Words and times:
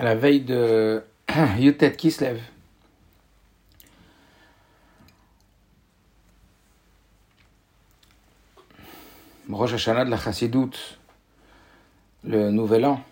à 0.00 0.02
la 0.02 0.14
veille 0.14 0.40
de 0.40 1.02
Yutet 1.58 1.92
Kislev. 1.92 2.40
Rosh 9.50 9.74
Hashanah 9.74 10.06
de 10.06 10.10
la 10.10 10.16
Chassidoute, 10.16 10.98
le 12.24 12.50
nouvel 12.50 12.86
an, 12.86 13.02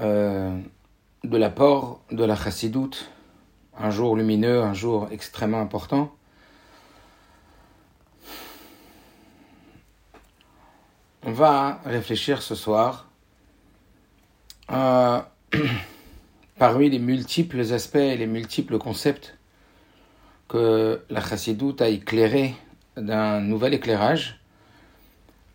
euh, 0.00 0.58
de 1.22 1.36
l'apport 1.36 2.00
de 2.10 2.24
la 2.24 2.34
Chassidoute, 2.34 3.08
un 3.78 3.90
jour 3.90 4.16
lumineux, 4.16 4.62
un 4.62 4.74
jour 4.74 5.06
extrêmement 5.12 5.60
important. 5.60 6.12
On 11.22 11.30
va 11.30 11.80
réfléchir 11.84 12.42
ce 12.42 12.56
soir 12.56 13.07
à, 14.68 15.30
parmi 16.58 16.90
les 16.90 16.98
multiples 16.98 17.60
aspects 17.72 17.96
et 17.96 18.16
les 18.16 18.26
multiples 18.26 18.78
concepts 18.78 19.36
que 20.48 21.02
la 21.10 21.20
Chassidoute 21.20 21.82
a 21.82 21.88
éclairé 21.88 22.54
d'un 22.96 23.40
nouvel 23.40 23.74
éclairage, 23.74 24.40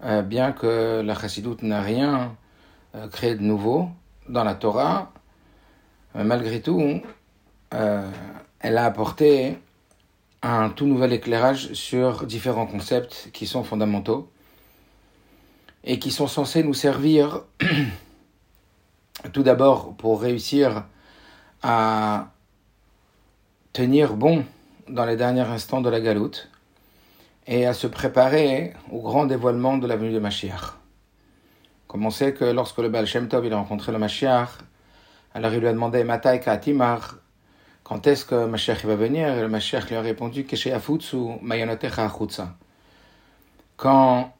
euh, 0.03 0.21
bien 0.21 0.51
que 0.51 1.01
la 1.01 1.15
Chassidoute 1.15 1.63
n'a 1.63 1.81
rien 1.81 2.35
euh, 2.95 3.07
créé 3.07 3.35
de 3.35 3.41
nouveau 3.41 3.89
dans 4.29 4.43
la 4.43 4.55
Torah, 4.55 5.11
euh, 6.15 6.23
malgré 6.23 6.61
tout, 6.61 7.01
elle 7.71 8.77
a 8.77 8.85
apporté 8.85 9.57
un 10.43 10.69
tout 10.69 10.85
nouvel 10.85 11.11
éclairage 11.11 11.73
sur 11.73 12.25
différents 12.27 12.67
concepts 12.67 13.29
qui 13.33 13.47
sont 13.47 13.63
fondamentaux 13.63 14.29
et 15.83 15.97
qui 15.97 16.11
sont 16.11 16.27
censés 16.27 16.63
nous 16.63 16.75
servir 16.75 17.41
tout 19.31 19.43
d'abord 19.43 19.95
pour 19.95 20.21
réussir 20.21 20.83
à 21.61 22.27
tenir 23.71 24.15
bon 24.15 24.45
dans 24.89 25.05
les 25.05 25.15
derniers 25.15 25.41
instants 25.41 25.81
de 25.81 25.89
la 25.89 26.01
galoute 26.01 26.49
et 27.47 27.65
à 27.65 27.73
se 27.73 27.87
préparer 27.87 28.73
au 28.91 29.01
grand 29.01 29.25
dévoilement 29.25 29.77
de 29.77 29.87
la 29.87 29.95
venue 29.95 30.13
de 30.13 30.19
Mashiach. 30.19 30.73
Comme 31.87 32.05
on 32.05 32.09
sait 32.09 32.33
que 32.33 32.45
lorsque 32.45 32.79
le 32.79 32.89
Baal 32.89 33.05
Shem 33.05 33.27
Tov 33.27 33.45
il 33.45 33.53
a 33.53 33.57
rencontré 33.57 33.91
le 33.91 33.99
Mashiach, 33.99 34.49
alors 35.33 35.53
il 35.53 35.59
lui 35.59 35.67
a 35.67 35.73
demandé 35.73 36.03
Matai 36.03 36.39
Katimar, 36.39 37.17
quand 37.83 38.07
est-ce 38.07 38.25
que 38.25 38.45
Mashiach 38.45 38.85
va 38.85 38.95
venir? 38.95 39.27
Et 39.29 39.41
le 39.41 39.49
Mashiach 39.49 39.89
lui 39.89 39.95
a 39.95 40.01
répondu 40.01 40.45
Keshe 40.45 40.67
Afutsu 40.67 41.17
Mayonotecha 41.41 42.11
Quand 43.75 44.33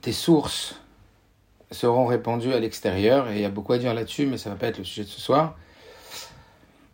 tes 0.00 0.12
sources 0.12 0.76
seront 1.70 2.06
répandues 2.06 2.52
à 2.52 2.60
l'extérieur, 2.60 3.30
et 3.30 3.36
il 3.36 3.42
y 3.42 3.44
a 3.44 3.50
beaucoup 3.50 3.72
à 3.72 3.78
dire 3.78 3.94
là-dessus, 3.94 4.26
mais 4.26 4.38
ça 4.38 4.50
ne 4.50 4.54
va 4.54 4.60
pas 4.60 4.66
être 4.68 4.78
le 4.78 4.84
sujet 4.84 5.04
de 5.04 5.08
ce 5.08 5.20
soir. 5.20 5.56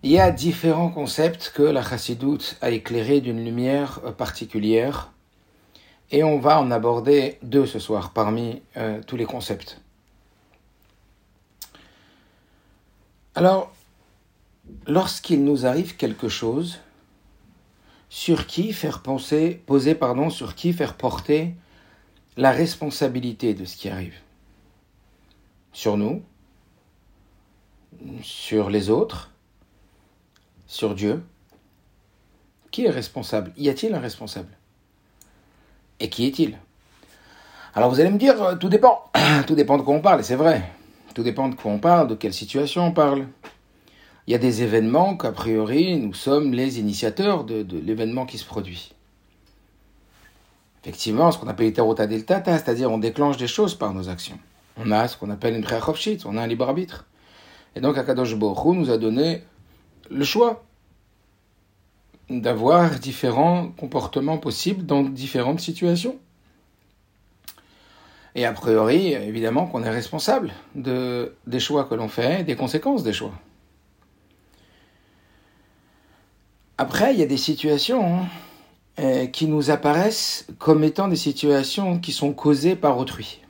Il 0.02 0.10
y 0.10 0.20
a 0.20 0.30
différents 0.30 0.90
concepts 0.90 1.52
que 1.54 1.62
la 1.62 1.82
chassidoute 1.82 2.56
a 2.60 2.70
éclairés 2.70 3.20
d'une 3.20 3.44
lumière 3.44 4.00
particulière, 4.16 5.12
et 6.10 6.22
on 6.22 6.38
va 6.38 6.60
en 6.60 6.70
aborder 6.70 7.38
deux 7.42 7.66
ce 7.66 7.78
soir 7.78 8.12
parmi 8.12 8.62
euh, 8.76 9.00
tous 9.06 9.16
les 9.16 9.24
concepts. 9.24 9.80
Alors, 13.34 13.72
lorsqu'il 14.86 15.44
nous 15.44 15.66
arrive 15.66 15.96
quelque 15.96 16.28
chose, 16.28 16.78
sur 18.08 18.46
qui 18.46 18.72
faire 18.72 19.02
penser, 19.02 19.60
poser, 19.66 19.94
pardon, 19.94 20.30
sur 20.30 20.54
qui 20.54 20.72
faire 20.72 20.94
porter 20.94 21.54
la 22.36 22.50
responsabilité 22.50 23.54
de 23.54 23.64
ce 23.64 23.76
qui 23.76 23.88
arrive? 23.88 24.14
Sur 25.76 25.98
nous 25.98 26.22
Sur 28.22 28.70
les 28.70 28.88
autres 28.88 29.30
Sur 30.66 30.94
Dieu 30.94 31.22
Qui 32.70 32.86
est 32.86 32.90
responsable? 32.90 33.52
Y 33.58 33.68
a-t-il 33.68 33.92
un 33.92 34.00
responsable? 34.00 34.48
Et 36.00 36.08
qui 36.08 36.24
est-il? 36.24 36.56
Alors 37.74 37.90
vous 37.90 38.00
allez 38.00 38.08
me 38.08 38.16
dire, 38.16 38.42
euh, 38.42 38.56
tout 38.56 38.70
dépend. 38.70 39.04
Tout 39.46 39.54
dépend 39.54 39.76
de 39.76 39.82
quoi 39.82 39.94
on 39.94 40.00
parle, 40.00 40.20
et 40.20 40.22
c'est 40.22 40.34
vrai. 40.34 40.62
Tout 41.14 41.22
dépend 41.22 41.50
de 41.50 41.54
quoi 41.54 41.70
on 41.70 41.78
parle, 41.78 42.08
de 42.08 42.14
quelle 42.14 42.32
situation 42.32 42.86
on 42.86 42.92
parle. 42.92 43.26
Il 44.26 44.32
y 44.32 44.34
a 44.34 44.38
des 44.38 44.62
événements 44.62 45.14
qu'a 45.14 45.32
priori, 45.32 45.98
nous 45.98 46.14
sommes 46.14 46.54
les 46.54 46.80
initiateurs 46.80 47.44
de, 47.44 47.66
l'événement 47.80 48.24
qui 48.24 48.38
se 48.38 48.46
produit 48.46 48.94
effectivement 50.82 51.32
ce 51.32 51.38
qu'on 51.38 51.48
appelle 51.48 51.66
Iterota 51.66 52.06
Deltata, 52.06 52.56
c'est-à-dire 52.56 52.90
on 52.90 52.98
déclenche 52.98 53.36
des 53.36 53.48
choses 53.48 53.74
par 53.74 53.92
nos 53.92 54.08
actions. 54.08 54.38
On 54.76 54.90
a 54.90 55.08
ce 55.08 55.16
qu'on 55.16 55.30
appelle 55.30 55.54
une 55.54 55.62
Preachofshit, 55.62 56.26
on 56.26 56.36
a 56.36 56.42
un 56.42 56.46
libre 56.46 56.68
arbitre. 56.68 57.06
Et 57.74 57.80
donc 57.80 57.96
Akadosh 57.98 58.34
Borou 58.34 58.74
nous 58.74 58.90
a 58.90 58.98
donné 58.98 59.42
le 60.10 60.24
choix 60.24 60.64
d'avoir 62.28 62.90
différents 62.98 63.68
comportements 63.68 64.38
possibles 64.38 64.84
dans 64.84 65.02
différentes 65.02 65.60
situations. 65.60 66.16
Et 68.34 68.44
a 68.44 68.52
priori, 68.52 69.12
évidemment 69.12 69.66
qu'on 69.66 69.82
est 69.82 69.90
responsable 69.90 70.52
de, 70.74 71.34
des 71.46 71.60
choix 71.60 71.84
que 71.84 71.94
l'on 71.94 72.08
fait, 72.08 72.44
des 72.44 72.56
conséquences 72.56 73.02
des 73.02 73.14
choix. 73.14 73.32
Après, 76.76 77.14
il 77.14 77.20
y 77.20 77.22
a 77.22 77.26
des 77.26 77.38
situations 77.38 78.20
hein, 78.20 78.26
euh, 78.98 79.26
qui 79.26 79.46
nous 79.46 79.70
apparaissent 79.70 80.46
comme 80.58 80.84
étant 80.84 81.08
des 81.08 81.16
situations 81.16 81.98
qui 81.98 82.12
sont 82.12 82.34
causées 82.34 82.76
par 82.76 82.98
autrui. 82.98 83.40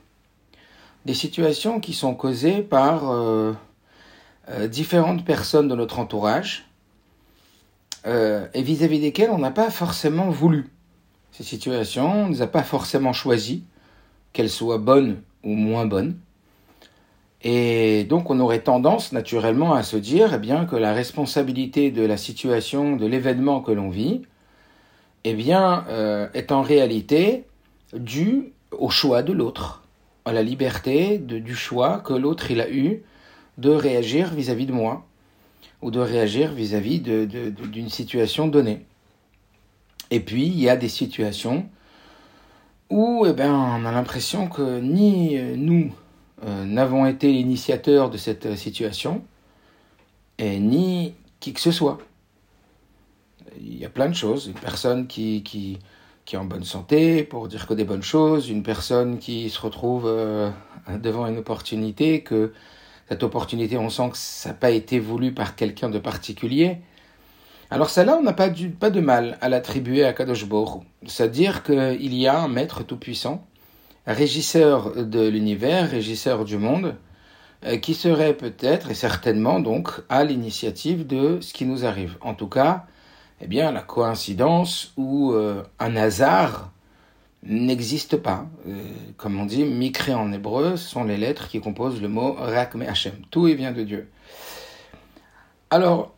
Des 1.07 1.13
situations 1.13 1.79
qui 1.79 1.93
sont 1.93 2.13
causées 2.13 2.61
par 2.61 3.09
euh, 3.09 3.53
euh, 4.49 4.67
différentes 4.67 5.23
personnes 5.23 5.69
de 5.69 5.75
notre 5.75 5.99
entourage 5.99 6.65
et 8.53 8.61
vis-à-vis 8.61 9.01
desquelles 9.01 9.31
on 9.31 9.37
n'a 9.37 9.51
pas 9.51 9.69
forcément 9.69 10.29
voulu. 10.29 10.69
Ces 11.33 11.43
situations, 11.43 12.23
on 12.23 12.27
ne 12.27 12.31
les 12.31 12.41
a 12.41 12.47
pas 12.47 12.63
forcément 12.63 13.11
choisies, 13.11 13.65
qu'elles 14.31 14.49
soient 14.49 14.77
bonnes 14.77 15.21
ou 15.43 15.55
moins 15.55 15.85
bonnes. 15.85 16.17
Et 17.41 18.05
donc 18.05 18.29
on 18.29 18.39
aurait 18.39 18.61
tendance 18.61 19.11
naturellement 19.11 19.73
à 19.73 19.83
se 19.83 19.97
dire 19.97 20.33
eh 20.33 20.39
bien, 20.39 20.65
que 20.65 20.75
la 20.75 20.93
responsabilité 20.93 21.91
de 21.91 22.03
la 22.05 22.17
situation, 22.17 22.95
de 22.95 23.05
l'événement 23.05 23.61
que 23.61 23.71
l'on 23.71 23.89
vit, 23.89 24.21
eh 25.23 25.33
bien, 25.33 25.85
euh, 25.89 26.29
est 26.33 26.51
en 26.51 26.61
réalité 26.61 27.45
dû 27.93 28.53
au 28.71 28.89
choix 28.89 29.21
de 29.21 29.33
l'autre, 29.33 29.83
à 30.27 30.33
la 30.33 30.43
liberté 30.43 31.17
du 31.17 31.55
choix 31.55 31.99
que 31.99 32.13
l'autre 32.13 32.51
il 32.51 32.61
a 32.61 32.69
eu 32.69 33.03
de 33.57 33.69
réagir 33.69 34.33
vis-à-vis 34.33 34.65
de 34.65 34.71
moi 34.71 35.05
ou 35.81 35.91
de 35.91 35.99
réagir 35.99 36.51
vis-à-vis 36.53 36.99
d'une 36.99 37.89
situation 37.89 38.47
donnée. 38.47 38.85
Et 40.09 40.19
puis, 40.19 40.45
il 40.45 40.59
y 40.59 40.69
a 40.69 40.77
des 40.77 40.89
situations 40.89 41.67
où 42.89 43.25
eh 43.27 43.33
ben, 43.33 43.53
on 43.53 43.85
a 43.85 43.91
l'impression 43.91 44.47
que 44.47 44.79
ni 44.79 45.37
nous 45.57 45.93
euh, 46.45 46.65
n'avons 46.65 47.05
été 47.05 47.33
initiateurs 47.33 48.09
de 48.09 48.17
cette 48.17 48.55
situation, 48.55 49.23
et 50.37 50.59
ni 50.59 51.15
qui 51.39 51.51
que 51.53 51.59
ce 51.59 51.71
soit 51.71 51.97
il 53.59 53.77
y 53.77 53.85
a 53.85 53.89
plein 53.89 54.09
de 54.09 54.15
choses. 54.15 54.47
Une 54.47 54.53
personne 54.53 55.07
qui, 55.07 55.79
qui 56.27 56.35
est 56.35 56.39
en 56.39 56.45
bonne 56.45 56.65
santé 56.65 57.23
pour 57.23 57.47
dire 57.47 57.65
que 57.67 57.73
des 57.73 57.85
bonnes 57.85 58.03
choses, 58.03 58.49
une 58.49 58.61
personne 58.61 59.17
qui 59.17 59.49
se 59.49 59.61
retrouve 59.61 60.03
euh, 60.05 60.51
devant 61.01 61.25
une 61.25 61.37
opportunité, 61.37 62.21
que 62.21 62.51
cette 63.07 63.23
opportunité, 63.23 63.77
on 63.77 63.89
sent 63.89 64.09
que 64.11 64.17
ça 64.17 64.49
n'a 64.49 64.55
pas 64.55 64.71
été 64.71 64.99
voulu 64.99 65.33
par 65.33 65.55
quelqu'un 65.55 65.89
de 65.89 65.99
particulier. 65.99 66.79
Alors 67.71 67.89
celle-là, 67.89 68.17
on 68.19 68.23
n'a 68.23 68.33
pas, 68.33 68.49
de 68.49 68.99
mal 68.99 69.37
à 69.39 69.47
l'attribuer 69.47 70.03
à 70.03 70.11
Kadosh 70.11 70.45
C'est-à-dire 71.05 71.63
qu'il 71.63 72.13
y 72.13 72.27
a 72.27 72.37
un 72.37 72.49
maître 72.49 72.83
tout-puissant, 72.83 73.47
régisseur 74.05 75.05
de 75.05 75.25
l'univers, 75.29 75.89
régisseur 75.89 76.43
du 76.43 76.57
monde, 76.57 76.95
euh, 77.65 77.77
qui 77.77 77.93
serait 77.93 78.33
peut-être 78.33 78.91
et 78.91 78.95
certainement 78.95 79.61
donc 79.61 79.91
à 80.09 80.25
l'initiative 80.25 81.07
de 81.07 81.39
ce 81.39 81.53
qui 81.53 81.63
nous 81.63 81.85
arrive. 81.85 82.17
En 82.19 82.33
tout 82.33 82.49
cas, 82.49 82.85
eh 83.41 83.47
bien, 83.47 83.71
la 83.71 83.81
coïncidence 83.81 84.93
ou 84.97 85.31
euh, 85.31 85.63
un 85.79 85.95
hasard 85.95 86.71
n'existe 87.43 88.17
pas. 88.17 88.47
Euh, 88.67 88.81
comme 89.17 89.39
on 89.39 89.45
dit, 89.45 89.63
Mikré 89.63 90.13
en 90.13 90.31
hébreu, 90.31 90.75
ce 90.75 90.89
sont 90.89 91.03
les 91.03 91.17
lettres 91.17 91.47
qui 91.47 91.59
composent 91.59 92.01
le 92.01 92.07
mot 92.07 92.33
Rakme 92.33 92.81
Hashem. 92.83 93.13
Tout 93.29 93.43
vient 93.43 93.71
de 93.71 93.83
Dieu. 93.83 94.09
Alors, 95.69 96.13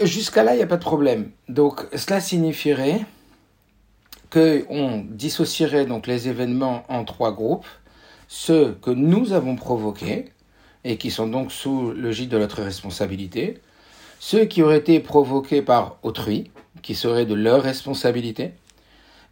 jusqu'à 0.00 0.42
là, 0.42 0.54
il 0.54 0.56
n'y 0.56 0.62
a 0.62 0.66
pas 0.66 0.76
de 0.76 0.82
problème. 0.82 1.30
Donc, 1.48 1.86
cela 1.96 2.20
signifierait 2.20 3.04
qu'on 4.30 5.06
dissocierait 5.08 5.86
donc 5.86 6.06
les 6.06 6.28
événements 6.28 6.84
en 6.88 7.04
trois 7.04 7.32
groupes. 7.32 7.66
Ceux 8.26 8.72
que 8.82 8.90
nous 8.90 9.32
avons 9.32 9.54
provoqués 9.54 10.32
et 10.84 10.98
qui 10.98 11.10
sont 11.10 11.26
donc 11.26 11.52
sous 11.52 11.92
le 11.92 12.10
gîte 12.10 12.30
de 12.30 12.38
notre 12.38 12.62
responsabilité. 12.62 13.60
Ceux 14.18 14.44
qui 14.44 14.62
auraient 14.62 14.78
été 14.78 15.00
provoqués 15.00 15.62
par 15.62 15.98
autrui, 16.02 16.50
qui 16.84 16.94
seraient 16.94 17.24
de 17.24 17.34
leur 17.34 17.62
responsabilité, 17.62 18.52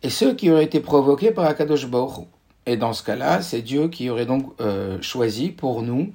et 0.03 0.11
ceux 0.11 0.35
qui 0.35 0.51
auraient 0.51 0.65
été 0.65 0.81
provoqués 0.81 1.31
par 1.31 1.45
Akadosh 1.45 1.87
Baruch 1.87 2.27
Et 2.67 2.77
dans 2.77 2.95
ce 2.95 3.05
cas-là, 3.05 3.43
c'est 3.43 3.61
Dieu 3.61 3.89
qui 3.89 4.09
aurait 4.09 4.27
donc 4.27 4.53
euh, 4.61 5.01
choisi 5.03 5.51
pour 5.51 5.83
nous 5.83 6.13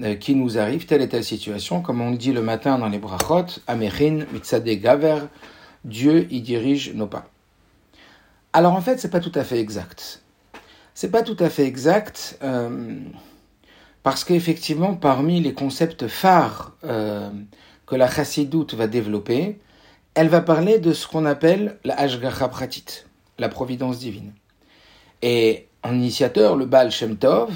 euh, 0.00 0.14
qui 0.14 0.34
nous 0.34 0.58
arrive 0.58 0.86
telle 0.86 1.02
et 1.02 1.08
telle 1.08 1.22
situation, 1.22 1.82
comme 1.82 2.00
on 2.00 2.10
le 2.10 2.16
dit 2.16 2.32
le 2.32 2.40
matin 2.40 2.78
dans 2.78 2.88
les 2.88 2.98
brachot, 2.98 3.60
Amerin, 3.66 4.24
Mitzade 4.32 4.64
Gaver, 4.64 5.18
Dieu 5.84 6.26
y 6.30 6.40
dirige 6.40 6.94
nos 6.94 7.06
pas. 7.06 7.28
Alors 8.54 8.72
en 8.72 8.80
fait, 8.80 8.98
c'est 8.98 9.10
pas 9.10 9.20
tout 9.20 9.32
à 9.34 9.44
fait 9.44 9.60
exact. 9.60 10.22
C'est 10.94 11.10
pas 11.10 11.22
tout 11.22 11.36
à 11.38 11.50
fait 11.50 11.66
exact 11.66 12.38
euh, 12.42 12.98
parce 14.02 14.24
qu'effectivement, 14.24 14.94
parmi 14.94 15.40
les 15.40 15.52
concepts 15.52 16.08
phares 16.08 16.74
que 16.82 17.96
la 17.96 18.10
chassidoute 18.10 18.74
va 18.74 18.86
développer, 18.86 19.58
elle 20.20 20.28
va 20.28 20.42
parler 20.42 20.78
de 20.78 20.92
ce 20.92 21.06
qu'on 21.06 21.24
appelle 21.24 21.78
la 21.82 21.98
Ashgacha 21.98 22.46
Pratit, 22.48 22.84
la 23.38 23.48
providence 23.48 24.00
divine. 24.00 24.34
Et 25.22 25.66
en 25.82 25.94
initiateur, 25.94 26.56
le 26.56 26.66
Baal 26.66 26.90
Shem 26.90 27.16
Tov 27.16 27.50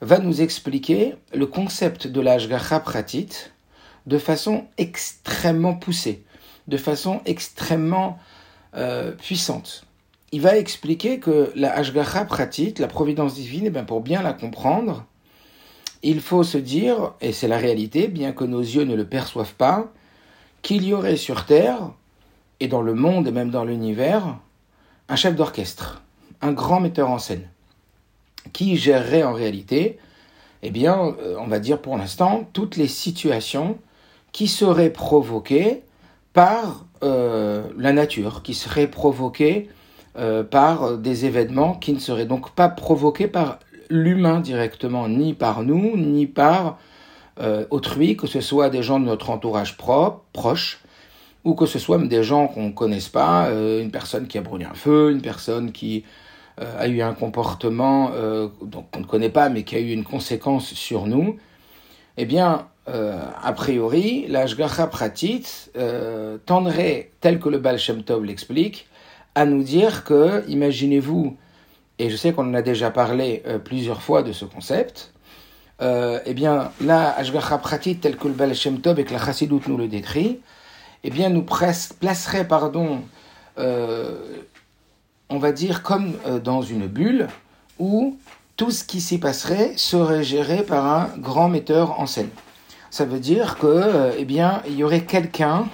va 0.00 0.18
nous 0.18 0.40
expliquer 0.40 1.14
le 1.32 1.46
concept 1.46 2.08
de 2.08 2.20
la 2.20 2.32
Ashgacha 2.32 2.80
Pratit 2.80 3.28
de 4.06 4.18
façon 4.18 4.64
extrêmement 4.78 5.74
poussée, 5.74 6.24
de 6.66 6.76
façon 6.76 7.20
extrêmement 7.24 8.18
euh, 8.74 9.12
puissante. 9.12 9.84
Il 10.32 10.40
va 10.40 10.56
expliquer 10.56 11.20
que 11.20 11.52
la 11.54 11.72
Ashgacha 11.72 12.24
Pratit, 12.24 12.74
la 12.80 12.88
providence 12.88 13.34
divine, 13.34 13.66
eh 13.66 13.70
bien 13.70 13.84
pour 13.84 14.00
bien 14.00 14.22
la 14.22 14.32
comprendre, 14.32 15.06
il 16.02 16.20
faut 16.20 16.42
se 16.42 16.58
dire, 16.58 17.12
et 17.20 17.32
c'est 17.32 17.46
la 17.46 17.58
réalité, 17.58 18.08
bien 18.08 18.32
que 18.32 18.42
nos 18.42 18.60
yeux 18.60 18.82
ne 18.86 18.96
le 18.96 19.06
perçoivent 19.06 19.54
pas, 19.54 19.92
qu'il 20.62 20.84
y 20.84 20.94
aurait 20.94 21.16
sur 21.16 21.44
Terre, 21.44 21.90
et 22.60 22.68
dans 22.68 22.82
le 22.82 22.94
monde 22.94 23.26
et 23.26 23.32
même 23.32 23.50
dans 23.50 23.64
l'univers, 23.64 24.38
un 25.08 25.16
chef 25.16 25.34
d'orchestre, 25.34 26.02
un 26.40 26.52
grand 26.52 26.80
metteur 26.80 27.10
en 27.10 27.18
scène, 27.18 27.48
qui 28.52 28.76
gérerait 28.76 29.24
en 29.24 29.32
réalité, 29.32 29.98
eh 30.62 30.70
bien, 30.70 31.14
euh, 31.20 31.36
on 31.38 31.48
va 31.48 31.58
dire 31.58 31.80
pour 31.80 31.96
l'instant, 31.96 32.48
toutes 32.52 32.76
les 32.76 32.86
situations 32.86 33.78
qui 34.30 34.48
seraient 34.48 34.90
provoquées 34.90 35.82
par 36.32 36.86
euh, 37.02 37.64
la 37.76 37.92
nature, 37.92 38.42
qui 38.42 38.54
seraient 38.54 38.86
provoquées 38.86 39.68
euh, 40.16 40.44
par 40.44 40.98
des 40.98 41.26
événements 41.26 41.74
qui 41.74 41.92
ne 41.92 41.98
seraient 41.98 42.26
donc 42.26 42.50
pas 42.52 42.68
provoqués 42.68 43.26
par 43.26 43.58
l'humain 43.90 44.40
directement, 44.40 45.08
ni 45.08 45.34
par 45.34 45.62
nous, 45.62 45.96
ni 45.96 46.26
par 46.26 46.78
euh, 47.40 47.64
autrui, 47.70 48.14
que 48.16 48.26
ce 48.26 48.42
soit 48.42 48.68
des 48.68 48.82
gens 48.82 49.00
de 49.00 49.06
notre 49.06 49.30
entourage 49.30 49.78
propre, 49.78 50.22
proche, 50.34 50.80
ou 51.44 51.54
que 51.54 51.64
ce 51.64 51.78
soit 51.78 51.96
des 51.98 52.22
gens 52.22 52.46
qu'on 52.46 52.66
ne 52.68 52.72
connaisse 52.72 53.08
pas, 53.08 53.46
euh, 53.46 53.82
une 53.82 53.90
personne 53.90 54.26
qui 54.26 54.36
a 54.36 54.42
brûlé 54.42 54.66
un 54.66 54.74
feu, 54.74 55.10
une 55.10 55.22
personne 55.22 55.72
qui 55.72 56.04
euh, 56.60 56.78
a 56.78 56.88
eu 56.88 57.00
un 57.00 57.14
comportement 57.14 58.10
qu'on 58.92 59.00
ne 59.00 59.06
connaît 59.06 59.30
pas, 59.30 59.48
mais 59.48 59.62
qui 59.62 59.76
a 59.76 59.78
eu 59.80 59.92
une 59.92 60.04
conséquence 60.04 60.74
sur 60.74 61.06
nous, 61.06 61.38
eh 62.18 62.26
bien, 62.26 62.68
a 62.86 63.52
priori, 63.54 64.26
la 64.28 64.46
Shgacha 64.46 64.86
Pratit 64.88 65.70
tendrait, 66.44 67.12
tel 67.20 67.40
que 67.40 67.48
le 67.48 67.58
Baal 67.58 67.78
Shem 67.78 68.02
Tov 68.02 68.24
l'explique, 68.24 68.86
à 69.34 69.46
nous 69.46 69.62
dire 69.62 70.04
que, 70.04 70.46
imaginez-vous, 70.48 71.36
et 71.98 72.10
je 72.10 72.16
sais 72.16 72.32
qu'on 72.32 72.50
en 72.50 72.54
a 72.54 72.62
déjà 72.62 72.90
parlé 72.90 73.42
plusieurs 73.64 74.02
fois 74.02 74.22
de 74.22 74.32
ce 74.32 74.44
concept, 74.44 75.12
euh, 75.82 76.20
eh 76.26 76.32
bien, 76.32 76.70
la 76.80 77.10
Ashgacha 77.16 77.58
Pratit, 77.58 77.96
tel 77.96 78.16
que 78.16 78.28
le 78.28 78.34
Baal 78.34 78.54
Shem 78.54 78.76
et 78.76 79.04
que 79.04 79.12
la 79.12 79.18
Chassidut 79.18 79.60
nous 79.66 79.76
le 79.76 79.88
décrit, 79.88 80.38
eh 81.02 81.10
bien, 81.10 81.28
nous 81.28 81.42
placerait, 81.42 82.46
pardon, 82.46 83.00
euh, 83.58 84.16
on 85.28 85.38
va 85.38 85.50
dire, 85.50 85.82
comme 85.82 86.14
euh, 86.26 86.38
dans 86.38 86.62
une 86.62 86.86
bulle 86.86 87.26
où 87.80 88.16
tout 88.56 88.70
ce 88.70 88.84
qui 88.84 89.00
s'y 89.00 89.18
passerait 89.18 89.72
serait 89.76 90.22
géré 90.22 90.62
par 90.62 90.86
un 90.86 91.10
grand 91.18 91.48
metteur 91.48 91.98
en 91.98 92.06
scène. 92.06 92.30
Ça 92.90 93.04
veut 93.04 93.18
dire 93.18 93.58
que, 93.58 94.12
eh 94.16 94.24
bien, 94.24 94.62
il 94.68 94.76
y 94.76 94.84
aurait 94.84 95.04
quelqu'un 95.04 95.66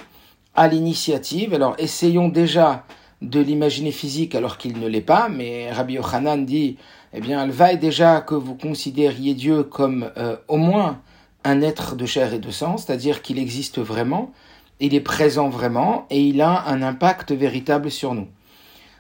à 0.55 0.69
l'initiative. 0.69 1.53
Alors, 1.53 1.75
essayons 1.79 2.29
déjà 2.29 2.85
de 3.21 3.41
l'imaginer 3.41 3.93
physique 3.93 4.35
alors 4.35 4.57
qu'il 4.57 4.79
ne 4.79 4.87
l'est 4.87 5.01
pas, 5.01 5.29
mais 5.29 5.71
Rabbi 5.73 5.95
Yochanan 5.95 6.47
dit 6.47 6.79
eh 7.13 7.21
bien, 7.21 7.43
elle 7.43 7.51
vaille 7.51 7.79
déjà 7.79 8.21
que 8.21 8.35
vous 8.35 8.55
considériez 8.55 9.35
Dieu 9.35 9.63
comme 9.63 10.11
euh, 10.17 10.37
au 10.49 10.57
moins 10.57 11.01
un 11.45 11.63
être 11.63 11.97
de 11.97 12.07
chair 12.07 12.35
et 12.35 12.39
de 12.39 12.51
sang, 12.51 12.77
c'est-à-dire 12.77 13.23
qu'il 13.23 13.39
existe 13.39 13.79
vraiment, 13.79 14.33
il 14.81 14.95
est 14.95 15.01
présent 15.01 15.49
vraiment 15.49 16.07
et 16.11 16.21
il 16.21 16.41
a 16.43 16.67
un 16.67 16.83
impact 16.83 17.33
véritable 17.33 17.91
sur 17.91 18.15
nous. 18.15 18.29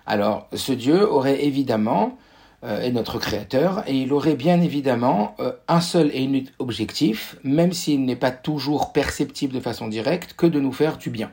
Alors, 0.06 0.48
ce 0.54 0.72
Dieu 0.72 1.06
aurait 1.10 1.44
évidemment, 1.44 2.16
euh, 2.64 2.80
est 2.80 2.92
notre 2.92 3.18
créateur, 3.18 3.84
et 3.86 3.94
il 3.94 4.12
aurait 4.12 4.34
bien 4.36 4.60
évidemment 4.62 5.34
euh, 5.38 5.52
un 5.68 5.80
seul 5.80 6.10
et 6.14 6.22
unique 6.22 6.52
objectif, 6.58 7.36
même 7.44 7.72
s'il 7.72 8.04
n'est 8.04 8.16
pas 8.16 8.30
toujours 8.30 8.92
perceptible 8.92 9.52
de 9.52 9.60
façon 9.60 9.86
directe, 9.86 10.32
que 10.32 10.46
de 10.46 10.58
nous 10.58 10.72
faire 10.72 10.96
du 10.96 11.10
bien 11.10 11.30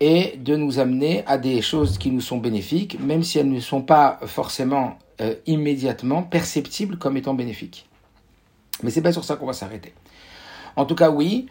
et 0.00 0.36
de 0.36 0.56
nous 0.56 0.80
amener 0.80 1.22
à 1.28 1.38
des 1.38 1.62
choses 1.62 1.96
qui 1.96 2.10
nous 2.10 2.20
sont 2.20 2.38
bénéfiques, 2.38 2.98
même 2.98 3.22
si 3.22 3.38
elles 3.38 3.48
ne 3.48 3.60
sont 3.60 3.82
pas 3.82 4.18
forcément 4.26 4.98
euh, 5.20 5.34
immédiatement 5.46 6.22
perceptibles 6.22 6.96
comme 6.96 7.18
étant 7.18 7.34
bénéfiques. 7.34 7.86
Mais 8.82 8.90
c'est 8.90 9.02
pas 9.02 9.12
sur 9.12 9.24
ça 9.24 9.36
qu'on 9.36 9.46
va 9.46 9.52
s'arrêter. 9.52 9.92
En 10.74 10.86
tout 10.86 10.94
cas, 10.94 11.10
oui, 11.10 11.48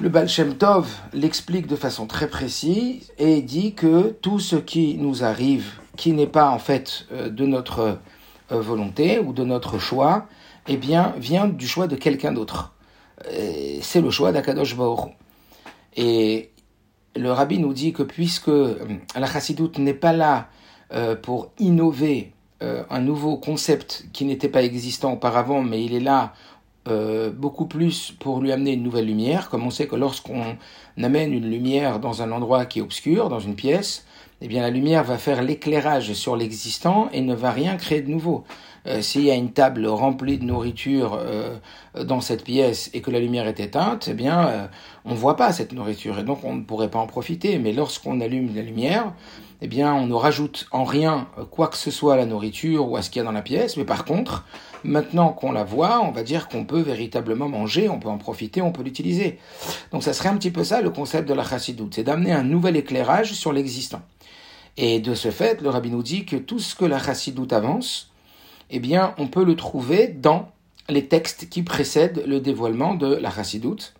le 0.00 0.08
Baal 0.08 0.28
Shem 0.28 0.56
Tov 0.56 0.88
l'explique 1.12 1.68
de 1.68 1.76
façon 1.76 2.08
très 2.08 2.28
précise 2.28 3.12
et 3.18 3.40
dit 3.40 3.74
que 3.74 4.08
tout 4.20 4.40
ce 4.40 4.56
qui 4.56 4.96
nous 4.96 5.22
arrive, 5.22 5.74
qui 5.96 6.12
n'est 6.12 6.26
pas 6.26 6.50
en 6.50 6.58
fait 6.58 7.06
euh, 7.12 7.28
de 7.28 7.46
notre 7.46 7.98
euh, 8.50 8.60
volonté 8.60 9.20
ou 9.20 9.32
de 9.32 9.44
notre 9.44 9.78
choix, 9.78 10.26
eh 10.66 10.76
bien, 10.76 11.14
vient 11.18 11.46
du 11.46 11.68
choix 11.68 11.86
de 11.86 11.94
quelqu'un 11.96 12.32
d'autre. 12.32 12.74
C'est 13.80 14.00
le 14.00 14.10
choix 14.10 14.32
d'Akadosh 14.32 14.76
Baruch 14.76 15.12
Et 15.96 16.50
le 17.14 17.30
rabbi 17.30 17.60
nous 17.60 17.72
dit 17.72 17.92
que 17.92 18.02
puisque 18.02 18.48
la 18.48 19.26
chassidoute 19.26 19.78
n'est 19.78 19.94
pas 19.94 20.12
là 20.12 20.48
pour 21.22 21.52
innover 21.60 22.32
euh, 22.62 22.84
un 22.90 23.00
nouveau 23.00 23.36
concept 23.36 24.06
qui 24.12 24.24
n'était 24.24 24.48
pas 24.48 24.62
existant 24.62 25.12
auparavant, 25.12 25.62
mais 25.62 25.84
il 25.84 25.94
est 25.94 26.00
là 26.00 26.32
beaucoup 27.36 27.66
plus 27.66 28.10
pour 28.18 28.40
lui 28.40 28.50
amener 28.50 28.72
une 28.72 28.82
nouvelle 28.82 29.06
lumière, 29.06 29.50
comme 29.50 29.64
on 29.64 29.70
sait 29.70 29.86
que 29.86 29.94
lorsqu'on 29.94 30.56
amène 31.00 31.32
une 31.32 31.48
lumière 31.48 32.00
dans 32.00 32.22
un 32.22 32.32
endroit 32.32 32.66
qui 32.66 32.80
est 32.80 32.82
obscur, 32.82 33.28
dans 33.28 33.38
une 33.38 33.54
pièce, 33.54 34.04
eh 34.40 34.48
bien 34.48 34.62
la 34.62 34.70
lumière 34.70 35.04
va 35.04 35.16
faire 35.16 35.42
l'éclairage 35.42 36.12
sur 36.14 36.34
l'existant 36.34 37.08
et 37.12 37.20
ne 37.20 37.36
va 37.36 37.52
rien 37.52 37.76
créer 37.76 38.02
de 38.02 38.10
nouveau. 38.10 38.42
Euh, 38.88 39.00
s'il 39.00 39.22
y 39.22 39.30
a 39.30 39.34
une 39.34 39.52
table 39.52 39.86
remplie 39.86 40.38
de 40.38 40.44
nourriture 40.44 41.16
euh, 41.16 41.56
dans 42.02 42.20
cette 42.20 42.42
pièce 42.42 42.90
et 42.92 43.00
que 43.00 43.12
la 43.12 43.20
lumière 43.20 43.46
est 43.46 43.60
éteinte, 43.60 44.08
eh 44.10 44.14
bien, 44.14 44.48
euh, 44.48 44.66
on 45.04 45.10
ne 45.10 45.16
voit 45.16 45.36
pas 45.36 45.52
cette 45.52 45.72
nourriture 45.72 46.18
et 46.18 46.24
donc 46.24 46.42
on 46.42 46.54
ne 46.54 46.62
pourrait 46.62 46.90
pas 46.90 46.98
en 46.98 47.06
profiter. 47.06 47.58
Mais 47.58 47.72
lorsqu'on 47.72 48.20
allume 48.20 48.54
la 48.54 48.62
lumière, 48.62 49.12
eh 49.64 49.68
bien, 49.68 49.94
on 49.94 50.06
ne 50.08 50.14
rajoute 50.14 50.66
en 50.72 50.82
rien 50.82 51.28
quoi 51.52 51.68
que 51.68 51.76
ce 51.76 51.92
soit 51.92 52.14
à 52.14 52.16
la 52.16 52.26
nourriture 52.26 52.90
ou 52.90 52.96
à 52.96 53.02
ce 53.02 53.10
qu'il 53.10 53.20
y 53.20 53.22
a 53.22 53.24
dans 53.24 53.30
la 53.30 53.42
pièce. 53.42 53.76
Mais 53.76 53.84
par 53.84 54.04
contre, 54.04 54.44
maintenant 54.82 55.28
qu'on 55.28 55.52
la 55.52 55.62
voit, 55.62 56.00
on 56.02 56.10
va 56.10 56.24
dire 56.24 56.48
qu'on 56.48 56.64
peut 56.64 56.80
véritablement 56.80 57.48
manger, 57.48 57.88
on 57.88 58.00
peut 58.00 58.08
en 58.08 58.18
profiter, 58.18 58.60
on 58.60 58.72
peut 58.72 58.82
l'utiliser. 58.82 59.38
Donc 59.92 60.02
ça 60.02 60.14
serait 60.14 60.30
un 60.30 60.36
petit 60.36 60.50
peu 60.50 60.64
ça 60.64 60.80
le 60.80 60.90
concept 60.90 61.28
de 61.28 61.34
la 61.34 61.44
chassidoute, 61.44 61.94
c'est 61.94 62.02
d'amener 62.02 62.32
un 62.32 62.42
nouvel 62.42 62.76
éclairage 62.76 63.34
sur 63.34 63.52
l'existant. 63.52 64.02
Et 64.76 64.98
de 64.98 65.14
ce 65.14 65.30
fait, 65.30 65.60
le 65.60 65.70
rabbi 65.70 65.90
nous 65.90 66.02
dit 66.02 66.24
que 66.24 66.34
tout 66.34 66.58
ce 66.58 66.74
que 66.74 66.84
la 66.84 66.98
chassidoute 66.98 67.52
avance, 67.52 68.10
eh 68.70 68.80
bien, 68.80 69.14
on 69.16 69.28
peut 69.28 69.44
le 69.44 69.54
trouver 69.54 70.08
dans 70.08 70.50
les 70.88 71.06
textes 71.06 71.48
qui 71.48 71.62
précèdent 71.62 72.24
le 72.26 72.40
dévoilement 72.40 72.94
de 72.96 73.14
la 73.14 73.30
chassidoute, 73.30 73.94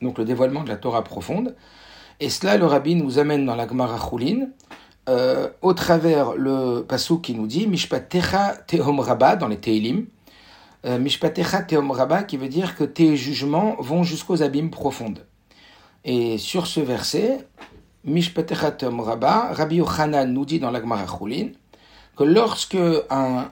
donc 0.00 0.16
le 0.18 0.24
dévoilement 0.24 0.62
de 0.62 0.68
la 0.68 0.76
Torah 0.76 1.02
profonde. 1.02 1.56
Et 2.22 2.28
cela, 2.28 2.58
le 2.58 2.66
rabbi 2.66 2.96
nous 2.96 3.18
amène 3.18 3.46
dans 3.46 3.56
la 3.56 3.66
Gemara 3.66 3.98
Choulin, 3.98 4.48
euh, 5.08 5.48
au 5.62 5.72
travers 5.72 6.34
le 6.34 6.82
passou 6.82 7.18
qui 7.18 7.34
nous 7.34 7.46
dit 7.46 7.66
Mishpatecha 7.66 8.56
Tehom 8.66 9.00
Rabba 9.00 9.36
dans 9.36 9.48
les 9.48 9.56
Teilim. 9.56 10.04
Euh, 10.84 10.98
Mishpatecha 10.98 11.62
Tehom 11.62 11.90
Rabba 11.90 12.24
qui 12.24 12.36
veut 12.36 12.48
dire 12.48 12.76
que 12.76 12.84
tes 12.84 13.16
jugements 13.16 13.74
vont 13.78 14.02
jusqu'aux 14.02 14.42
abîmes 14.42 14.70
profondes. 14.70 15.26
Et 16.04 16.36
sur 16.36 16.66
ce 16.66 16.80
verset, 16.80 17.48
Mishpatecha 18.04 18.72
Tehom 18.72 19.00
Rabba, 19.00 19.54
Rabbi 19.54 19.76
Yochanan 19.76 20.30
nous 20.30 20.44
dit 20.44 20.60
dans 20.60 20.70
la 20.70 20.82
Gemara 20.82 21.06
Choulin 21.06 21.48
que 22.18 22.24
lorsque 22.24 22.76
un 23.08 23.48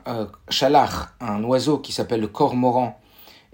chalach, 0.50 1.08
un 1.20 1.42
oiseau 1.42 1.78
qui 1.78 1.92
s'appelle 1.92 2.20
le 2.20 2.28
cormoran, 2.28 3.00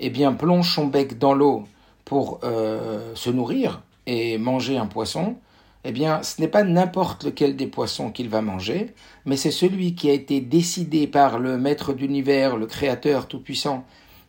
eh 0.00 0.10
bien 0.10 0.32
plonge 0.32 0.74
son 0.74 0.88
bec 0.88 1.18
dans 1.18 1.34
l'eau 1.34 1.68
pour 2.04 2.40
euh, 2.42 3.14
se 3.14 3.30
nourrir 3.30 3.80
et 4.06 4.38
manger 4.38 4.76
un 4.76 4.86
poisson, 4.86 5.36
eh 5.84 5.92
bien 5.92 6.22
ce 6.22 6.40
n'est 6.40 6.48
pas 6.48 6.64
n'importe 6.64 7.24
lequel 7.24 7.56
des 7.56 7.66
poissons 7.66 8.10
qu'il 8.10 8.28
va 8.28 8.42
manger, 8.42 8.94
mais 9.24 9.36
c'est 9.36 9.50
celui 9.50 9.94
qui 9.94 10.10
a 10.10 10.12
été 10.12 10.40
décidé 10.40 11.06
par 11.06 11.38
le 11.38 11.58
maître 11.58 11.92
d'univers, 11.92 12.56
le 12.56 12.66
créateur 12.66 13.28
tout-puissant, 13.28 13.84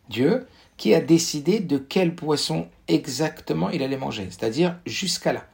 Dieu, 0.08 0.46
qui 0.76 0.94
a 0.94 1.00
décidé 1.00 1.60
de 1.60 1.78
quel 1.78 2.14
poisson 2.14 2.66
exactement 2.88 3.70
il 3.70 3.82
allait 3.82 3.96
manger, 3.96 4.28
c'est-à-dire 4.30 4.76
jusqu'à 4.86 5.32
là, 5.32 5.44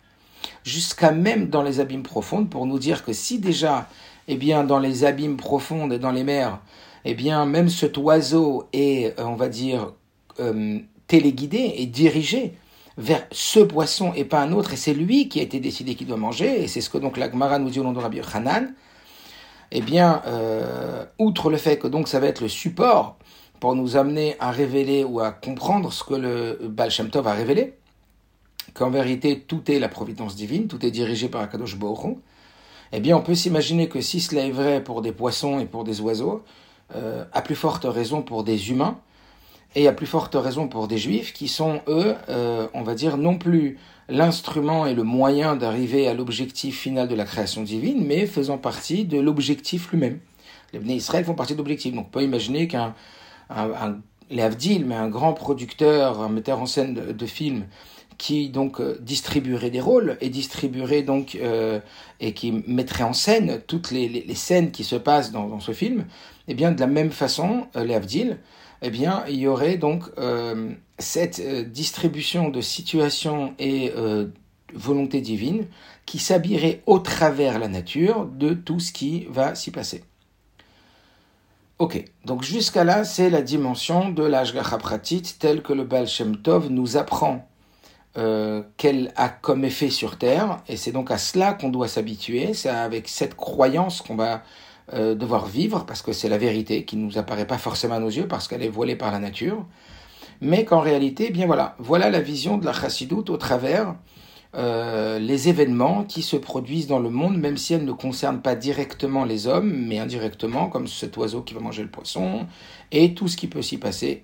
jusqu'à 0.65 1.13
même 1.13 1.49
dans 1.49 1.63
les 1.63 1.81
abîmes 1.81 2.03
profondes, 2.03 2.51
pour 2.51 2.67
nous 2.67 2.79
dire 2.79 3.05
que 3.05 3.13
si 3.13 3.39
déjà 3.39 3.89
eh 4.29 4.37
bien, 4.37 4.65
dans 4.65 4.79
les 4.79 5.05
abîmes 5.05 5.37
profondes 5.37 5.93
et 5.93 5.99
dans 5.99 6.13
les 6.13 6.25
mers, 6.25 6.61
eh 7.05 7.15
bien, 7.15 7.45
même 7.45 7.69
cet 7.69 7.97
oiseau 7.99 8.69
est, 8.73 9.19
euh, 9.19 9.25
on 9.25 9.35
va 9.35 9.49
dire, 9.49 9.93
téléguidé 11.09 11.75
et 11.77 11.87
dirigé 11.87 12.55
vers 12.99 13.27
ce 13.31 13.61
poisson 13.61 14.13
et 14.15 14.25
pas 14.25 14.41
un 14.43 14.53
autre, 14.53 14.73
et 14.73 14.77
c'est 14.77 14.95
lui 14.95 15.29
qui 15.29 15.41
a 15.41 15.43
été 15.43 15.61
décidé 15.61 15.95
qu'il 15.95 16.07
doit 16.07 16.17
manger, 16.17 16.63
et 16.63 16.69
c'est 16.69 16.81
ce 16.81 16.91
que 16.91 16.99
donc 16.99 17.17
la 17.17 17.31
Gemara 17.31 17.59
nous 17.59 17.71
dit 17.71 17.81
au 17.81 17.85
nom 17.85 17.93
de 17.93 17.99
Rabbi 17.99 18.21
Hanan, 18.33 18.75
eh 19.71 19.81
bien, 19.81 20.23
euh, 20.27 21.05
outre 21.19 21.51
le 21.51 21.57
fait 21.57 21.79
que 21.79 21.89
donc 21.89 22.09
ça 22.09 22.21
va 22.21 22.27
être 22.27 22.43
le 22.43 22.49
support 22.49 23.17
pour 23.59 23.75
nous 23.75 23.97
amener 23.97 24.37
à 24.39 24.51
révéler 24.51 25.05
ou 25.05 25.21
à 25.21 25.31
comprendre 25.31 25.93
ce 25.93 26.05
que 26.05 26.15
le 26.15 26.59
Baal 26.69 26.91
Shem 26.91 27.09
Tov 27.09 27.27
a 27.27 27.33
révélé, 27.33 27.75
qu'en 28.75 28.91
vérité 28.91 29.41
tout 29.41 29.71
est 29.71 29.79
la 29.79 29.89
providence 29.89 30.37
divine, 30.37 30.69
tout 30.69 30.85
est 30.85 30.91
dirigé 30.91 31.29
par 31.29 31.43
Akadosh 31.43 31.77
Baruch 31.77 32.17
eh 32.93 33.01
bien 33.01 33.17
on 33.17 33.23
peut 33.23 33.35
s'imaginer 33.35 33.89
que 33.89 34.01
si 34.01 34.21
cela 34.21 34.43
est 34.43 34.51
vrai 34.51 34.85
pour 34.85 35.01
des 35.01 35.13
poissons 35.13 35.59
et 35.59 35.65
pour 35.65 35.85
des 35.85 36.01
oiseaux, 36.01 36.43
euh, 36.95 37.25
à 37.33 37.41
plus 37.41 37.55
forte 37.55 37.85
raison 37.85 38.23
pour 38.23 38.45
des 38.45 38.71
humains, 38.71 38.99
et 39.75 39.89
à 39.89 39.93
plus 39.93 40.07
forte 40.07 40.35
raison 40.35 40.69
pour 40.69 40.89
des 40.89 40.99
juifs 40.99 41.33
qui 41.33 41.49
sont, 41.49 41.81
eux, 41.89 42.15
euh, 42.29 42.69
on 42.75 42.83
va 42.83 42.95
dire, 42.95 43.17
non 43.17 43.39
plus 43.39 43.79
l'instrument 44.09 44.87
et 44.87 44.95
le 44.95 45.03
moyen 45.03 45.57
d'arriver 45.57 46.09
à 46.09 46.15
l'objectif 46.15 46.79
final 46.81 47.09
de 47.09 47.15
la 47.15 47.25
création 47.25 47.63
divine, 47.63 48.05
mais 48.05 48.27
faisant 48.27 48.59
partie 48.59 49.05
de 49.05 49.19
l'objectif 49.19 49.91
lui-même. 49.91 50.19
Les 50.73 50.79
Bnei 50.79 50.97
Israël 50.97 51.25
font 51.25 51.35
partie 51.35 51.55
de 51.55 51.59
l'objectif. 51.59 51.95
Donc 51.95 52.07
on 52.09 52.11
peut 52.11 52.23
imaginer 52.23 52.69
qu'un 52.69 52.95
un, 53.51 53.99
les 54.31 54.43
Avdil, 54.43 54.87
mais 54.87 54.95
un 54.95 55.09
grand 55.09 55.35
producteur, 55.35 56.21
un 56.21 56.29
metteur 56.29 56.61
en 56.61 56.67
scène 56.67 56.95
de, 56.95 57.27
films, 57.27 57.67
qui 58.19 58.49
donc 58.49 58.81
euh, 58.81 58.99
distribuerait 59.01 59.71
des 59.71 59.81
rôles 59.81 60.17
et 60.21 60.31
distribuerait 60.31 61.03
donc 61.03 61.37
euh, 61.41 61.81
et 62.21 62.33
qui 62.33 62.53
mettrait 62.67 63.05
en 63.05 63.13
scène 63.13 63.61
toutes 63.67 63.91
les, 63.91 64.09
les, 64.09 64.23
les 64.23 64.35
scènes 64.35 64.71
qui 64.71 64.85
se 64.85 64.97
passent 64.97 65.33
dans, 65.33 65.49
dans, 65.49 65.61
ce 65.61 65.73
film, 65.73 66.07
eh 66.49 66.55
bien 66.55 66.73
de 66.73 66.81
la 66.81 66.87
même 66.87 67.11
façon, 67.11 67.67
euh, 67.77 67.85
les 67.85 67.95
eh 68.83 68.91
bien, 68.91 69.25
il 69.29 69.37
y 69.37 69.47
aurait 69.47 69.77
donc 69.77 70.03
euh, 70.19 70.73
cette 70.99 71.39
euh, 71.39 71.63
distribution 71.63 72.49
de 72.49 72.61
situations 72.61 73.55
et 73.61 73.93
euh, 73.97 74.27
volonté 74.75 75.21
divine 75.21 75.67
qui 76.05 76.19
s'habillerait 76.19 76.83
au 76.87 76.99
travers 76.99 77.61
la 77.61 77.69
nature 77.69 78.27
de 78.27 78.55
tout 78.55 78.81
ce 78.81 78.93
qui 78.93 79.27
va 79.31 79.55
s'y 79.55 79.71
passer. 79.71 80.03
Ok, 81.79 82.05
donc 82.25 82.43
jusqu'à 82.43 82.83
là, 82.83 83.05
c'est 83.05 83.31
la 83.31 83.41
dimension 83.41 84.11
de 84.11 84.25
l'Ashgacha 84.25 84.79
Pratit 84.79 85.23
telle 85.39 85.63
que 85.63 85.73
le 85.73 85.85
Baal 85.85 86.09
Shem 86.09 86.37
Tov 86.37 86.69
nous 86.71 86.97
apprend 86.97 87.49
qu'elle 88.77 89.11
a 89.17 89.31
comme 89.31 89.65
effet 89.65 89.89
sur 89.89 90.19
Terre, 90.19 90.59
et 90.69 90.77
c'est 90.77 90.93
donc 90.93 91.11
à 91.11 91.17
cela 91.17 91.55
qu'on 91.55 91.71
doit 91.71 91.89
s'habituer, 91.89 92.53
c'est 92.53 92.69
avec 92.69 93.09
cette 93.09 93.35
croyance 93.35 94.03
qu'on 94.03 94.17
va 94.17 94.43
euh, 94.95 95.15
devoir 95.15 95.47
vivre, 95.47 95.85
parce 95.87 96.03
que 96.03 96.13
c'est 96.13 96.29
la 96.29 96.39
vérité 96.39 96.85
qui 96.85 96.97
ne 96.97 97.05
nous 97.05 97.19
apparaît 97.19 97.47
pas 97.47 97.59
forcément 97.59 97.95
à 97.95 98.01
nos 98.01 98.11
yeux, 98.11 98.29
parce 98.29 98.49
qu'elle 98.49 98.63
est 98.63 98.69
voilée 98.69 98.97
par 98.97 99.11
la 99.11 99.19
nature, 99.19 99.65
mais 100.41 100.65
qu'en 100.65 100.81
réalité, 100.81 101.27
eh 101.29 101.33
bien 101.33 101.47
voilà, 101.47 101.77
voilà 101.79 102.11
la 102.11 102.21
vision 102.21 102.59
de 102.59 102.65
la 102.65 102.73
chassidoute 102.73 103.31
au 103.31 103.37
travers 103.37 103.95
euh, 104.55 105.19
les 105.19 105.49
événements 105.49 106.05
qui 106.05 106.21
se 106.21 106.37
produisent 106.37 106.87
dans 106.87 106.99
le 106.99 107.09
monde, 107.09 107.39
même 107.39 107.57
si 107.57 107.73
elles 107.73 107.87
ne 107.87 107.93
concernent 107.93 108.43
pas 108.43 108.55
directement 108.55 109.25
les 109.25 109.47
hommes, 109.47 109.73
mais 109.73 109.99
indirectement, 109.99 110.69
comme 110.69 110.87
cet 110.87 111.17
oiseau 111.17 111.41
qui 111.41 111.55
va 111.55 111.61
manger 111.61 111.83
le 111.83 111.89
poisson, 111.89 112.47
et 112.91 113.15
tout 113.15 113.29
ce 113.29 113.37
qui 113.37 113.47
peut 113.47 113.63
s'y 113.63 113.79
passer, 113.79 114.23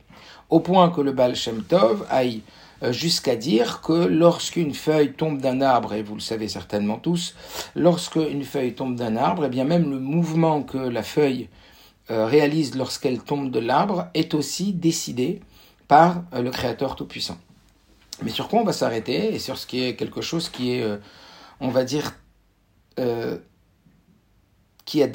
au 0.51 0.61
point 0.61 0.91
que 0.91 1.01
le 1.01 1.13
Baal 1.13 1.35
Shem 1.35 1.63
Tov 1.63 2.05
aille 2.11 2.43
jusqu'à 2.91 3.37
dire 3.37 3.81
que 3.81 3.93
lorsqu'une 3.93 4.73
feuille 4.73 5.13
tombe 5.13 5.41
d'un 5.41 5.61
arbre, 5.61 5.95
et 5.95 6.03
vous 6.03 6.15
le 6.15 6.21
savez 6.21 6.49
certainement 6.49 6.99
tous, 6.99 7.35
lorsqu'une 7.75 8.45
feuille 8.45 8.75
tombe 8.75 8.95
d'un 8.95 9.17
arbre, 9.17 9.45
et 9.45 9.47
eh 9.47 9.51
bien 9.51 9.65
même 9.65 9.91
le 9.91 9.99
mouvement 9.99 10.63
que 10.63 10.79
la 10.79 11.03
feuille 11.03 11.49
euh, 12.11 12.27
réalise 12.27 12.77
lorsqu'elle 12.77 13.21
tombe 13.21 13.51
de 13.51 13.59
l'arbre 13.59 14.09
est 14.15 14.33
aussi 14.35 14.73
décidé 14.73 15.41
par 15.89 16.23
euh, 16.35 16.43
le 16.43 16.51
Créateur 16.51 16.95
Tout-Puissant. 16.95 17.39
Mais 18.23 18.31
sur 18.31 18.49
quoi 18.49 18.61
on 18.61 18.65
va 18.65 18.73
s'arrêter 18.73 19.35
et 19.35 19.39
sur 19.39 19.59
ce 19.59 19.67
qui 19.67 19.83
est 19.85 19.97
quelque 19.97 20.21
chose 20.21 20.49
qui 20.49 20.73
est, 20.73 20.85
on 21.61 21.69
va 21.69 21.85
dire, 21.85 22.15
qui 24.85 25.03
a 25.05 25.09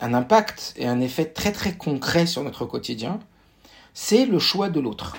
un 0.00 0.12
impact 0.12 0.74
et 0.76 0.88
un 0.88 1.00
effet 1.00 1.26
très 1.26 1.52
très 1.52 1.76
concret 1.76 2.26
sur 2.26 2.42
notre 2.42 2.64
quotidien, 2.64 3.20
c'est 3.94 4.26
le 4.26 4.40
choix 4.40 4.70
de 4.70 4.80
l'autre 4.80 5.16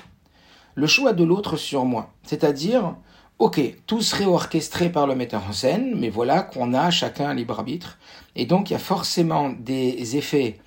le 0.79 0.88
choix 0.88 1.13
de 1.13 1.24
l'autre 1.25 1.57
sur 1.57 1.83
moi. 1.83 2.13
C'est-à-dire, 2.24 2.95
ok, 3.38 3.59
tout 3.86 4.01
serait 4.01 4.25
orchestré 4.25 4.89
par 4.89 5.07
le 5.07 5.15
metteur 5.15 5.43
en 5.48 5.51
scène, 5.51 5.93
mais 5.98 6.09
voilà 6.09 6.41
qu'on 6.41 6.74
a 6.74 6.89
chacun 6.89 7.29
un 7.29 7.33
libre 7.33 7.59
arbitre. 7.59 7.98
Et 8.38 8.45
donc, 8.45 8.69
il 8.69 8.74
y 8.74 8.75
a 8.77 8.79
forcément 8.79 9.50
des 9.50 10.15
effets 10.15 10.59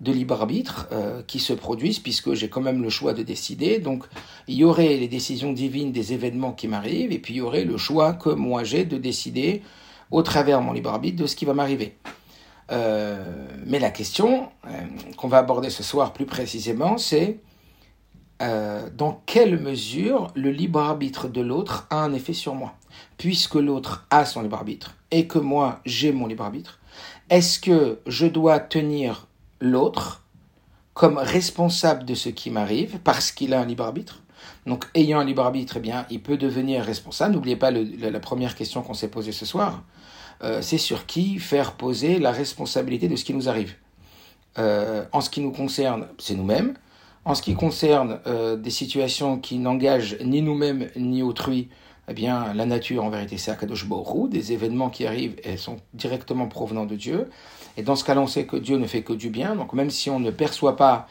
de 0.00 0.12
libre 0.12 0.34
arbitre 0.34 0.88
euh, 0.92 1.22
qui 1.26 1.38
se 1.38 1.52
produisent 1.52 1.98
puisque 1.98 2.32
j'ai 2.32 2.48
quand 2.48 2.62
même 2.62 2.82
le 2.82 2.88
choix 2.88 3.12
de 3.12 3.22
décider. 3.22 3.78
Donc 3.78 4.04
il 4.48 4.56
y 4.56 4.64
aurait 4.64 4.96
les 4.96 5.08
décisions 5.08 5.52
divines 5.52 5.92
des 5.92 6.14
événements 6.14 6.52
qui 6.52 6.68
m'arrivent 6.68 7.12
et 7.12 7.18
puis 7.18 7.34
il 7.34 7.36
y 7.36 7.40
aurait 7.42 7.64
le 7.64 7.76
choix 7.76 8.14
que 8.14 8.30
moi 8.30 8.64
j'ai 8.64 8.86
de 8.86 8.96
décider 8.96 9.62
au 10.10 10.22
travers 10.22 10.62
mon 10.62 10.72
libre 10.72 10.88
arbitre 10.88 11.22
de 11.22 11.26
ce 11.26 11.36
qui 11.36 11.44
va 11.44 11.52
m'arriver. 11.52 11.98
Euh, 12.72 13.22
mais 13.66 13.78
la 13.78 13.90
question 13.90 14.48
euh, 14.66 14.70
qu'on 15.18 15.28
va 15.28 15.36
aborder 15.36 15.68
ce 15.68 15.82
soir 15.82 16.14
plus 16.14 16.24
précisément, 16.24 16.96
c'est 16.96 17.38
euh, 18.40 18.88
dans 18.96 19.22
quelle 19.26 19.60
mesure 19.60 20.28
le 20.34 20.50
libre 20.50 20.80
arbitre 20.80 21.28
de 21.28 21.40
l'autre 21.40 21.86
a 21.90 22.02
un 22.02 22.12
effet 22.12 22.32
sur 22.32 22.54
moi? 22.54 22.74
Puisque 23.18 23.54
l'autre 23.54 24.06
a 24.10 24.24
son 24.24 24.42
libre 24.42 24.56
arbitre 24.56 24.96
et 25.10 25.26
que 25.26 25.38
moi 25.38 25.80
j'ai 25.84 26.12
mon 26.12 26.26
libre 26.26 26.44
arbitre, 26.44 26.78
est-ce 27.28 27.60
que 27.60 28.00
je 28.06 28.26
dois 28.26 28.58
tenir 28.58 29.26
l'autre 29.60 30.24
comme 30.94 31.18
responsable 31.18 32.04
de 32.04 32.14
ce 32.14 32.28
qui 32.28 32.50
m'arrive 32.50 32.98
parce 33.04 33.30
qu'il 33.30 33.54
a 33.54 33.60
un 33.60 33.66
libre 33.66 33.84
arbitre? 33.84 34.22
Donc, 34.66 34.86
ayant 34.94 35.20
un 35.20 35.24
libre 35.24 35.42
arbitre, 35.42 35.74
eh 35.76 35.80
bien, 35.80 36.06
il 36.10 36.22
peut 36.22 36.36
devenir 36.36 36.84
responsable. 36.84 37.34
N'oubliez 37.34 37.56
pas 37.56 37.70
la, 37.70 38.20
première 38.20 38.54
question 38.54 38.82
qu'on 38.82 38.94
s'est 38.94 39.08
posée 39.08 39.32
ce 39.32 39.46
soir. 39.46 39.82
Euh, 40.42 40.62
c'est 40.62 40.78
sur 40.78 41.06
qui 41.06 41.38
faire 41.38 41.72
poser 41.72 42.18
la 42.18 42.32
responsabilité 42.32 43.08
de 43.08 43.16
ce 43.16 43.24
qui 43.24 43.34
nous 43.34 43.48
arrive. 43.48 43.74
Euh, 44.58 45.04
en 45.12 45.20
ce 45.20 45.30
qui 45.30 45.40
nous 45.40 45.52
concerne, 45.52 46.08
c'est 46.18 46.34
nous-mêmes. 46.34 46.74
En 47.24 47.34
ce 47.34 47.42
qui 47.42 47.54
concerne 47.54 48.18
euh, 48.26 48.56
des 48.56 48.70
situations 48.70 49.38
qui 49.38 49.58
n'engagent 49.58 50.16
ni 50.24 50.40
nous-mêmes 50.40 50.88
ni 50.96 51.22
autrui, 51.22 51.68
eh 52.08 52.14
bien, 52.14 52.52
la 52.54 52.66
nature, 52.66 53.04
en 53.04 53.10
vérité, 53.10 53.36
c'est 53.36 53.50
Akadosh 53.50 53.86
Borou. 53.86 54.26
Des 54.26 54.52
événements 54.52 54.88
qui 54.88 55.06
arrivent, 55.06 55.36
elles 55.44 55.58
sont 55.58 55.76
directement 55.94 56.48
provenant 56.48 56.86
de 56.86 56.96
Dieu. 56.96 57.28
Et 57.76 57.82
dans 57.82 57.94
ce 57.94 58.04
cas-là, 58.04 58.22
on 58.22 58.26
sait 58.26 58.46
que 58.46 58.56
Dieu 58.56 58.78
ne 58.78 58.86
fait 58.86 59.02
que 59.02 59.12
du 59.12 59.28
bien. 59.28 59.54
Donc, 59.54 59.74
même 59.74 59.90
si 59.90 60.10
on 60.10 60.18
ne 60.18 60.30
perçoit 60.30 60.76
pas 60.76 61.06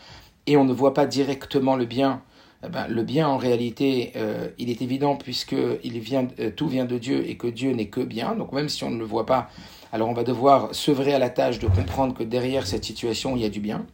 et 0.48 0.58
on 0.58 0.66
ne 0.66 0.74
voit 0.74 0.94
pas 0.94 1.06
directement 1.06 1.76
le 1.76 1.86
bien, 1.86 2.22
eh 2.66 2.70
ben, 2.70 2.88
le 2.88 3.04
bien, 3.04 3.30
en 3.30 3.38
réalité, 3.38 4.12
euh, 4.18 4.50
il 4.58 4.70
est 4.70 4.82
évident 4.82 5.16
puisque 5.16 5.56
il 5.84 6.00
vient, 6.00 6.28
euh, 6.40 6.50
tout 6.52 6.68
vient 6.68 6.86
de 6.86 6.98
Dieu 6.98 7.30
et 7.30 7.38
que 7.38 7.48
Dieu 7.48 7.72
n'est 7.72 7.88
que 7.88 8.02
bien. 8.02 8.36
Donc, 8.36 8.52
même 8.52 8.68
si 8.68 8.84
on 8.84 8.90
ne 8.90 8.98
le 8.98 9.06
voit 9.06 9.26
pas, 9.26 9.50
alors 9.94 10.10
on 10.10 10.14
va 10.14 10.24
devoir 10.24 10.74
s'œuvrer 10.76 11.14
à 11.14 11.20
la 11.20 11.30
tâche 11.30 11.60
de 11.60 11.68
comprendre 11.68 12.16
que 12.16 12.24
derrière 12.24 12.68
cette 12.68 12.84
situation, 12.84 13.38
il 13.38 13.44
y 13.44 13.46
a 13.46 13.50
du 13.50 13.62
bien. 13.62 13.86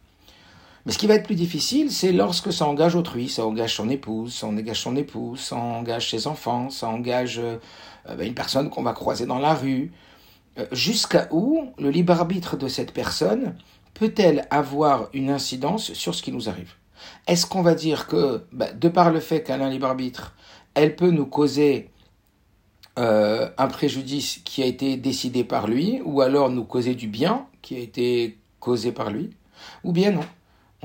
Mais 0.86 0.92
ce 0.92 0.98
qui 0.98 1.08
va 1.08 1.14
être 1.14 1.26
plus 1.26 1.34
difficile, 1.34 1.90
c'est 1.90 2.12
lorsque 2.12 2.52
ça 2.52 2.64
engage 2.64 2.94
autrui, 2.94 3.28
ça 3.28 3.44
engage 3.44 3.74
son 3.74 3.90
épouse, 3.90 4.32
ça 4.32 4.46
engage 4.46 4.80
son 4.80 4.94
épouse, 4.94 5.40
ça 5.40 5.56
engage 5.56 6.10
ses 6.10 6.28
enfants, 6.28 6.70
ça 6.70 6.88
engage 6.88 7.40
euh, 7.40 7.58
ben, 8.06 8.24
une 8.24 8.34
personne 8.34 8.70
qu'on 8.70 8.84
va 8.84 8.92
croiser 8.92 9.26
dans 9.26 9.40
la 9.40 9.52
rue. 9.52 9.90
Euh, 10.58 10.66
jusqu'à 10.70 11.26
où 11.32 11.72
le 11.76 11.90
libre 11.90 12.12
arbitre 12.12 12.56
de 12.56 12.68
cette 12.68 12.92
personne 12.92 13.56
peut-elle 13.94 14.46
avoir 14.50 15.08
une 15.12 15.28
incidence 15.28 15.92
sur 15.92 16.14
ce 16.14 16.22
qui 16.22 16.30
nous 16.30 16.48
arrive? 16.48 16.74
Est-ce 17.26 17.46
qu'on 17.46 17.62
va 17.62 17.74
dire 17.74 18.06
que, 18.06 18.44
ben, 18.52 18.72
de 18.78 18.88
par 18.88 19.10
le 19.10 19.18
fait 19.18 19.42
qu'elle 19.42 19.62
a 19.62 19.66
un 19.66 19.70
libre 19.70 19.88
arbitre, 19.88 20.36
elle 20.74 20.94
peut 20.94 21.10
nous 21.10 21.26
causer 21.26 21.90
euh, 22.96 23.50
un 23.58 23.66
préjudice 23.66 24.40
qui 24.44 24.62
a 24.62 24.66
été 24.66 24.96
décidé 24.96 25.42
par 25.42 25.66
lui, 25.66 26.00
ou 26.04 26.20
alors 26.20 26.48
nous 26.48 26.64
causer 26.64 26.94
du 26.94 27.08
bien 27.08 27.48
qui 27.60 27.74
a 27.74 27.80
été 27.80 28.38
causé 28.60 28.92
par 28.92 29.10
lui, 29.10 29.30
ou 29.82 29.90
bien 29.90 30.12
non? 30.12 30.24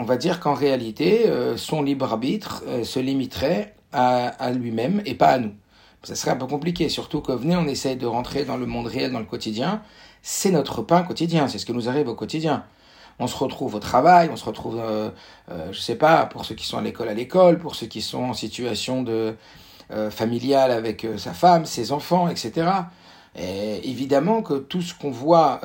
On 0.01 0.03
va 0.03 0.17
dire 0.17 0.39
qu'en 0.39 0.55
réalité, 0.55 1.27
euh, 1.27 1.58
son 1.58 1.84
libre 1.84 2.05
arbitre 2.05 2.63
euh, 2.67 2.84
se 2.84 3.00
limiterait 3.00 3.75
à, 3.93 4.51
lui-même 4.51 5.03
et 5.05 5.13
pas 5.13 5.27
à 5.27 5.38
nous. 5.38 5.53
Ça 6.01 6.15
serait 6.15 6.31
un 6.31 6.38
peu 6.38 6.48
compliqué, 6.48 6.89
surtout 6.89 7.22
que 7.22 7.31
venez, 7.31 7.55
on 7.55 7.67
essaye 7.67 7.98
de 7.98 8.08
rentrer 8.08 8.46
dans 8.46 8.58
le 8.58 8.65
monde 8.65 8.88
réel, 8.88 9.12
dans 9.12 9.20
le 9.20 9.25
quotidien. 9.25 9.84
C'est 10.24 10.50
notre 10.50 10.81
pain 10.81 11.03
quotidien, 11.03 11.48
c'est 11.48 11.60
ce 11.60 11.67
qui 11.67 11.74
nous 11.74 11.88
arrive 11.88 12.08
au 12.08 12.15
quotidien. 12.15 12.63
On 13.20 13.27
se 13.27 13.36
retrouve 13.36 13.75
au 13.75 13.79
travail, 13.79 14.29
on 14.31 14.38
se 14.38 14.46
retrouve, 14.46 14.81
euh, 14.81 15.12
je 15.72 15.79
sais 15.79 15.96
pas, 15.96 16.25
pour 16.25 16.46
ceux 16.46 16.55
qui 16.55 16.65
sont 16.65 16.79
à 16.79 16.81
l'école, 16.81 17.10
à 17.10 17.13
l'école, 17.13 17.60
pour 17.60 17.75
ceux 17.75 17.86
qui 17.86 18.01
sont 18.01 18.24
en 18.24 18.34
situation 18.34 19.03
de 19.03 19.36
familiale 20.10 20.72
avec 20.72 21.05
sa 21.17 21.34
femme, 21.34 21.65
ses 21.65 21.91
enfants, 21.91 22.29
etc. 22.29 22.72
Et 23.36 23.89
évidemment 23.89 24.41
que 24.41 24.53
tout 24.53 24.81
ce 24.81 24.93
qu'on 24.96 25.12
voit 25.12 25.60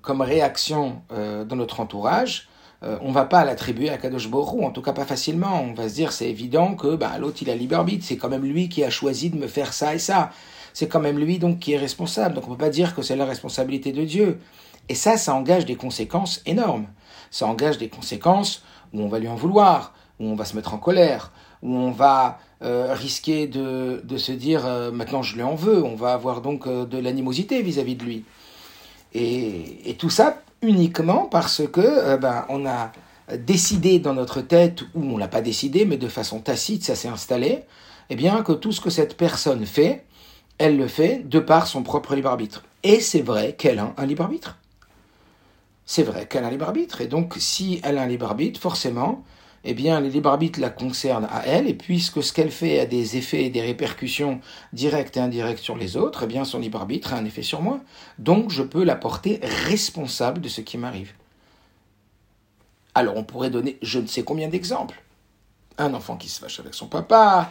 comme 0.00 0.22
réaction 0.22 1.02
dans 1.10 1.56
notre 1.56 1.80
entourage, 1.80 2.48
euh, 2.84 2.98
on 3.02 3.12
va 3.12 3.24
pas 3.24 3.44
l'attribuer 3.44 3.90
à 3.90 3.96
Kadosh 3.96 4.28
Borou, 4.28 4.64
en 4.64 4.70
tout 4.70 4.82
cas 4.82 4.92
pas 4.92 5.04
facilement. 5.04 5.62
On 5.62 5.74
va 5.74 5.88
se 5.88 5.94
dire 5.94 6.12
c'est 6.12 6.28
évident 6.28 6.74
que 6.74 6.96
bah, 6.96 7.12
l'autre 7.18 7.38
il 7.42 7.50
a 7.50 7.54
libre 7.54 7.76
arbitre, 7.76 8.04
c'est 8.04 8.16
quand 8.16 8.28
même 8.28 8.44
lui 8.44 8.68
qui 8.68 8.82
a 8.82 8.90
choisi 8.90 9.30
de 9.30 9.36
me 9.36 9.46
faire 9.46 9.72
ça 9.72 9.94
et 9.94 9.98
ça. 9.98 10.30
C'est 10.72 10.88
quand 10.88 11.00
même 11.00 11.18
lui 11.18 11.38
donc 11.38 11.58
qui 11.58 11.72
est 11.72 11.78
responsable. 11.78 12.34
Donc 12.34 12.48
on 12.48 12.52
peut 12.52 12.64
pas 12.64 12.70
dire 12.70 12.94
que 12.94 13.02
c'est 13.02 13.16
la 13.16 13.26
responsabilité 13.26 13.92
de 13.92 14.04
Dieu. 14.04 14.40
Et 14.88 14.94
ça, 14.94 15.16
ça 15.16 15.34
engage 15.34 15.64
des 15.64 15.76
conséquences 15.76 16.42
énormes. 16.44 16.86
Ça 17.30 17.46
engage 17.46 17.78
des 17.78 17.88
conséquences 17.88 18.64
où 18.92 19.00
on 19.00 19.08
va 19.08 19.18
lui 19.18 19.28
en 19.28 19.36
vouloir, 19.36 19.94
où 20.18 20.26
on 20.26 20.34
va 20.34 20.44
se 20.44 20.56
mettre 20.56 20.74
en 20.74 20.78
colère, 20.78 21.32
où 21.62 21.74
on 21.74 21.90
va 21.90 22.38
euh, 22.62 22.92
risquer 22.94 23.46
de, 23.46 24.02
de, 24.04 24.16
se 24.16 24.32
dire 24.32 24.66
euh, 24.66 24.90
maintenant 24.92 25.22
je 25.22 25.34
lui 25.34 25.42
en 25.42 25.54
veux, 25.54 25.82
on 25.82 25.94
va 25.94 26.12
avoir 26.12 26.42
donc 26.42 26.66
euh, 26.66 26.84
de 26.84 26.98
l'animosité 26.98 27.62
vis-à-vis 27.62 27.96
de 27.96 28.04
lui. 28.04 28.24
Et, 29.14 29.90
et, 29.90 29.94
tout 29.94 30.10
ça 30.10 30.42
uniquement 30.62 31.26
parce 31.26 31.62
que 31.66 32.16
ben, 32.16 32.46
on 32.48 32.64
a 32.66 32.92
décidé 33.36 33.98
dans 33.98 34.14
notre 34.14 34.40
tête, 34.40 34.82
ou 34.94 35.02
on 35.02 35.16
l'a 35.18 35.28
pas 35.28 35.40
décidé, 35.40 35.84
mais 35.84 35.96
de 35.96 36.08
façon 36.08 36.40
tacite, 36.40 36.84
ça 36.84 36.94
s'est 36.94 37.08
installé, 37.08 37.64
eh 38.10 38.16
bien 38.16 38.42
que 38.42 38.52
tout 38.52 38.72
ce 38.72 38.80
que 38.80 38.90
cette 38.90 39.16
personne 39.16 39.66
fait, 39.66 40.04
elle 40.58 40.76
le 40.76 40.86
fait 40.86 41.28
de 41.28 41.38
par 41.38 41.66
son 41.66 41.82
propre 41.82 42.14
libre 42.14 42.30
arbitre. 42.30 42.64
Et 42.82 43.00
c'est 43.00 43.22
vrai 43.22 43.54
qu'elle 43.54 43.78
a 43.78 43.94
un 43.96 44.06
libre 44.06 44.22
arbitre. 44.24 44.58
C'est 45.86 46.02
vrai 46.02 46.26
qu'elle 46.26 46.44
a 46.44 46.48
un 46.48 46.50
libre 46.50 46.66
arbitre. 46.66 47.00
Et 47.00 47.06
donc, 47.06 47.34
si 47.38 47.80
elle 47.82 47.98
a 47.98 48.02
un 48.02 48.06
libre 48.06 48.26
arbitre, 48.26 48.60
forcément, 48.60 49.24
eh 49.64 49.74
bien, 49.74 50.00
les 50.00 50.10
libre 50.10 50.30
arbitre 50.30 50.60
la 50.60 50.70
concernent 50.70 51.28
à 51.30 51.46
elle, 51.46 51.68
et 51.68 51.74
puisque 51.74 52.22
ce 52.22 52.32
qu'elle 52.32 52.50
fait 52.50 52.80
a 52.80 52.86
des 52.86 53.16
effets 53.16 53.44
et 53.44 53.50
des 53.50 53.62
répercussions 53.62 54.40
directes 54.72 55.16
et 55.16 55.20
indirectes 55.20 55.62
sur 55.62 55.76
les 55.76 55.96
autres, 55.96 56.24
eh 56.24 56.26
bien, 56.26 56.44
son 56.44 56.58
libre 56.58 56.80
arbitre 56.80 57.14
a 57.14 57.16
un 57.16 57.24
effet 57.24 57.42
sur 57.42 57.62
moi. 57.62 57.80
Donc, 58.18 58.50
je 58.50 58.62
peux 58.62 58.82
la 58.82 58.96
porter 58.96 59.40
responsable 59.42 60.40
de 60.40 60.48
ce 60.48 60.60
qui 60.60 60.78
m'arrive. 60.78 61.12
Alors, 62.94 63.16
on 63.16 63.24
pourrait 63.24 63.50
donner 63.50 63.78
je 63.82 63.98
ne 63.98 64.06
sais 64.06 64.24
combien 64.24 64.48
d'exemples. 64.48 65.00
Un 65.78 65.94
enfant 65.94 66.16
qui 66.16 66.28
se 66.28 66.40
fâche 66.40 66.60
avec 66.60 66.74
son 66.74 66.86
papa, 66.86 67.50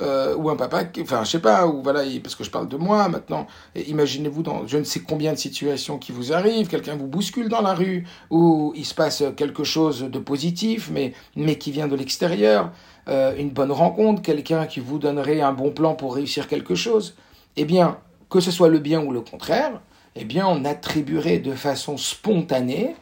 euh, 0.00 0.34
ou 0.36 0.50
un 0.50 0.56
papa, 0.56 0.84
enfin 1.00 1.24
je 1.24 1.30
sais 1.30 1.40
pas, 1.40 1.66
ou 1.66 1.82
voilà, 1.82 2.02
parce 2.22 2.34
que 2.34 2.44
je 2.44 2.50
parle 2.50 2.68
de 2.68 2.76
moi 2.76 3.08
maintenant. 3.08 3.46
Imaginez-vous 3.74 4.42
dans 4.42 4.66
je 4.66 4.78
ne 4.78 4.84
sais 4.84 5.00
combien 5.00 5.32
de 5.32 5.38
situations 5.38 5.98
qui 5.98 6.12
vous 6.12 6.32
arrivent, 6.32 6.68
quelqu'un 6.68 6.96
vous 6.96 7.06
bouscule 7.06 7.48
dans 7.48 7.62
la 7.62 7.74
rue, 7.74 8.06
ou 8.30 8.72
il 8.76 8.84
se 8.84 8.94
passe 8.94 9.22
quelque 9.36 9.64
chose 9.64 10.02
de 10.02 10.18
positif, 10.18 10.90
mais 10.92 11.12
mais 11.36 11.58
qui 11.58 11.70
vient 11.70 11.88
de 11.88 11.96
l'extérieur, 11.96 12.72
euh, 13.08 13.36
une 13.36 13.50
bonne 13.50 13.72
rencontre, 13.72 14.22
quelqu'un 14.22 14.66
qui 14.66 14.80
vous 14.80 14.98
donnerait 14.98 15.40
un 15.40 15.52
bon 15.52 15.70
plan 15.70 15.94
pour 15.94 16.14
réussir 16.14 16.48
quelque 16.48 16.74
chose. 16.74 17.14
Eh 17.56 17.64
bien, 17.64 17.98
que 18.30 18.40
ce 18.40 18.50
soit 18.50 18.68
le 18.68 18.78
bien 18.78 19.00
ou 19.00 19.12
le 19.12 19.20
contraire, 19.20 19.80
eh 20.16 20.24
bien, 20.24 20.46
on 20.46 20.64
attribuerait 20.64 21.38
de 21.38 21.52
façon 21.52 21.96
spontanée 21.96 22.96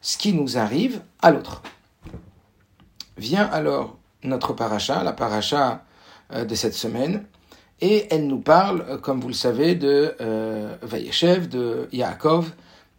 ce 0.00 0.16
qui 0.16 0.32
nous 0.32 0.58
arrive 0.58 1.02
à 1.20 1.30
l'autre. 1.30 1.62
Vient 3.16 3.44
alors 3.44 3.96
notre 4.22 4.52
paracha, 4.52 5.02
la 5.02 5.12
paracha 5.12 5.82
de 6.30 6.54
cette 6.54 6.74
semaine. 6.74 7.24
Et 7.80 8.06
elle 8.10 8.26
nous 8.26 8.40
parle, 8.40 8.84
euh, 8.88 8.98
comme 8.98 9.20
vous 9.20 9.28
le 9.28 9.34
savez, 9.34 9.74
de 9.74 10.14
euh, 10.20 10.76
de 10.82 11.88
Yaakov 11.92 12.50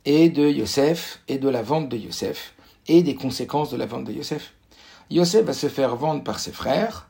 et 0.05 0.29
de 0.29 0.47
Yosef 0.47 1.21
et 1.27 1.37
de 1.37 1.49
la 1.49 1.61
vente 1.61 1.89
de 1.89 1.97
Yosef 1.97 2.53
et 2.87 3.03
des 3.03 3.15
conséquences 3.15 3.71
de 3.71 3.77
la 3.77 3.85
vente 3.85 4.05
de 4.05 4.13
Yosef. 4.13 4.53
Yosef 5.09 5.45
va 5.45 5.53
se 5.53 5.67
faire 5.67 5.95
vendre 5.95 6.23
par 6.23 6.39
ses 6.39 6.51
frères 6.51 7.09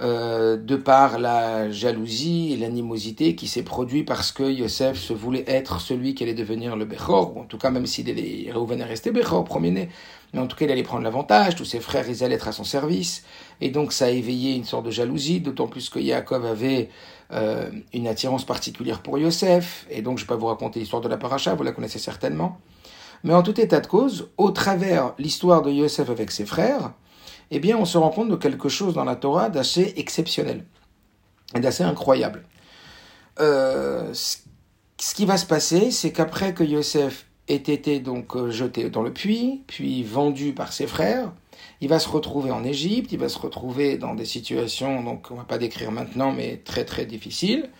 euh, 0.00 0.56
de 0.56 0.76
par 0.76 1.18
la 1.18 1.72
jalousie 1.72 2.52
et 2.52 2.56
l'animosité 2.56 3.34
qui 3.34 3.48
s'est 3.48 3.64
produit 3.64 4.04
parce 4.04 4.30
que 4.30 4.44
Yosef 4.44 4.96
se 4.96 5.12
voulait 5.12 5.44
être 5.48 5.80
celui 5.80 6.14
qui 6.14 6.22
allait 6.22 6.34
devenir 6.34 6.76
le 6.76 6.84
Bechor, 6.84 7.36
ou 7.36 7.40
en 7.40 7.44
tout 7.44 7.58
cas 7.58 7.70
même 7.70 7.84
s'il 7.86 8.08
allait 8.08 8.48
Reuven 8.52 8.80
rester 8.82 9.10
Bechor, 9.10 9.42
premier-né, 9.42 9.88
mais 10.32 10.38
en 10.38 10.46
tout 10.46 10.56
cas 10.56 10.66
il 10.66 10.70
allait 10.70 10.84
prendre 10.84 11.02
l'avantage, 11.02 11.56
tous 11.56 11.64
ses 11.64 11.80
frères 11.80 12.08
ils 12.08 12.22
allaient 12.22 12.36
être 12.36 12.46
à 12.46 12.52
son 12.52 12.62
service, 12.62 13.24
et 13.60 13.70
donc 13.70 13.92
ça 13.92 14.06
a 14.06 14.10
éveillé 14.10 14.54
une 14.54 14.64
sorte 14.64 14.86
de 14.86 14.90
jalousie, 14.90 15.40
d'autant 15.40 15.66
plus 15.66 15.88
que 15.90 15.98
Yaakov 15.98 16.44
avait 16.46 16.90
euh, 17.32 17.70
une 17.92 18.06
attirance 18.06 18.44
particulière 18.44 19.02
pour 19.02 19.18
Yosef, 19.18 19.86
et 19.90 20.02
donc 20.02 20.18
je 20.18 20.24
ne 20.24 20.28
vais 20.28 20.34
pas 20.34 20.36
vous 20.36 20.46
raconter 20.46 20.80
l'histoire 20.80 21.02
de 21.02 21.08
la 21.08 21.16
paracha, 21.16 21.54
vous 21.54 21.62
la 21.62 21.72
connaissez 21.72 21.98
certainement, 21.98 22.58
mais 23.24 23.34
en 23.34 23.42
tout 23.42 23.60
état 23.60 23.80
de 23.80 23.86
cause, 23.86 24.30
au 24.36 24.50
travers 24.50 25.14
l'histoire 25.18 25.62
de 25.62 25.70
Yosef 25.70 26.08
avec 26.10 26.30
ses 26.30 26.46
frères, 26.46 26.92
eh 27.50 27.60
bien, 27.60 27.76
on 27.76 27.84
se 27.84 27.96
rend 27.96 28.10
compte 28.10 28.28
de 28.28 28.36
quelque 28.36 28.68
chose 28.68 28.94
dans 28.94 29.04
la 29.04 29.16
Torah 29.16 29.48
d'assez 29.48 29.94
exceptionnel 29.96 30.64
et 31.54 31.60
d'assez 31.60 31.82
incroyable. 31.82 32.44
Euh, 33.40 34.12
ce 34.12 35.14
qui 35.14 35.24
va 35.24 35.36
se 35.36 35.46
passer, 35.46 35.90
c'est 35.90 36.12
qu'après 36.12 36.52
que 36.52 36.64
Yosef 36.64 37.26
ait 37.48 37.54
été 37.54 38.00
donc 38.00 38.36
euh, 38.36 38.50
jeté 38.50 38.90
dans 38.90 39.02
le 39.02 39.12
puits, 39.12 39.62
puis 39.66 40.02
vendu 40.02 40.52
par 40.52 40.72
ses 40.72 40.86
frères, 40.86 41.32
il 41.80 41.88
va 41.88 41.98
se 41.98 42.08
retrouver 42.08 42.50
en 42.50 42.64
Égypte, 42.64 43.12
il 43.12 43.18
va 43.18 43.28
se 43.28 43.38
retrouver 43.38 43.98
dans 43.98 44.14
des 44.14 44.24
situations, 44.24 45.02
donc 45.02 45.30
on 45.30 45.34
va 45.34 45.44
pas 45.44 45.58
décrire 45.58 45.92
maintenant, 45.92 46.32
mais 46.32 46.60
très 46.64 46.84
très 46.84 47.06
difficiles. 47.06 47.70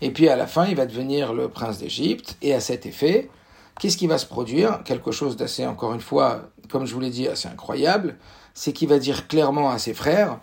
Et 0.00 0.10
puis 0.10 0.28
à 0.28 0.36
la 0.36 0.46
fin, 0.46 0.66
il 0.66 0.76
va 0.76 0.86
devenir 0.86 1.32
le 1.32 1.48
prince 1.48 1.78
d'Égypte. 1.78 2.36
Et 2.42 2.54
à 2.54 2.60
cet 2.60 2.86
effet, 2.86 3.30
qu'est-ce 3.78 3.96
qui 3.96 4.06
va 4.06 4.18
se 4.18 4.26
produire? 4.26 4.82
Quelque 4.84 5.12
chose 5.12 5.36
d'assez, 5.36 5.66
encore 5.66 5.94
une 5.94 6.00
fois, 6.00 6.50
comme 6.68 6.86
je 6.86 6.94
vous 6.94 7.00
l'ai 7.00 7.10
dit, 7.10 7.28
assez 7.28 7.48
incroyable 7.48 8.16
c'est 8.54 8.72
qu'il 8.72 8.88
va 8.88 8.98
dire 8.98 9.28
clairement 9.28 9.70
à 9.70 9.78
ses 9.78 9.94
frères, 9.94 10.38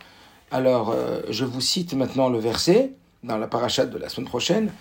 alors 0.52 0.92
euh, 0.92 1.22
je 1.30 1.46
vous 1.46 1.62
cite 1.62 1.94
maintenant 1.94 2.30
le 2.30 2.40
verset, 2.40 2.94
dans 3.24 3.38
la 3.38 3.48
parachat 3.48 3.86
de 3.86 3.98
la 3.98 4.10
semaine 4.10 4.28
prochaine, 4.28 4.72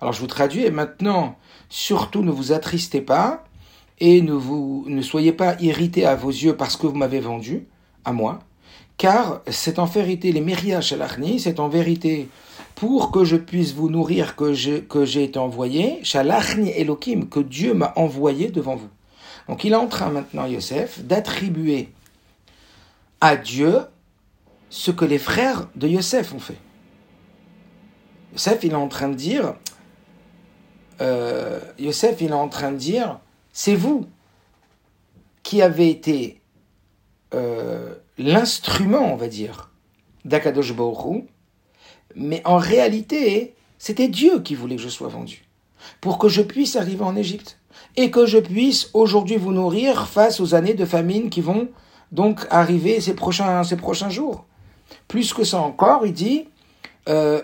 alors 0.00 0.12
je 0.12 0.20
vous 0.20 0.26
traduis, 0.26 0.64
et 0.64 0.70
maintenant, 0.70 1.36
surtout 1.68 2.22
ne 2.22 2.30
vous 2.30 2.52
attristez 2.52 3.00
pas, 3.00 3.44
et 4.00 4.22
ne, 4.22 4.32
vous, 4.32 4.84
ne 4.86 5.02
soyez 5.02 5.32
pas 5.32 5.56
irrités 5.60 6.06
à 6.06 6.14
vos 6.14 6.30
yeux 6.30 6.56
parce 6.56 6.76
que 6.76 6.86
vous 6.86 6.94
m'avez 6.94 7.20
vendu, 7.20 7.66
à 8.04 8.12
moi, 8.12 8.40
car 8.96 9.40
c'est 9.48 9.78
en 9.78 9.84
vérité 9.84 10.32
les 10.32 10.40
mériach 10.40 10.94
c'est 11.38 11.60
en 11.60 11.68
vérité 11.68 12.28
pour 12.74 13.10
que 13.10 13.24
je 13.24 13.36
puisse 13.36 13.72
vous 13.74 13.90
nourrir, 13.90 14.36
que 14.36 14.52
j'ai 14.52 14.82
que 14.82 15.18
été 15.18 15.38
envoyé, 15.38 15.98
Shalachni 16.04 16.70
Elohim, 16.70 17.28
que 17.28 17.40
Dieu 17.40 17.74
m'a 17.74 17.92
envoyé 17.96 18.50
devant 18.50 18.76
vous. 18.76 18.88
Donc 19.48 19.64
il 19.64 19.72
est 19.72 19.76
en 19.76 19.88
train 19.88 20.10
maintenant, 20.10 20.46
Yosef, 20.46 21.00
d'attribuer 21.02 21.88
à 23.20 23.36
Dieu 23.36 23.80
ce 24.70 24.90
que 24.90 25.04
les 25.04 25.18
frères 25.18 25.68
de 25.74 25.88
Yosef 25.88 26.34
ont 26.34 26.38
fait. 26.38 26.58
Yosef, 28.32 28.62
il 28.62 28.72
est 28.72 28.76
en 28.76 28.88
train 28.88 29.08
de 29.08 29.14
dire, 29.14 29.54
euh, 31.00 31.60
il 31.78 31.88
est 31.88 32.32
en 32.32 32.48
train 32.48 32.72
de 32.72 32.76
dire, 32.76 33.20
c'est 33.52 33.74
vous 33.74 34.06
qui 35.42 35.62
avez 35.62 35.88
été 35.88 36.40
euh, 37.34 37.94
l'instrument, 38.18 39.12
on 39.12 39.16
va 39.16 39.28
dire, 39.28 39.70
d'Akadosh 40.24 40.74
mais 42.14 42.42
en 42.44 42.56
réalité, 42.56 43.54
c'était 43.78 44.08
Dieu 44.08 44.40
qui 44.40 44.54
voulait 44.54 44.76
que 44.76 44.82
je 44.82 44.88
sois 44.88 45.08
vendu, 45.08 45.44
pour 46.00 46.18
que 46.18 46.28
je 46.28 46.42
puisse 46.42 46.76
arriver 46.76 47.04
en 47.04 47.16
Égypte, 47.16 47.58
et 47.96 48.10
que 48.10 48.26
je 48.26 48.38
puisse 48.38 48.90
aujourd'hui 48.94 49.36
vous 49.36 49.52
nourrir 49.52 50.08
face 50.08 50.40
aux 50.40 50.54
années 50.54 50.74
de 50.74 50.84
famine 50.84 51.30
qui 51.30 51.40
vont 51.40 51.68
donc 52.12 52.46
arriver 52.50 53.00
ces 53.00 53.14
prochains, 53.14 53.62
ces 53.64 53.76
prochains 53.76 54.10
jours. 54.10 54.46
Plus 55.06 55.32
que 55.32 55.44
ça 55.44 55.60
encore, 55.60 56.06
il 56.06 56.12
dit, 56.12 56.48
euh, 57.08 57.40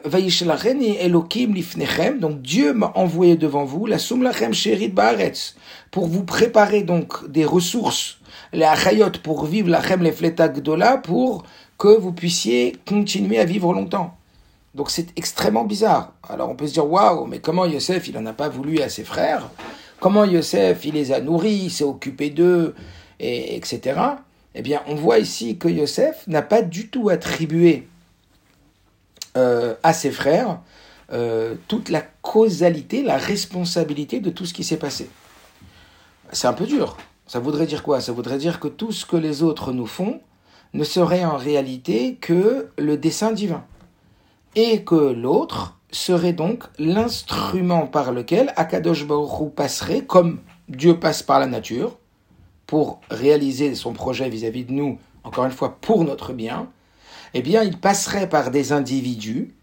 donc 2.18 2.42
Dieu 2.42 2.74
m'a 2.74 2.92
envoyé 2.94 3.36
devant 3.36 3.64
vous, 3.64 3.86
la 3.86 3.98
Sumlachem 3.98 4.52
Sherit 4.52 4.88
Baaretz, 4.88 5.56
pour 5.90 6.06
vous 6.06 6.24
préparer 6.24 6.82
donc 6.82 7.28
des 7.30 7.44
ressources, 7.44 8.18
les 8.52 8.64
achayot, 8.64 9.10
pour 9.22 9.46
vivre 9.46 9.70
la 9.70 9.82
Chem 9.82 10.02
Lefleta 10.02 10.48
Gdola, 10.48 10.98
pour 10.98 11.44
que 11.78 11.88
vous 11.88 12.12
puissiez 12.12 12.76
continuer 12.86 13.38
à 13.38 13.44
vivre 13.44 13.72
longtemps. 13.72 14.16
Donc 14.74 14.90
c'est 14.90 15.16
extrêmement 15.16 15.64
bizarre. 15.64 16.12
Alors 16.28 16.50
on 16.50 16.56
peut 16.56 16.66
se 16.66 16.74
dire, 16.74 16.90
waouh, 16.90 17.26
mais 17.26 17.38
comment 17.38 17.64
Yosef, 17.64 18.08
il 18.08 18.14
n'en 18.14 18.26
a 18.26 18.32
pas 18.32 18.48
voulu 18.48 18.80
à 18.80 18.88
ses 18.88 19.04
frères? 19.04 19.48
Comment 20.00 20.24
Yosef, 20.24 20.84
il 20.84 20.94
les 20.94 21.12
a 21.12 21.20
nourris, 21.20 21.62
il 21.64 21.70
s'est 21.70 21.84
occupé 21.84 22.30
d'eux, 22.30 22.74
et, 23.20 23.56
etc. 23.56 24.00
Eh 24.54 24.62
bien, 24.62 24.82
on 24.86 24.94
voit 24.94 25.18
ici 25.18 25.56
que 25.56 25.68
Yosef 25.68 26.26
n'a 26.26 26.42
pas 26.42 26.62
du 26.62 26.88
tout 26.88 27.08
attribué 27.08 27.88
euh, 29.36 29.74
à 29.82 29.92
ses 29.92 30.10
frères 30.10 30.60
euh, 31.12 31.54
toute 31.68 31.90
la 31.90 32.00
causalité, 32.00 33.02
la 33.02 33.18
responsabilité 33.18 34.20
de 34.20 34.30
tout 34.30 34.46
ce 34.46 34.54
qui 34.54 34.64
s'est 34.64 34.78
passé. 34.78 35.10
C'est 36.32 36.46
un 36.46 36.54
peu 36.54 36.66
dur. 36.66 36.96
Ça 37.26 37.40
voudrait 37.40 37.66
dire 37.66 37.82
quoi? 37.82 38.00
Ça 38.00 38.12
voudrait 38.12 38.38
dire 38.38 38.58
que 38.58 38.68
tout 38.68 38.90
ce 38.90 39.04
que 39.04 39.16
les 39.16 39.42
autres 39.42 39.72
nous 39.72 39.86
font 39.86 40.20
ne 40.72 40.82
serait 40.82 41.24
en 41.24 41.36
réalité 41.36 42.16
que 42.16 42.68
le 42.78 42.96
dessein 42.96 43.32
divin 43.32 43.64
et 44.56 44.82
que 44.82 44.94
l'autre 44.94 45.78
serait 45.90 46.32
donc 46.32 46.64
l'instrument 46.78 47.86
par 47.86 48.12
lequel 48.12 48.52
Akadosh 48.56 49.06
Baruch 49.06 49.52
passerait, 49.54 50.04
comme 50.04 50.40
Dieu 50.68 50.98
passe 50.98 51.22
par 51.22 51.38
la 51.38 51.46
nature, 51.46 51.98
pour 52.66 53.00
réaliser 53.10 53.74
son 53.74 53.92
projet 53.92 54.28
vis-à-vis 54.28 54.64
de 54.64 54.72
nous, 54.72 54.98
encore 55.22 55.44
une 55.44 55.52
fois 55.52 55.76
pour 55.80 56.04
notre 56.04 56.32
bien, 56.32 56.68
eh 57.34 57.42
bien 57.42 57.62
il 57.62 57.78
passerait 57.78 58.28
par 58.28 58.50
des 58.50 58.72
individus, 58.72 59.54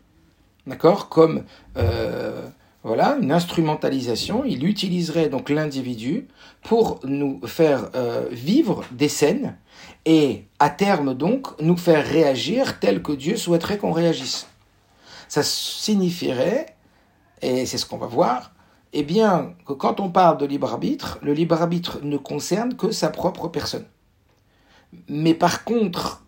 d'accord, 0.67 1.09
comme 1.09 1.43
euh, 1.77 2.47
voilà 2.83 3.17
une 3.21 3.31
instrumentalisation. 3.31 4.43
Il 4.45 4.65
utiliserait 4.65 5.29
donc 5.29 5.49
l'individu 5.49 6.27
pour 6.63 6.99
nous 7.03 7.41
faire 7.45 7.89
euh, 7.95 8.27
vivre 8.31 8.83
des 8.91 9.09
scènes 9.09 9.57
et 10.05 10.45
à 10.59 10.69
terme 10.69 11.13
donc 11.13 11.47
nous 11.61 11.77
faire 11.77 12.05
réagir 12.05 12.79
tel 12.79 13.01
que 13.01 13.11
Dieu 13.11 13.37
souhaiterait 13.37 13.77
qu'on 13.77 13.91
réagisse 13.91 14.47
ça 15.31 15.43
signifierait, 15.43 16.75
et 17.41 17.65
c'est 17.65 17.77
ce 17.77 17.85
qu'on 17.85 17.97
va 17.97 18.05
voir, 18.05 18.51
eh 18.91 19.01
bien, 19.01 19.53
que 19.65 19.71
quand 19.71 20.01
on 20.01 20.09
parle 20.09 20.37
de 20.37 20.45
libre 20.45 20.69
arbitre, 20.69 21.19
le 21.21 21.31
libre 21.31 21.55
arbitre 21.55 22.01
ne 22.03 22.17
concerne 22.17 22.75
que 22.75 22.91
sa 22.91 23.07
propre 23.07 23.47
personne. 23.47 23.85
Mais 25.07 25.33
par 25.33 25.63
contre, 25.63 26.25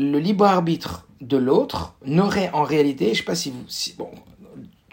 le 0.00 0.18
libre 0.18 0.46
arbitre 0.46 1.06
de 1.20 1.36
l'autre 1.36 1.94
n'aurait 2.04 2.50
en 2.54 2.62
réalité, 2.62 3.06
je 3.06 3.10
ne 3.10 3.14
sais 3.16 3.22
pas 3.22 3.34
si 3.34 3.50
vous, 3.50 3.64
bon, 3.98 4.10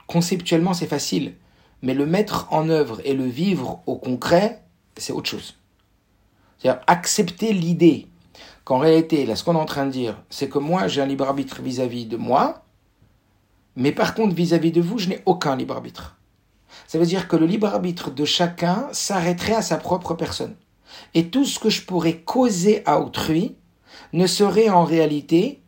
conceptuellement 0.05 0.73
c'est 0.73 0.87
facile, 0.87 1.35
mais 1.81 1.93
le 1.93 2.05
mettre 2.05 2.51
en 2.51 2.67
œuvre 2.69 2.99
et 3.05 3.13
le 3.13 3.25
vivre 3.25 3.81
au 3.85 3.95
concret, 3.95 4.63
c'est 4.97 5.13
autre 5.13 5.29
chose. 5.29 5.55
C'est-à-dire 6.59 6.81
accepter 6.87 7.53
l'idée 7.53 8.07
qu'en 8.65 8.79
réalité, 8.79 9.25
là, 9.25 9.37
ce 9.37 9.45
qu'on 9.45 9.55
est 9.55 9.59
en 9.59 9.65
train 9.65 9.85
de 9.85 9.91
dire, 9.91 10.21
c'est 10.29 10.49
que 10.49 10.59
moi, 10.59 10.87
j'ai 10.87 11.01
un 11.01 11.05
libre 11.05 11.25
arbitre 11.25 11.61
vis-à-vis 11.61 12.05
de 12.05 12.17
moi, 12.17 12.65
mais 13.77 13.93
par 13.93 14.13
contre, 14.13 14.35
vis-à-vis 14.35 14.73
de 14.73 14.81
vous, 14.81 14.97
je 14.97 15.07
n'ai 15.07 15.21
aucun 15.25 15.55
libre 15.55 15.75
arbitre. 15.75 16.17
Ça 16.87 16.99
veut 16.99 17.05
dire 17.05 17.29
que 17.29 17.37
le 17.37 17.45
libre 17.45 17.67
arbitre 17.67 18.11
de 18.11 18.25
chacun 18.25 18.89
s'arrêterait 18.91 19.55
à 19.55 19.61
sa 19.61 19.77
propre 19.77 20.15
personne. 20.15 20.55
Et 21.13 21.29
tout 21.29 21.45
ce 21.45 21.59
que 21.59 21.69
je 21.69 21.83
pourrais 21.83 22.17
causer 22.17 22.81
à 22.85 22.99
autrui 22.99 23.55
ne 24.13 24.27
serait 24.27 24.69
en 24.69 24.83
réalité, 24.83 25.61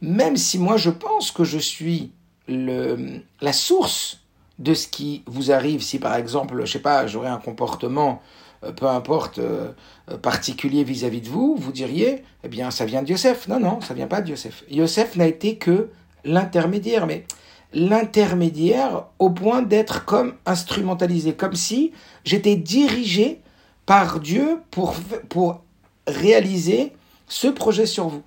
même 0.00 0.36
si 0.36 0.58
moi 0.58 0.76
je 0.76 0.90
pense 0.90 1.30
que 1.30 1.44
je 1.44 1.58
suis 1.58 2.12
la 2.48 3.52
source 3.52 4.20
de 4.58 4.74
ce 4.74 4.88
qui 4.88 5.22
vous 5.26 5.52
arrive, 5.52 5.82
si 5.82 5.98
par 5.98 6.14
exemple, 6.16 6.60
je 6.64 6.72
sais 6.72 6.80
pas, 6.80 7.06
j'aurais 7.06 7.28
un 7.28 7.38
comportement 7.38 8.20
euh, 8.62 8.72
peu 8.72 8.86
importe, 8.86 9.38
euh, 9.38 9.72
euh, 10.10 10.18
particulier 10.18 10.84
vis-à-vis 10.84 11.22
de 11.22 11.28
vous, 11.28 11.56
vous 11.58 11.72
diriez, 11.72 12.24
eh 12.44 12.48
bien, 12.48 12.70
ça 12.70 12.84
vient 12.84 13.02
de 13.02 13.08
Yosef. 13.08 13.48
Non, 13.48 13.58
non, 13.58 13.80
ça 13.80 13.94
vient 13.94 14.06
pas 14.06 14.20
de 14.20 14.30
Yosef. 14.30 14.64
Yosef 14.70 15.16
n'a 15.16 15.26
été 15.26 15.56
que 15.56 15.88
l'intermédiaire, 16.24 17.06
mais 17.06 17.24
l'intermédiaire 17.72 19.04
au 19.18 19.30
point 19.30 19.62
d'être 19.62 20.04
comme 20.04 20.34
instrumentalisé, 20.44 21.32
comme 21.32 21.54
si 21.54 21.92
j'étais 22.24 22.56
dirigé 22.56 23.40
par 23.86 24.20
Dieu 24.20 24.58
pour, 24.70 24.94
pour 25.28 25.62
réaliser 26.06 26.92
ce 27.30 27.46
projet 27.46 27.86
sur 27.86 28.08
vous. 28.08 28.22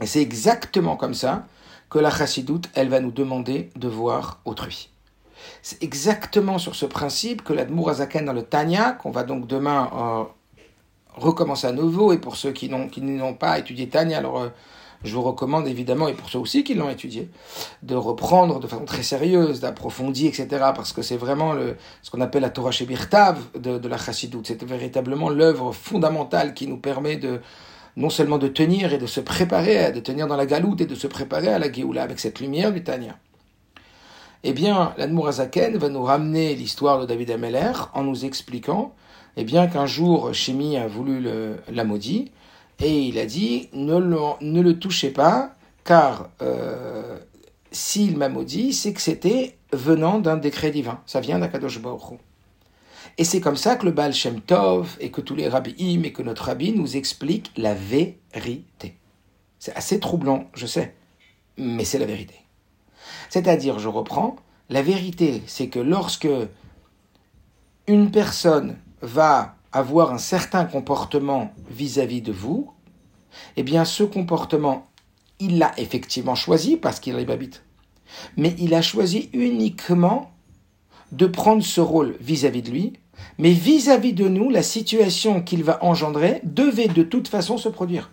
Et 0.00 0.06
c'est 0.06 0.22
exactement 0.22 0.96
comme 0.96 1.12
ça 1.12 1.44
que 1.90 1.98
la 1.98 2.10
chassidoute, 2.10 2.70
elle 2.74 2.88
va 2.88 3.00
nous 3.00 3.10
demander 3.10 3.70
de 3.76 3.88
voir 3.88 4.40
autrui. 4.46 4.88
C'est 5.60 5.82
exactement 5.82 6.58
sur 6.58 6.74
ce 6.76 6.86
principe 6.86 7.42
que 7.42 7.52
l'Admour 7.52 7.90
Azaken 7.90 8.24
dans 8.24 8.32
le 8.32 8.44
Tanya, 8.44 8.92
qu'on 8.92 9.10
va 9.10 9.24
donc 9.24 9.46
demain 9.46 9.90
euh, 9.94 10.24
recommencer 11.20 11.66
à 11.66 11.72
nouveau, 11.72 12.12
et 12.12 12.18
pour 12.18 12.36
ceux 12.36 12.52
qui 12.52 12.70
n'ont, 12.70 13.34
pas 13.34 13.58
étudié 13.58 13.88
Tanya, 13.88 14.18
alors 14.18 14.40
euh, 14.40 14.48
je 15.02 15.12
vous 15.12 15.22
recommande 15.22 15.66
évidemment, 15.66 16.06
et 16.06 16.14
pour 16.14 16.30
ceux 16.30 16.38
aussi 16.38 16.62
qui 16.62 16.74
l'ont 16.74 16.90
étudié, 16.90 17.28
de 17.82 17.96
reprendre 17.96 18.60
de 18.60 18.68
façon 18.68 18.84
très 18.84 19.02
sérieuse, 19.02 19.58
d'approfondir, 19.58 20.28
etc., 20.28 20.46
parce 20.76 20.92
que 20.92 21.02
c'est 21.02 21.16
vraiment 21.16 21.54
ce 22.02 22.10
qu'on 22.10 22.20
appelle 22.20 22.42
la 22.42 22.50
Torah 22.50 22.70
Shebirtav 22.70 23.38
de, 23.58 23.78
de 23.78 23.88
la 23.88 23.98
Chassidoute. 23.98 24.46
C'est 24.46 24.62
véritablement 24.62 25.28
l'œuvre 25.28 25.72
fondamentale 25.72 26.54
qui 26.54 26.68
nous 26.68 26.78
permet 26.78 27.16
de, 27.16 27.40
non 27.96 28.10
seulement 28.10 28.38
de 28.38 28.48
tenir 28.48 28.92
et 28.92 28.98
de 28.98 29.06
se 29.06 29.20
préparer, 29.20 29.92
de 29.92 30.00
tenir 30.00 30.26
dans 30.26 30.36
la 30.36 30.46
galoute 30.46 30.80
et 30.80 30.86
de 30.86 30.94
se 30.94 31.06
préparer 31.06 31.48
à 31.48 31.58
la 31.58 31.70
Géoula 31.70 32.02
avec 32.02 32.18
cette 32.18 32.40
lumière 32.40 32.72
du 32.72 32.82
Tanya 32.82 33.16
eh 34.44 34.52
bien, 34.52 34.92
l'Admourazaken 34.98 35.76
va 35.76 35.88
nous 35.88 36.02
ramener 36.02 36.54
l'histoire 36.54 37.00
de 37.00 37.06
David 37.06 37.30
Ameller 37.30 37.72
en 37.94 38.02
nous 38.02 38.24
expliquant 38.24 38.92
eh 39.36 39.44
bien, 39.44 39.66
qu'un 39.66 39.86
jour, 39.86 40.34
Shemi 40.34 40.76
a 40.76 40.86
voulu 40.86 41.24
la 41.70 41.84
maudit, 41.84 42.32
et 42.80 43.00
il 43.00 43.18
a 43.18 43.24
dit 43.24 43.70
ne 43.72 43.96
le, 43.96 44.18
ne 44.42 44.60
le 44.60 44.78
touchez 44.78 45.10
pas, 45.10 45.54
car 45.84 46.28
euh, 46.42 47.18
s'il 47.70 48.18
m'a 48.18 48.28
maudit, 48.28 48.74
c'est 48.74 48.92
que 48.92 49.00
c'était 49.00 49.56
venant 49.72 50.18
d'un 50.18 50.36
décret 50.36 50.70
divin. 50.70 51.00
Ça 51.06 51.20
vient 51.20 51.38
d'Akadosh 51.38 51.80
Baruch 51.80 52.18
Et 53.18 53.24
c'est 53.24 53.40
comme 53.40 53.56
ça 53.56 53.76
que 53.76 53.84
le 53.84 53.92
Baal 53.92 54.14
Shem 54.14 54.40
Tov 54.40 54.96
et 55.00 55.10
que 55.10 55.20
tous 55.20 55.34
les 55.34 55.48
rabbis 55.48 55.74
et 55.78 56.12
que 56.12 56.22
notre 56.22 56.44
rabbi 56.44 56.72
nous 56.72 56.96
expliquent 56.96 57.52
la 57.56 57.74
vérité. 57.74 58.96
C'est 59.58 59.76
assez 59.76 60.00
troublant, 60.00 60.46
je 60.54 60.66
sais, 60.66 60.94
mais 61.56 61.84
c'est 61.84 61.98
la 61.98 62.06
vérité. 62.06 62.34
C'est-à-dire, 63.28 63.78
je 63.78 63.88
reprends, 63.88 64.36
la 64.70 64.82
vérité, 64.82 65.42
c'est 65.46 65.68
que 65.68 65.78
lorsque 65.78 66.28
une 67.86 68.10
personne 68.10 68.78
va 69.02 69.56
avoir 69.72 70.12
un 70.12 70.18
certain 70.18 70.64
comportement 70.64 71.52
vis-à-vis 71.68 72.22
de 72.22 72.32
vous, 72.32 72.72
eh 73.56 73.62
bien 73.62 73.84
ce 73.84 74.04
comportement, 74.04 74.86
il 75.38 75.58
l'a 75.58 75.72
effectivement 75.78 76.34
choisi 76.34 76.76
parce 76.76 77.00
qu'il 77.00 77.16
est 77.18 77.24
babite. 77.24 77.64
Mais 78.36 78.54
il 78.58 78.74
a 78.74 78.82
choisi 78.82 79.30
uniquement 79.32 80.32
de 81.12 81.26
prendre 81.26 81.62
ce 81.62 81.80
rôle 81.80 82.16
vis-à-vis 82.20 82.62
de 82.62 82.70
lui, 82.70 82.92
mais 83.38 83.50
vis-à-vis 83.50 84.12
de 84.12 84.28
nous, 84.28 84.50
la 84.50 84.62
situation 84.62 85.42
qu'il 85.42 85.64
va 85.64 85.82
engendrer 85.84 86.40
devait 86.44 86.88
de 86.88 87.02
toute 87.02 87.28
façon 87.28 87.58
se 87.58 87.68
produire. 87.68 88.10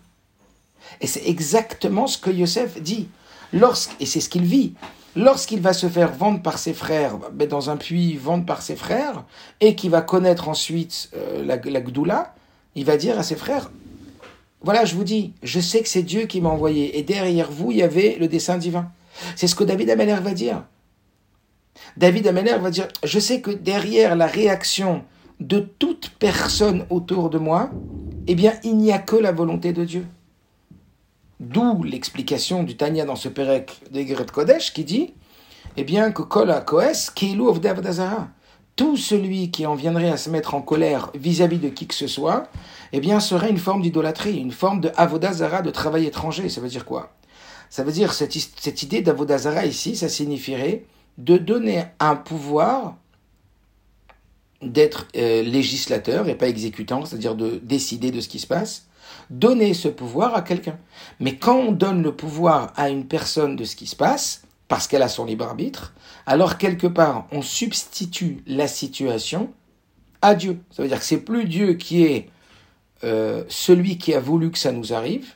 Et 1.02 1.08
c'est 1.08 1.28
exactement 1.28 2.08
ce 2.08 2.18
que 2.18 2.30
Yosef 2.30 2.82
dit. 2.82 3.08
Lorsque, 3.54 3.96
et 4.00 4.06
c'est 4.06 4.22
ce 4.22 4.30
qu'il 4.30 4.44
vit. 4.44 4.74
Lorsqu'il 5.16 5.60
va 5.60 5.74
se 5.74 5.88
faire 5.88 6.14
vendre 6.14 6.42
par 6.42 6.60
ses 6.60 6.74
frères, 6.74 7.18
dans 7.34 7.70
un 7.70 7.78
puits, 7.78 8.16
vendre 8.16 8.46
par 8.46 8.62
ses 8.62 8.76
frères, 8.76 9.24
et 9.60 9.76
qu'il 9.76 9.90
va 9.90 10.02
connaître 10.02 10.48
ensuite 10.48 11.10
euh, 11.16 11.44
la, 11.44 11.58
la 11.58 11.82
Gdoula, 11.82 12.36
il 12.76 12.86
va 12.86 12.96
dire 12.96 13.18
à 13.18 13.24
ses 13.24 13.36
frères, 13.36 13.72
voilà, 14.62 14.86
je 14.86 14.96
vous 14.96 15.04
dis, 15.04 15.34
je 15.42 15.60
sais 15.60 15.82
que 15.82 15.90
c'est 15.90 16.04
Dieu 16.04 16.26
qui 16.26 16.42
m'a 16.42 16.50
envoyé, 16.50 16.98
et 16.98 17.04
derrière 17.04 17.50
vous, 17.52 17.72
il 17.72 17.78
y 17.78 17.84
avait 17.84 18.18
le 18.20 18.28
dessein 18.28 18.58
divin. 18.58 18.92
C'est 19.36 19.48
ce 19.48 19.56
que 19.56 19.64
David 19.64 19.90
Ameller 19.90 20.20
va 20.22 20.34
dire. 20.34 20.64
David 22.00 22.28
Ameller 22.28 22.58
va 22.62 22.70
dire, 22.70 22.88
je 23.04 23.20
sais 23.20 23.42
que 23.42 23.52
derrière 23.52 24.16
la 24.16 24.26
réaction 24.26 25.04
de 25.42 25.60
toute 25.60 26.12
personne 26.12 26.86
autour 26.90 27.30
de 27.30 27.38
moi, 27.38 27.72
eh 28.26 28.36
bien, 28.36 28.54
il 28.64 28.78
n'y 28.78 28.94
a 28.94 29.00
que 29.00 29.18
la 29.18 29.34
volonté 29.34 29.74
de 29.74 29.84
Dieu. 29.84 30.06
D'où 31.42 31.84
l'explication 31.84 32.64
du 32.64 32.78
Tanya 32.78 33.04
dans 33.04 33.18
ce 33.18 33.28
Pérec 33.28 33.82
de 33.92 34.02
Geret 34.02 34.28
Kodesh 34.28 34.72
qui 34.72 34.86
dit 34.86 35.14
eh 35.76 35.84
bien, 35.84 36.14
que 36.14 36.22
Kol 36.22 36.64
Koes, 36.66 37.12
tout 38.78 38.96
celui 38.96 39.52
qui 39.52 39.66
en 39.66 39.76
viendrait 39.76 40.10
à 40.10 40.16
se 40.16 40.30
mettre 40.30 40.56
en 40.56 40.62
colère 40.62 41.12
vis-à-vis 41.16 41.60
de 41.60 41.68
qui 41.68 41.86
que 41.86 41.94
ce 41.94 42.08
soit, 42.08 42.48
eh 42.94 43.02
bien, 43.02 43.20
serait 43.20 43.50
une 43.50 43.58
forme 43.58 43.82
d'idolâtrie, 43.82 44.38
une 44.38 44.54
forme 44.54 44.80
de 44.80 44.90
Avodazara, 44.96 45.62
de 45.62 45.70
travail 45.70 46.06
étranger. 46.06 46.48
Ça 46.48 46.62
veut 46.62 46.70
dire 46.70 46.86
quoi? 46.86 47.12
Ça 47.70 47.84
veut 47.84 47.92
dire, 47.92 48.14
cette 48.14 48.84
idée 48.84 49.02
d'Avodazara 49.02 49.66
ici, 49.66 49.98
ça 49.98 50.08
signifierait 50.08 50.86
de 51.20 51.38
donner 51.38 51.84
un 52.00 52.16
pouvoir 52.16 52.96
d'être 54.62 55.08
euh, 55.16 55.44
législateur 55.44 56.28
et 56.28 56.36
pas 56.36 56.48
exécutant, 56.48 57.06
c'est-à-dire 57.06 57.36
de 57.36 57.60
décider 57.64 58.12
de 58.12 58.22
ce 58.22 58.28
qui 58.28 58.40
se 58.40 58.48
passe, 58.48 58.88
donner 59.30 59.74
ce 59.74 59.90
pouvoir 59.90 60.36
à 60.36 60.42
quelqu'un. 60.42 60.78
Mais 61.20 61.36
quand 61.36 61.58
on 61.58 61.72
donne 61.72 62.02
le 62.02 62.16
pouvoir 62.16 62.74
à 62.76 62.90
une 62.90 63.06
personne 63.06 63.56
de 63.56 63.64
ce 63.64 63.76
qui 63.76 63.86
se 63.86 63.96
passe, 63.96 64.44
parce 64.68 64.88
qu'elle 64.88 65.02
a 65.02 65.10
son 65.10 65.26
libre 65.26 65.46
arbitre, 65.46 65.94
alors 66.26 66.58
quelque 66.58 66.88
part 66.88 67.28
on 67.32 67.42
substitue 67.42 68.44
la 68.48 68.68
situation 68.68 69.52
à 70.22 70.36
Dieu. 70.36 70.60
Ça 70.72 70.84
veut 70.84 70.90
dire 70.90 71.00
que 71.00 71.06
c'est 71.06 71.22
plus 71.22 71.46
Dieu 71.46 71.74
qui 71.74 72.04
est 72.04 72.30
euh, 73.04 73.44
celui 73.50 73.98
qui 73.98 74.14
a 74.14 74.20
voulu 74.20 74.52
que 74.52 74.58
ça 74.58 74.72
nous 74.72 74.94
arrive, 74.94 75.34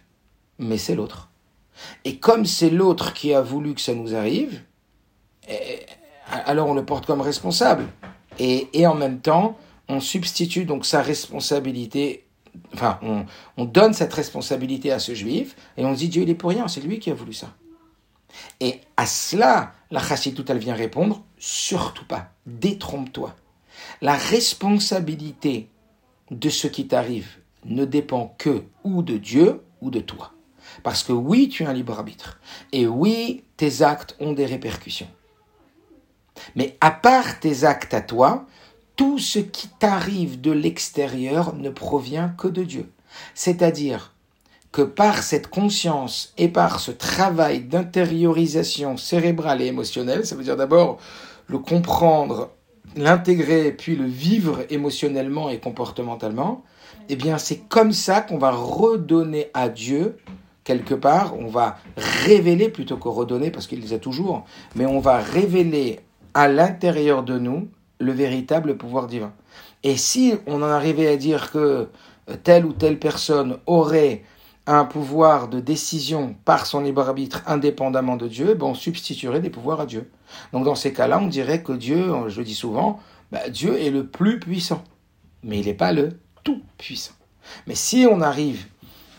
mais 0.60 0.78
c'est 0.78 0.96
l'autre. 0.96 1.30
Et 2.06 2.18
comme 2.18 2.46
c'est 2.46 2.70
l'autre 2.70 3.14
qui 3.14 3.34
a 3.34 3.42
voulu 3.42 3.74
que 3.74 3.82
ça 3.82 3.96
nous 3.96 4.16
arrive, 4.16 4.62
alors 6.46 6.70
on 6.70 6.74
le 6.74 6.86
porte 6.86 7.06
comme 7.06 7.22
responsable. 7.22 7.86
Et, 8.40 8.68
et 8.74 8.88
en 8.88 8.96
même 8.96 9.20
temps, 9.20 9.58
on 9.88 10.00
substitue 10.00 10.66
donc 10.66 10.86
sa 10.86 11.02
responsabilité 11.02 12.26
enfin, 12.74 13.00
on, 13.58 13.66
donne 13.66 13.94
cette 13.94 14.14
responsabilité 14.14 14.92
à 14.92 15.00
ce 15.00 15.14
juif 15.14 15.56
et 15.78 15.86
on 15.86 15.94
dit 15.94 16.10
Dieu 16.10 16.24
il 16.24 16.30
est 16.30 16.36
pour 16.36 16.50
rien, 16.50 16.68
c'est 16.68 16.82
lui 16.82 17.00
qui 17.00 17.12
a 17.12 17.14
voulu 17.14 17.34
ça. 17.34 17.54
Et 18.60 18.82
à 18.98 19.06
cela, 19.06 19.74
la 19.92 20.02
tout 20.02 20.46
elle 20.48 20.58
vient 20.58 20.76
répondre 20.76 21.24
surtout 21.38 22.06
pas, 22.06 22.32
détrompe-toi. 22.46 23.36
La 24.02 24.16
responsabilité 24.16 25.70
de 26.32 26.50
ce 26.50 26.68
qui 26.68 26.88
t'arrive 26.88 27.38
ne 27.66 27.86
dépend 27.86 28.34
que 28.38 28.64
ou 28.84 29.04
de 29.04 29.18
Dieu 29.18 29.62
ou 29.82 29.92
de 29.92 30.00
toi. 30.00 30.34
Parce 30.82 31.04
que 31.04 31.12
oui, 31.12 31.50
tu 31.50 31.66
as 31.66 31.70
un 31.70 31.74
libre 31.74 31.94
arbitre. 31.94 32.40
Et 32.72 32.88
oui, 32.88 33.44
tes 33.58 33.82
actes 33.82 34.16
ont 34.20 34.34
des 34.34 34.46
répercussions. 34.46 35.10
Mais 36.56 36.78
à 36.82 36.92
part 36.92 37.40
tes 37.40 37.64
actes 37.64 37.94
à 37.94 38.02
toi, 38.02 38.46
tout 38.96 39.18
ce 39.20 39.40
qui 39.40 39.68
t'arrive 39.68 40.42
de 40.42 40.52
l'extérieur 40.52 41.56
ne 41.56 41.70
provient 41.70 42.30
que 42.38 42.48
de 42.48 42.64
Dieu. 42.64 42.92
C'est-à-dire 43.34 44.14
que 44.72 44.82
par 44.82 45.22
cette 45.22 45.48
conscience 45.48 46.34
et 46.38 46.48
par 46.48 46.80
ce 46.80 46.92
travail 46.92 47.62
d'intériorisation 47.62 48.98
cérébrale 48.98 49.62
et 49.62 49.68
émotionnelle, 49.68 50.26
ça 50.26 50.36
veut 50.36 50.44
dire 50.44 50.58
d'abord 50.58 50.98
le 51.48 51.60
comprendre, 51.60 52.50
l'intégrer, 52.96 53.72
puis 53.72 53.96
le 53.96 54.06
vivre 54.06 54.62
émotionnellement 54.70 55.50
et 55.50 55.60
comportementalement, 55.60 56.64
eh 57.10 57.16
bien 57.16 57.38
c'est 57.38 57.60
comme 57.70 57.92
ça 57.92 58.22
qu'on 58.22 58.38
va 58.38 58.52
redonner 58.52 59.50
à 59.54 59.70
Dieu 59.70 60.18
quelque 60.64 60.96
part, 60.96 61.38
on 61.38 61.48
va 61.48 61.78
révéler 61.98 62.70
plutôt 62.70 62.98
que 62.98 63.10
redonner, 63.10 63.52
parce 63.52 63.68
qu'il 63.68 63.82
les 63.82 63.94
a 63.94 64.00
toujours, 64.00 64.46
mais 64.76 64.86
on 64.86 65.00
va 65.00 65.18
révéler 65.18 66.00
à 66.34 66.48
l'intérieur 66.48 67.24
de 67.24 67.38
nous 67.38 67.70
le 68.00 68.12
véritable 68.12 68.78
pouvoir 68.78 69.08
divin. 69.08 69.34
Et 69.84 69.98
si 69.98 70.34
on 70.48 70.62
en 70.62 70.70
arrivait 70.70 71.08
à 71.08 71.18
dire 71.18 71.52
que 71.52 71.90
telle 72.44 72.66
ou 72.66 72.74
telle 72.74 73.00
personne 73.00 73.58
aurait 73.66 74.24
un 74.66 74.86
pouvoir 74.86 75.50
de 75.50 75.60
décision 75.60 76.36
par 76.46 76.66
son 76.66 76.80
libre 76.82 77.02
arbitre 77.02 77.44
indépendamment 77.48 78.16
de 78.16 78.28
Dieu, 78.28 78.54
ben 78.54 78.68
on 78.68 78.74
substituerait 78.74 79.42
des 79.42 79.50
pouvoirs 79.50 79.82
à 79.82 79.86
Dieu. 79.86 80.10
Donc 80.54 80.64
dans 80.64 80.76
ces 80.76 80.94
cas-là, 80.94 81.20
on 81.22 81.28
dirait 81.28 81.64
que 81.64 81.74
Dieu, 81.74 82.14
je 82.28 82.40
le 82.40 82.46
dis 82.46 82.56
souvent, 82.56 83.00
ben 83.32 83.50
Dieu 83.50 83.80
est 83.80 83.90
le 83.90 84.06
plus 84.06 84.40
puissant, 84.40 84.84
mais 85.44 85.60
il 85.60 85.66
n'est 85.66 85.74
pas 85.74 85.92
le 85.92 86.18
tout 86.44 86.62
puissant. 86.78 87.14
Mais 87.68 87.76
si 87.76 88.08
on 88.10 88.22
arrive 88.22 88.66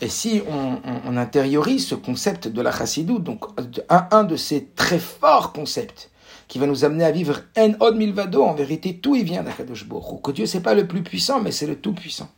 et 0.00 0.09
si 0.09 0.42
on, 0.48 1.16
intériorise 1.16 1.87
ce 1.87 1.94
concept 1.94 2.48
de 2.48 2.61
la 2.61 2.72
chassidou, 2.72 3.18
donc 3.18 3.44
un, 3.88 4.09
un, 4.11 4.24
de 4.24 4.37
ces 4.37 4.66
très 4.66 4.98
forts 4.98 5.53
concepts 5.53 6.11
qui 6.48 6.59
va 6.59 6.66
nous 6.66 6.85
amener 6.85 7.04
à 7.04 7.11
vivre 7.11 7.40
en 7.57 7.72
od 7.80 7.96
milvado, 7.96 8.42
en 8.42 8.54
vérité 8.54 8.98
tout 8.98 9.14
y 9.14 9.22
vient 9.22 9.42
d'Akadosh 9.42 9.87
Baruch 9.87 10.22
que 10.22 10.30
Dieu 10.30 10.46
c'est 10.46 10.61
pas 10.61 10.74
le 10.74 10.87
plus 10.87 11.02
puissant, 11.02 11.40
mais 11.40 11.52
c'est 11.52 11.66
le 11.66 11.76
tout 11.76 11.92
puissant. 11.92 12.28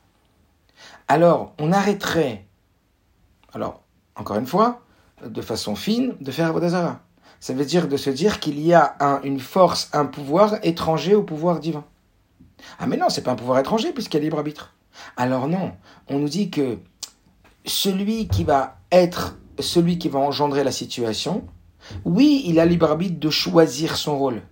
Alors 1.09 1.55
on 1.59 1.73
arrêterait 1.73 2.47
alors, 3.57 3.81
encore 4.17 4.37
une 4.37 4.47
fois, 4.47 4.83
de 5.25 5.41
façon 5.41 5.77
fine, 5.77 6.15
de 6.21 6.31
faire 6.31 6.49
Avodazara. 6.49 7.01
Ça 7.41 7.55
veut 7.55 7.65
dire 7.65 7.89
de 7.89 7.97
se 7.97 8.11
dire 8.11 8.39
qu'il 8.39 8.61
y 8.61 8.75
a 8.75 8.97
une 9.25 9.41
force, 9.41 9.89
un 9.95 10.05
pouvoir 10.05 10.59
étranger 10.63 11.15
au 11.15 11.23
pouvoir 11.23 11.59
divin. 11.59 11.83
Ah 12.79 12.87
mais 12.87 12.99
non, 12.99 13.09
c'est 13.09 13.23
pas 13.23 13.33
un 13.33 13.37
pouvoir 13.37 13.59
étranger 13.59 13.93
puisqu'il 13.93 14.19
y 14.19 14.21
a 14.21 14.25
libre 14.25 14.37
arbitre. 14.37 14.75
Alors 15.17 15.49
non, 15.49 15.73
on 16.09 16.19
nous 16.19 16.29
dit 16.29 16.51
que 16.51 16.77
celui 17.65 18.29
qui 18.29 18.45
va 18.45 18.77
être 18.93 19.39
celui 19.59 19.97
qui 19.97 20.11
va 20.11 20.19
engendrer 20.19 20.63
la 20.63 20.71
situation, 20.71 21.47
oui, 22.05 22.43
il 22.47 22.59
a 22.61 22.67
libre 22.67 22.91
arbitre 22.91 23.21
de 23.21 23.31
choisir 23.31 23.97
son 23.97 24.19
rôle. 24.19 24.43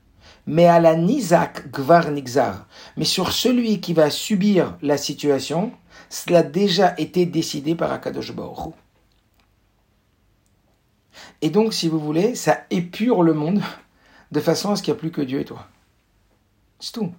Mais 0.47 0.67
à 0.67 0.79
la 0.79 0.95
nizak 0.95 1.71
gvar 1.71 2.11
nixar. 2.11 2.67
Mais 2.97 3.05
sur 3.05 3.33
celui 3.33 3.81
qui 3.81 3.95
va 3.95 4.11
subir 4.11 4.77
la 4.83 4.99
situation, 4.99 5.73
cela 6.11 6.41
a 6.41 6.43
déjà 6.43 6.95
été 6.99 7.25
décidé 7.27 7.75
par 7.75 7.93
Akadosh 7.93 8.33
Baruch 8.33 8.75
et 11.43 11.51
donc, 11.51 11.75
si 11.75 11.89
vous 11.89 11.99
voulez, 11.99 12.35
ça 12.35 12.65
épure 12.71 13.23
le 13.23 13.35
monde 13.35 13.63
de 14.33 14.41
façon 14.41 14.71
à 14.71 14.77
ce 14.77 14.83
qu'il 14.83 14.93
n'y 14.93 14.99
a 14.99 15.01
plus 15.01 15.11
que 15.11 15.21
Dieu 15.21 15.41
et 15.41 15.45
toi. 15.45 15.67
C'est 16.81 16.93
tout. 16.93 17.13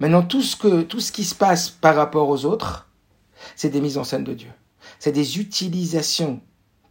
Maintenant, 0.00 0.22
tout 0.22 0.42
ce, 0.42 0.56
que, 0.56 0.82
tout 0.82 1.00
ce 1.00 1.12
qui 1.12 1.24
se 1.24 1.34
passe 1.34 1.68
par 1.68 1.96
rapport 1.96 2.28
aux 2.28 2.44
autres, 2.44 2.88
c'est 3.54 3.68
des 3.68 3.80
mises 3.80 3.98
en 3.98 4.04
scène 4.04 4.24
de 4.24 4.34
Dieu. 4.34 4.50
C'est 4.98 5.12
des 5.12 5.38
utilisations 5.38 6.40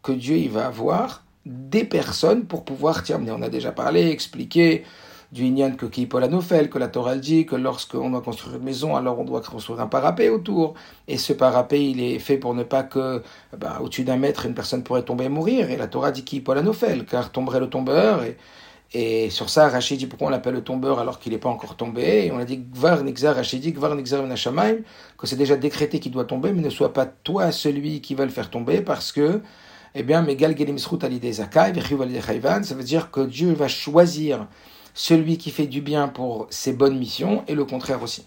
que 0.03 0.11
Dieu 0.11 0.37
il 0.37 0.51
va 0.51 0.67
avoir 0.67 1.24
des 1.45 1.83
personnes 1.83 2.45
pour 2.45 2.65
pouvoir 2.65 3.03
amener. 3.09 3.31
On 3.31 3.41
a 3.41 3.49
déjà 3.49 3.71
parlé, 3.71 4.09
expliqué, 4.09 4.83
du 5.31 5.43
Inyan 5.43 5.75
que 5.75 5.85
Kipolanofel, 5.85 6.69
que 6.69 6.79
la 6.79 6.87
Torah 6.87 7.15
dit 7.15 7.45
que 7.45 7.55
lorsqu'on 7.55 8.09
doit 8.09 8.21
construire 8.21 8.55
une 8.55 8.63
maison, 8.63 8.95
alors 8.95 9.19
on 9.19 9.25
doit 9.25 9.41
construire 9.41 9.81
un 9.81 9.87
parapet 9.87 10.29
autour. 10.29 10.75
Et 11.07 11.17
ce 11.17 11.33
parapet, 11.33 11.83
il 11.83 12.01
est 12.01 12.19
fait 12.19 12.37
pour 12.37 12.53
ne 12.53 12.63
pas 12.63 12.83
que, 12.83 13.21
bah, 13.57 13.79
au-dessus 13.81 14.03
d'un 14.03 14.17
mètre, 14.17 14.45
une 14.45 14.53
personne 14.53 14.83
pourrait 14.83 15.03
tomber 15.03 15.25
et 15.25 15.29
mourir. 15.29 15.69
Et 15.69 15.77
la 15.77 15.87
Torah 15.87 16.11
dit 16.11 16.23
Kipolanofel, 16.23 17.05
car 17.05 17.31
tomberait 17.31 17.59
le 17.59 17.69
tombeur. 17.69 18.23
Et, 18.23 18.37
et 18.93 19.29
sur 19.29 19.49
ça, 19.49 19.67
Rachid 19.67 19.97
dit 19.97 20.07
pourquoi 20.07 20.27
on 20.27 20.31
l'appelle 20.31 20.53
le 20.53 20.63
tombeur 20.63 20.99
alors 20.99 21.19
qu'il 21.19 21.33
n'est 21.33 21.37
pas 21.37 21.49
encore 21.49 21.75
tombé. 21.75 22.25
Et 22.25 22.31
on 22.31 22.37
a 22.37 22.45
dit 22.45 22.57
Gvar 22.57 23.03
Nixar, 23.03 23.35
Rachid 23.35 23.61
dit 23.61 23.73
Gvar 23.73 23.95
Nixar 23.95 24.23
que 25.17 25.27
c'est 25.27 25.35
déjà 25.35 25.57
décrété 25.57 25.99
qu'il 25.99 26.13
doit 26.13 26.25
tomber, 26.25 26.53
mais 26.53 26.61
ne 26.61 26.69
sois 26.69 26.93
pas 26.93 27.05
toi 27.05 27.51
celui 27.51 27.99
qui 27.99 28.15
va 28.15 28.23
le 28.23 28.31
faire 28.31 28.49
tomber 28.49 28.81
parce 28.81 29.11
que 29.11 29.41
eh 29.97 30.03
bien, 30.03 30.21
Megal 30.21 30.57
Gelim 30.57 30.77
Zakai, 30.77 31.73
ça 31.73 32.75
veut 32.75 32.83
dire 32.83 33.11
que 33.11 33.21
Dieu 33.21 33.53
va 33.53 33.69
choisir 33.69 34.47
celui 34.93 35.37
qui 35.37 35.51
fait 35.51 35.67
du 35.67 35.81
bien 35.81 36.09
pour 36.09 36.47
ses 36.49 36.73
bonnes 36.73 36.97
missions 36.99 37.43
et 37.47 37.55
le 37.55 37.63
contraire 37.63 38.03
aussi. 38.03 38.25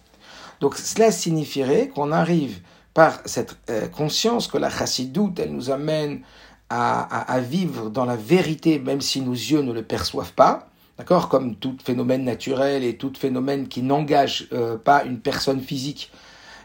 Donc 0.60 0.76
cela 0.76 1.12
signifierait 1.12 1.88
qu'on 1.88 2.10
arrive 2.10 2.60
par 2.94 3.20
cette 3.26 3.58
euh, 3.68 3.86
conscience 3.86 4.48
que 4.48 4.58
la 4.58 4.70
chassidoute, 4.70 5.38
elle 5.38 5.52
nous 5.52 5.70
amène 5.70 6.22
à, 6.70 7.40
vivre 7.40 7.88
dans 7.88 8.04
la 8.04 8.16
vérité, 8.16 8.78
même 8.78 9.00
si 9.00 9.22
nos 9.22 9.32
yeux 9.32 9.62
ne 9.62 9.72
le 9.72 9.82
perçoivent 9.82 10.34
pas, 10.34 10.68
d'accord? 10.98 11.30
Comme 11.30 11.56
tout 11.56 11.76
phénomène 11.82 12.24
naturel 12.24 12.84
et 12.84 12.96
tout 12.96 13.12
phénomène 13.16 13.68
qui 13.68 13.80
n'engage 13.82 14.48
euh, 14.52 14.76
pas 14.76 15.04
une 15.04 15.18
personne 15.18 15.60
physique 15.60 16.10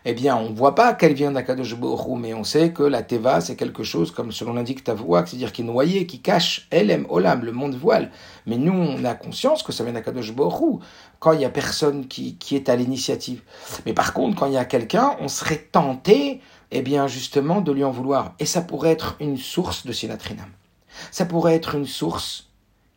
eh 0.05 0.13
bien, 0.13 0.35
on 0.35 0.49
ne 0.49 0.55
voit 0.55 0.75
pas 0.75 0.93
qu'elle 0.93 1.13
vient 1.13 1.31
d'Akadosh 1.31 1.75
Borou, 1.75 2.15
mais 2.15 2.33
on 2.33 2.43
sait 2.43 2.71
que 2.71 2.83
la 2.83 3.03
Teva, 3.03 3.39
c'est 3.39 3.55
quelque 3.55 3.83
chose, 3.83 4.11
comme 4.11 4.31
selon 4.31 4.53
l'indique 4.53 4.87
voix, 4.89 5.25
c'est-à-dire 5.25 5.53
qui 5.53 5.61
est 5.61 5.65
noyé, 5.65 6.05
qui 6.05 6.19
cache 6.19 6.67
Elem, 6.71 7.05
Olam, 7.09 7.45
le 7.45 7.51
monde 7.53 7.75
voile. 7.75 8.11
Mais 8.45 8.57
nous, 8.57 8.73
on 8.73 9.05
a 9.05 9.15
conscience 9.15 9.63
que 9.63 9.71
ça 9.71 9.83
vient 9.83 9.93
d'Akadosh 9.93 10.33
Borou, 10.33 10.81
quand 11.19 11.31
il 11.31 11.39
y 11.39 11.45
a 11.45 11.49
personne 11.49 12.07
qui, 12.07 12.35
qui 12.35 12.55
est 12.55 12.67
à 12.67 12.75
l'initiative. 12.75 13.41
Mais 13.85 13.93
par 13.93 14.13
contre, 14.13 14.37
quand 14.37 14.47
il 14.47 14.53
y 14.53 14.57
a 14.57 14.65
quelqu'un, 14.65 15.15
on 15.21 15.29
serait 15.29 15.69
tenté, 15.71 16.41
eh 16.71 16.81
bien, 16.81 17.07
justement, 17.07 17.61
de 17.61 17.71
lui 17.71 17.85
en 17.85 17.91
vouloir. 17.91 18.33
Et 18.39 18.45
ça 18.45 18.61
pourrait 18.61 18.91
être 18.91 19.15
une 19.21 19.37
source 19.37 19.85
de 19.85 19.93
sinatrinam. 19.93 20.49
Ça 21.11 21.25
pourrait 21.25 21.55
être 21.55 21.75
une 21.75 21.87
source 21.87 22.49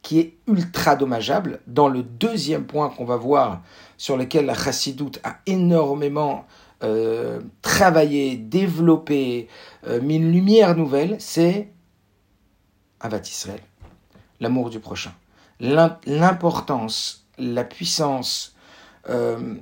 qui 0.03 0.21
est 0.21 0.35
ultra 0.47 0.95
dommageable 0.95 1.61
dans 1.67 1.89
le 1.89 2.03
deuxième 2.05 2.65
point 2.65 2.91
qu'on 2.91 3.05
va 3.05 3.17
voir, 3.17 3.63
sur 3.97 4.17
lequel 4.17 4.47
la 4.47 4.55
chassidoute 4.55 5.19
a 5.25 5.39
énormément 5.47 6.47
euh, 6.83 7.41
travailler, 7.63 8.37
développer, 8.37 9.49
euh, 9.87 10.01
une 10.01 10.31
lumière 10.31 10.77
nouvelle, 10.77 11.17
c'est 11.19 11.73
Avat 13.01 13.21
Israël, 13.21 13.61
l'amour 14.41 14.69
du 14.69 14.79
prochain. 14.79 15.13
L'importance, 15.59 17.27
la 17.39 17.65
puissance 17.65 18.55
euh, 19.09 19.55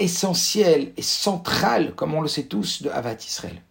essentielle 0.00 0.92
et 0.96 1.02
centrale, 1.02 1.94
comme 1.94 2.14
on 2.14 2.20
le 2.20 2.28
sait 2.28 2.44
tous, 2.44 2.82
de 2.82 2.90
Avat 2.90 3.14
Israël. 3.14 3.62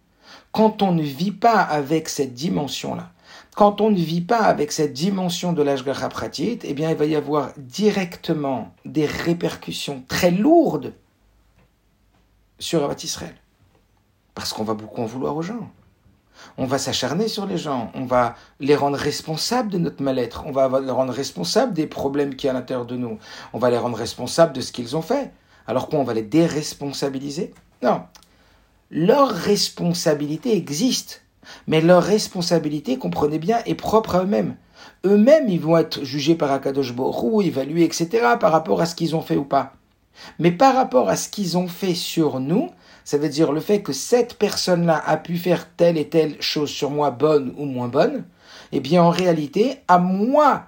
Quand 0.52 0.82
on 0.82 0.92
ne 0.92 1.02
vit 1.02 1.32
pas 1.32 1.60
avec 1.60 2.08
cette 2.08 2.32
dimension-là, 2.32 3.12
quand 3.56 3.82
on 3.82 3.90
ne 3.90 3.96
vit 3.96 4.22
pas 4.22 4.40
avec 4.44 4.72
cette 4.72 4.94
dimension 4.94 5.52
de 5.52 5.62
l'Ashgacha 5.62 6.08
Pratit, 6.08 6.60
eh 6.62 6.72
bien, 6.72 6.90
il 6.90 6.96
va 6.96 7.04
y 7.04 7.16
avoir 7.16 7.50
directement 7.58 8.74
des 8.86 9.04
répercussions 9.04 10.02
très 10.08 10.30
lourdes 10.30 10.94
sur 12.60 12.84
Abat 12.84 13.02
Israël. 13.02 13.34
Parce 14.34 14.52
qu'on 14.52 14.62
va 14.62 14.74
beaucoup 14.74 15.02
en 15.02 15.06
vouloir 15.06 15.36
aux 15.36 15.42
gens. 15.42 15.68
On 16.56 16.66
va 16.66 16.78
s'acharner 16.78 17.28
sur 17.28 17.46
les 17.46 17.58
gens, 17.58 17.90
on 17.94 18.04
va 18.04 18.34
les 18.60 18.76
rendre 18.76 18.96
responsables 18.96 19.70
de 19.70 19.78
notre 19.78 20.02
mal-être, 20.02 20.44
on 20.46 20.52
va 20.52 20.80
les 20.80 20.90
rendre 20.90 21.12
responsables 21.12 21.74
des 21.74 21.86
problèmes 21.86 22.34
qui 22.34 22.46
y 22.46 22.48
a 22.48 22.52
à 22.52 22.54
l'intérieur 22.54 22.86
de 22.86 22.96
nous, 22.96 23.18
on 23.52 23.58
va 23.58 23.68
les 23.68 23.76
rendre 23.76 23.98
responsables 23.98 24.54
de 24.54 24.60
ce 24.60 24.72
qu'ils 24.72 24.96
ont 24.96 25.02
fait. 25.02 25.32
Alors 25.66 25.88
quoi, 25.88 25.98
on 25.98 26.04
va 26.04 26.14
les 26.14 26.22
déresponsabiliser? 26.22 27.52
Non. 27.82 28.04
Leur 28.90 29.28
responsabilité 29.28 30.56
existe, 30.56 31.22
mais 31.66 31.80
leur 31.80 32.02
responsabilité, 32.02 32.98
comprenez 32.98 33.38
bien, 33.38 33.58
est 33.66 33.74
propre 33.74 34.14
à 34.14 34.22
eux-mêmes. 34.22 34.56
Eux-mêmes, 35.04 35.48
ils 35.48 35.60
vont 35.60 35.76
être 35.76 36.04
jugés 36.04 36.34
par 36.34 36.50
Akadosh 36.50 36.94
Borou, 36.94 37.42
évalués, 37.42 37.84
etc., 37.84 38.08
par 38.40 38.52
rapport 38.52 38.80
à 38.80 38.86
ce 38.86 38.94
qu'ils 38.94 39.14
ont 39.14 39.22
fait 39.22 39.36
ou 39.36 39.44
pas. 39.44 39.74
Mais 40.38 40.50
par 40.50 40.74
rapport 40.74 41.08
à 41.08 41.16
ce 41.16 41.28
qu'ils 41.28 41.56
ont 41.58 41.68
fait 41.68 41.94
sur 41.94 42.40
nous, 42.40 42.70
ça 43.04 43.18
veut 43.18 43.28
dire 43.28 43.52
le 43.52 43.60
fait 43.60 43.82
que 43.82 43.92
cette 43.92 44.34
personne-là 44.34 45.02
a 45.06 45.16
pu 45.16 45.36
faire 45.36 45.68
telle 45.76 45.98
et 45.98 46.08
telle 46.08 46.40
chose 46.40 46.70
sur 46.70 46.90
moi, 46.90 47.10
bonne 47.10 47.54
ou 47.58 47.64
moins 47.64 47.88
bonne, 47.88 48.24
eh 48.72 48.80
bien 48.80 49.02
en 49.02 49.10
réalité, 49.10 49.78
à 49.88 49.98
moi, 49.98 50.64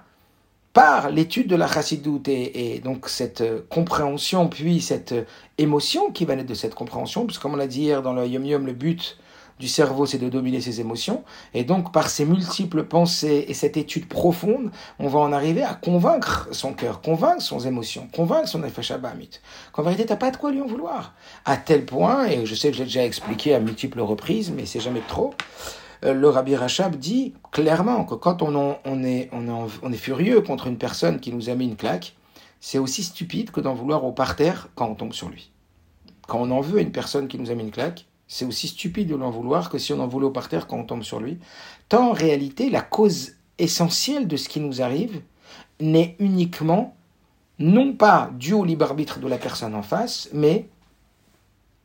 par 0.73 1.11
l'étude 1.11 1.47
de 1.47 1.55
la 1.55 1.67
chassidoute 1.67 2.27
et, 2.27 2.75
et, 2.75 2.79
donc 2.79 3.07
cette 3.07 3.41
euh, 3.41 3.61
compréhension, 3.69 4.49
puis 4.49 4.81
cette 4.81 5.11
euh, 5.11 5.23
émotion 5.59 6.11
qui 6.11 6.25
va 6.25 6.35
naître 6.35 6.49
de 6.49 6.55
cette 6.55 6.73
compréhension, 6.73 7.25
puisque 7.25 7.43
comme 7.43 7.53
on 7.53 7.57
l'a 7.57 7.67
dit 7.67 7.81
hier 7.81 8.01
dans 8.01 8.13
le 8.13 8.25
Yom 8.27 8.43
Yom, 8.43 8.65
le 8.65 8.73
but 8.73 9.17
du 9.63 9.69
cerveau, 9.69 10.05
c'est 10.05 10.17
de 10.17 10.27
dominer 10.27 10.59
ses 10.59 10.81
émotions. 10.81 11.23
Et 11.53 11.63
donc, 11.63 11.93
par 11.93 12.09
ces 12.09 12.25
multiples 12.25 12.83
pensées 12.83 13.45
et 13.47 13.53
cette 13.53 13.77
étude 13.77 14.09
profonde, 14.09 14.71
on 14.99 15.07
va 15.07 15.19
en 15.19 15.31
arriver 15.31 15.63
à 15.63 15.73
convaincre 15.73 16.49
son 16.51 16.73
cœur, 16.73 16.99
convaincre 16.99 17.41
son 17.41 17.59
émotion, 17.59 18.09
convaincre 18.13 18.49
son 18.49 18.61
Abamit. 18.61 19.39
Qu'en 19.71 19.83
vérité, 19.83 20.05
t'as 20.05 20.17
pas 20.17 20.31
de 20.31 20.35
quoi 20.35 20.51
lui 20.51 20.59
en 20.59 20.67
vouloir. 20.67 21.13
À 21.45 21.55
tel 21.55 21.85
point, 21.85 22.25
et 22.27 22.45
je 22.45 22.55
sais 22.55 22.71
que 22.71 22.73
je 22.73 22.79
l'ai 22.79 22.87
déjà 22.87 23.05
expliqué 23.05 23.55
à 23.55 23.61
multiples 23.61 24.01
reprises, 24.01 24.51
mais 24.51 24.65
c'est 24.65 24.81
jamais 24.81 25.03
trop, 25.07 25.33
euh, 26.03 26.13
le 26.13 26.27
Rabbi 26.27 26.57
Rachab 26.57 26.97
dit 26.97 27.33
clairement 27.53 28.03
que 28.03 28.15
quand 28.15 28.41
on, 28.41 28.83
est, 29.05 29.29
on 29.31 29.93
est 29.93 29.97
furieux 29.97 30.41
contre 30.41 30.67
une 30.67 30.77
personne 30.77 31.21
qui 31.21 31.31
nous 31.31 31.49
a 31.49 31.55
mis 31.55 31.65
une 31.65 31.77
claque, 31.77 32.15
c'est 32.59 32.79
aussi 32.79 33.03
stupide 33.03 33.51
que 33.51 33.61
d'en 33.61 33.75
vouloir 33.75 34.03
au 34.03 34.11
parterre 34.11 34.67
quand 34.75 34.89
on 34.89 34.95
tombe 34.95 35.13
sur 35.13 35.29
lui. 35.29 35.51
Quand 36.27 36.41
on 36.41 36.51
en 36.51 36.59
veut 36.59 36.79
à 36.79 36.81
une 36.81 36.91
personne 36.91 37.29
qui 37.29 37.39
nous 37.39 37.49
a 37.49 37.55
mis 37.55 37.63
une 37.63 37.71
claque, 37.71 38.07
c'est 38.33 38.45
aussi 38.45 38.67
stupide 38.67 39.09
de 39.09 39.15
l'en 39.15 39.29
vouloir 39.29 39.69
que 39.69 39.77
si 39.77 39.93
on 39.93 39.99
en 39.99 40.07
voulait 40.07 40.25
au 40.25 40.31
parterre 40.31 40.65
quand 40.65 40.79
on 40.79 40.85
tombe 40.85 41.03
sur 41.03 41.19
lui. 41.19 41.37
Tant 41.87 42.09
en 42.09 42.13
réalité, 42.13 42.71
la 42.71 42.81
cause 42.81 43.33
essentielle 43.59 44.27
de 44.27 44.37
ce 44.37 44.49
qui 44.49 44.59
nous 44.59 44.81
arrive 44.81 45.21
n'est 45.79 46.15
uniquement, 46.17 46.95
non 47.59 47.93
pas 47.93 48.31
dû 48.33 48.53
au 48.53 48.65
libre 48.65 48.85
arbitre 48.85 49.19
de 49.19 49.27
la 49.27 49.37
personne 49.37 49.75
en 49.75 49.83
face, 49.83 50.29
mais 50.33 50.67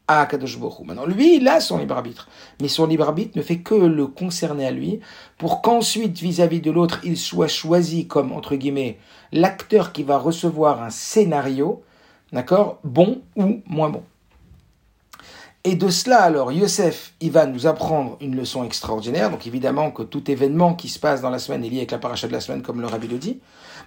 à 0.06 0.22
Akadosh 0.22 0.56
Hu. 0.56 0.86
Maintenant, 0.86 1.04
lui, 1.04 1.36
il 1.36 1.46
a 1.48 1.60
son 1.60 1.76
libre 1.76 1.96
arbitre, 1.96 2.30
mais 2.62 2.68
son 2.68 2.86
libre 2.86 3.04
arbitre 3.04 3.36
ne 3.36 3.42
fait 3.42 3.58
que 3.58 3.74
le 3.74 4.06
concerner 4.06 4.66
à 4.66 4.70
lui, 4.70 5.00
pour 5.36 5.60
qu'ensuite, 5.60 6.18
vis-à-vis 6.18 6.62
de 6.62 6.70
l'autre, 6.70 7.00
il 7.04 7.18
soit 7.18 7.48
choisi 7.48 8.06
comme, 8.06 8.32
entre 8.32 8.56
guillemets, 8.56 8.96
l'acteur 9.32 9.92
qui 9.92 10.02
va 10.02 10.16
recevoir 10.16 10.82
un 10.82 10.88
scénario, 10.88 11.82
d'accord, 12.32 12.78
bon 12.84 13.20
ou 13.36 13.60
moins 13.66 13.90
bon. 13.90 14.02
Et 15.64 15.74
de 15.74 15.88
cela, 15.88 16.22
alors, 16.22 16.52
Yosef, 16.52 17.14
il 17.20 17.32
va 17.32 17.46
nous 17.46 17.66
apprendre 17.66 18.16
une 18.20 18.36
leçon 18.36 18.64
extraordinaire. 18.64 19.30
Donc, 19.30 19.46
évidemment, 19.46 19.90
que 19.90 20.02
tout 20.02 20.30
événement 20.30 20.74
qui 20.74 20.88
se 20.88 20.98
passe 20.98 21.20
dans 21.20 21.30
la 21.30 21.38
semaine 21.38 21.64
est 21.64 21.68
lié 21.68 21.78
avec 21.78 21.90
la 21.90 21.98
paracha 21.98 22.28
de 22.28 22.32
la 22.32 22.40
semaine, 22.40 22.62
comme 22.62 22.80
le 22.80 22.86
rabbi 22.86 23.08
le 23.08 23.18
dit. 23.18 23.40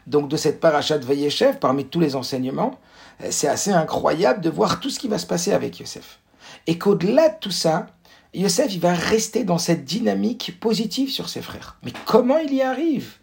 Donc, 0.06 0.28
de 0.28 0.36
cette 0.38 0.60
paracha 0.60 0.98
de 0.98 1.06
Vayeshev, 1.06 1.60
parmi 1.60 1.86
tous 1.86 2.00
les 2.00 2.16
enseignements, 2.16 2.78
euh, 3.24 3.28
c'est 3.32 3.48
assez 3.48 3.72
incroyable 3.72 4.42
de 4.42 4.50
voir 4.50 4.80
tout 4.80 4.90
ce 4.90 5.00
qui 5.00 5.08
va 5.08 5.18
se 5.18 5.26
passer 5.26 5.54
avec 5.54 5.80
Yosef. 5.80 6.20
Et 6.68 6.78
qu'au-delà 6.78 7.30
de 7.30 7.36
tout 7.40 7.52
ça, 7.52 7.88
Yosef, 8.34 8.74
il 8.74 8.80
va 8.80 8.94
rester 8.94 9.44
dans 9.44 9.58
cette 9.58 9.86
dynamique 9.86 10.58
positive 10.60 11.10
sur 11.10 11.30
ses 11.30 11.42
frères. 11.42 11.78
Mais 11.84 11.94
comment 12.06 12.38
il 12.38 12.54
y 12.54 12.62
arrive? 12.62 13.14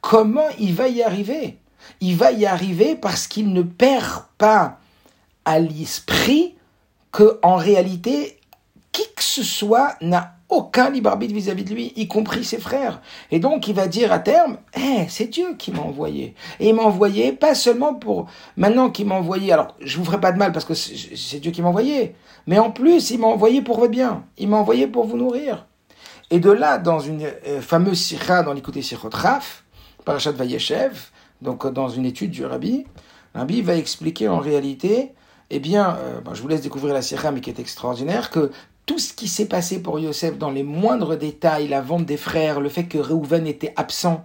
Comment 0.00 0.48
il 0.58 0.74
va 0.74 0.88
y 0.88 1.02
arriver? 1.02 1.58
Il 2.00 2.16
va 2.16 2.32
y 2.32 2.46
arriver 2.46 2.94
parce 2.94 3.26
qu'il 3.26 3.52
ne 3.52 3.62
perd 3.62 4.24
pas 4.38 4.78
à 5.44 5.58
l'esprit 5.58 6.55
que 7.16 7.38
en 7.42 7.56
réalité, 7.56 8.36
qui 8.92 9.04
que 9.16 9.22
ce 9.22 9.42
soit 9.42 9.94
n'a 10.02 10.34
aucun 10.50 10.90
libre 10.90 11.08
arbitre 11.08 11.32
vis-à-vis 11.32 11.64
de 11.64 11.72
lui, 11.72 11.94
y 11.96 12.08
compris 12.08 12.44
ses 12.44 12.58
frères. 12.58 13.00
Et 13.30 13.38
donc, 13.38 13.68
il 13.68 13.74
va 13.74 13.88
dire 13.88 14.12
à 14.12 14.18
terme, 14.18 14.58
eh, 14.76 15.06
c'est 15.08 15.28
Dieu 15.28 15.54
qui 15.58 15.72
m'a 15.72 15.80
envoyé. 15.80 16.34
Et 16.60 16.68
il 16.68 16.74
m'a 16.74 16.82
envoyé 16.82 17.32
pas 17.32 17.54
seulement 17.54 17.94
pour, 17.94 18.26
maintenant 18.58 18.90
qu'il 18.90 19.06
m'a 19.06 19.14
envoyé, 19.14 19.50
alors, 19.50 19.74
je 19.80 19.96
vous 19.96 20.04
ferai 20.04 20.20
pas 20.20 20.30
de 20.30 20.36
mal 20.36 20.52
parce 20.52 20.66
que 20.66 20.74
c'est 20.74 21.40
Dieu 21.40 21.52
qui 21.52 21.62
m'a 21.62 21.68
envoyé, 21.68 22.14
mais 22.46 22.58
en 22.58 22.70
plus, 22.70 23.08
il 23.10 23.18
m'a 23.18 23.28
envoyé 23.28 23.62
pour 23.62 23.78
votre 23.78 23.90
bien. 23.90 24.24
Il 24.36 24.48
m'a 24.48 24.58
envoyé 24.58 24.86
pour 24.86 25.06
vous 25.06 25.16
nourrir. 25.16 25.66
Et 26.30 26.38
de 26.38 26.50
là, 26.50 26.76
dans 26.76 27.00
une 27.00 27.22
euh, 27.46 27.62
fameuse 27.62 27.98
sira 27.98 28.42
dans 28.42 28.52
l'écouté 28.52 28.82
Sirot 28.82 29.08
Raf, 29.10 29.64
Parashat 30.04 30.32
Vayeshev, 30.32 31.08
donc 31.40 31.66
dans 31.66 31.88
une 31.88 32.04
étude 32.04 32.30
du 32.30 32.44
Rabbi, 32.44 32.84
Rabbi 33.34 33.62
va 33.62 33.74
expliquer 33.74 34.28
en 34.28 34.38
réalité 34.38 35.14
eh 35.50 35.60
bien, 35.60 35.96
euh, 35.96 36.20
je 36.32 36.42
vous 36.42 36.48
laisse 36.48 36.62
découvrir 36.62 36.94
la 36.94 37.02
sira, 37.02 37.30
mais 37.30 37.40
qui 37.40 37.50
est 37.50 37.60
extraordinaire, 37.60 38.30
que 38.30 38.50
tout 38.84 38.98
ce 38.98 39.12
qui 39.12 39.28
s'est 39.28 39.46
passé 39.46 39.82
pour 39.82 39.98
Yosef 39.98 40.38
dans 40.38 40.50
les 40.50 40.62
moindres 40.62 41.16
détails, 41.16 41.68
la 41.68 41.80
vente 41.80 42.06
des 42.06 42.16
frères, 42.16 42.60
le 42.60 42.68
fait 42.68 42.84
que 42.84 42.98
Reuven 42.98 43.46
était 43.46 43.72
absent 43.76 44.24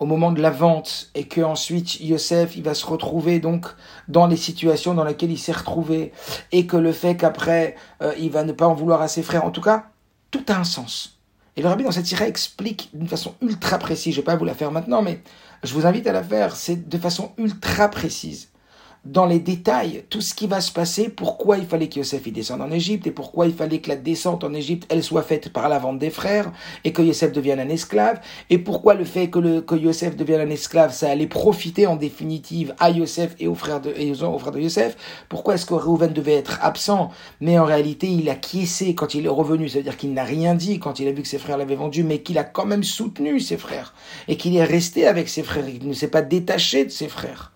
au 0.00 0.06
moment 0.06 0.32
de 0.32 0.40
la 0.40 0.50
vente 0.50 1.10
et 1.14 1.24
que 1.24 1.42
ensuite 1.42 2.00
Yosef 2.00 2.56
il 2.56 2.62
va 2.62 2.74
se 2.74 2.86
retrouver 2.86 3.38
donc 3.38 3.66
dans 4.08 4.26
les 4.26 4.36
situations 4.36 4.94
dans 4.94 5.04
lesquelles 5.04 5.30
il 5.30 5.38
s'est 5.38 5.52
retrouvé 5.52 6.12
et 6.52 6.66
que 6.66 6.78
le 6.78 6.92
fait 6.92 7.16
qu'après 7.16 7.76
euh, 8.02 8.14
il 8.18 8.30
va 8.30 8.42
ne 8.42 8.52
pas 8.52 8.66
en 8.66 8.74
vouloir 8.74 9.02
à 9.02 9.08
ses 9.08 9.22
frères, 9.22 9.44
en 9.44 9.50
tout 9.50 9.60
cas, 9.60 9.86
tout 10.30 10.44
a 10.48 10.54
un 10.54 10.64
sens. 10.64 11.18
Et 11.56 11.62
le 11.62 11.68
rabbi 11.68 11.84
dans 11.84 11.92
cette 11.92 12.06
sira 12.06 12.26
explique 12.26 12.90
d'une 12.94 13.08
façon 13.08 13.34
ultra 13.42 13.78
précise, 13.78 14.14
je 14.14 14.20
ne 14.20 14.22
vais 14.22 14.32
pas 14.32 14.36
vous 14.36 14.44
la 14.44 14.54
faire 14.54 14.72
maintenant, 14.72 15.02
mais 15.02 15.20
je 15.62 15.74
vous 15.74 15.86
invite 15.86 16.06
à 16.06 16.12
la 16.12 16.22
faire, 16.22 16.56
c'est 16.56 16.88
de 16.88 16.98
façon 16.98 17.32
ultra 17.36 17.88
précise 17.88 18.48
dans 19.04 19.24
les 19.24 19.40
détails 19.40 20.04
tout 20.10 20.20
ce 20.20 20.34
qui 20.34 20.46
va 20.46 20.60
se 20.60 20.70
passer, 20.70 21.08
pourquoi 21.08 21.56
il 21.56 21.66
fallait 21.66 21.88
que 21.88 21.96
Yosef 21.96 22.26
y 22.26 22.32
descende 22.32 22.60
en 22.60 22.70
Égypte 22.70 23.06
et 23.06 23.10
pourquoi 23.10 23.46
il 23.46 23.54
fallait 23.54 23.80
que 23.80 23.88
la 23.88 23.96
descente 23.96 24.44
en 24.44 24.52
Égypte, 24.52 24.86
elle 24.90 25.02
soit 25.02 25.22
faite 25.22 25.50
par 25.50 25.68
la 25.68 25.78
vente 25.78 25.98
des 25.98 26.10
frères 26.10 26.52
et 26.84 26.92
que 26.92 27.00
Yosef 27.00 27.32
devienne 27.32 27.60
un 27.60 27.68
esclave 27.70 28.20
et 28.50 28.58
pourquoi 28.58 28.94
le 28.94 29.04
fait 29.04 29.30
que, 29.30 29.38
le, 29.38 29.62
que 29.62 29.74
Yosef 29.74 30.16
devienne 30.16 30.42
un 30.42 30.50
esclave, 30.50 30.92
ça 30.92 31.10
allait 31.10 31.26
profiter 31.26 31.86
en 31.86 31.96
définitive 31.96 32.74
à 32.78 32.90
Yosef 32.90 33.34
et 33.38 33.48
aux 33.48 33.54
frères 33.54 33.80
de, 33.80 33.94
et 33.96 34.10
aux, 34.10 34.38
frères 34.38 34.52
de 34.52 34.60
Yosef. 34.60 34.96
Pourquoi 35.28 35.54
est-ce 35.54 35.66
que 35.66 35.74
Reuven 35.74 36.12
devait 36.12 36.34
être 36.34 36.58
absent, 36.62 37.10
mais 37.40 37.58
en 37.58 37.64
réalité 37.64 38.06
il 38.06 38.28
a 38.28 38.34
quiescé 38.34 38.94
quand 38.94 39.14
il 39.14 39.24
est 39.24 39.30
revenu, 39.30 39.68
c'est-à-dire 39.68 39.96
qu'il 39.96 40.12
n'a 40.12 40.24
rien 40.24 40.54
dit 40.54 40.78
quand 40.78 41.00
il 41.00 41.08
a 41.08 41.12
vu 41.12 41.22
que 41.22 41.28
ses 41.28 41.38
frères 41.38 41.56
l'avaient 41.56 41.74
vendu, 41.74 42.04
mais 42.04 42.20
qu'il 42.20 42.36
a 42.36 42.44
quand 42.44 42.66
même 42.66 42.84
soutenu 42.84 43.40
ses 43.40 43.56
frères 43.56 43.94
et 44.28 44.36
qu'il 44.36 44.54
est 44.56 44.64
resté 44.64 45.06
avec 45.06 45.28
ses 45.30 45.42
frères, 45.42 45.68
il 45.68 45.88
ne 45.88 45.94
s'est 45.94 46.08
pas 46.08 46.22
détaché 46.22 46.84
de 46.84 46.90
ses 46.90 47.08
frères 47.08 47.52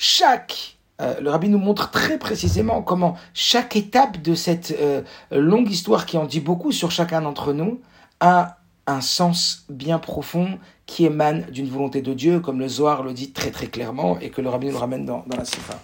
chaque 0.00 0.78
euh, 1.02 1.20
le 1.20 1.30
rabbi 1.30 1.50
nous 1.50 1.58
montre 1.58 1.90
très 1.90 2.18
précisément 2.18 2.80
comment 2.82 3.16
chaque 3.34 3.76
étape 3.76 4.20
de 4.22 4.34
cette 4.34 4.74
euh, 4.80 5.02
longue 5.30 5.70
histoire 5.70 6.06
qui 6.06 6.16
en 6.16 6.24
dit 6.24 6.40
beaucoup 6.40 6.72
sur 6.72 6.90
chacun 6.90 7.20
d'entre 7.20 7.52
nous 7.52 7.80
a 8.18 8.58
un 8.86 9.02
sens 9.02 9.66
bien 9.68 9.98
profond 9.98 10.58
qui 10.86 11.04
émane 11.04 11.42
d'une 11.50 11.68
volonté 11.68 12.00
de 12.00 12.14
Dieu, 12.14 12.40
comme 12.40 12.58
le 12.58 12.66
Zohar 12.66 13.02
le 13.02 13.12
dit 13.12 13.32
très 13.32 13.50
très 13.50 13.66
clairement 13.66 14.18
et 14.20 14.30
que 14.30 14.40
le 14.40 14.48
rabbi 14.48 14.68
nous 14.68 14.78
ramène 14.78 15.04
dans, 15.04 15.24
la 15.36 15.44
Sifa. 15.44 15.78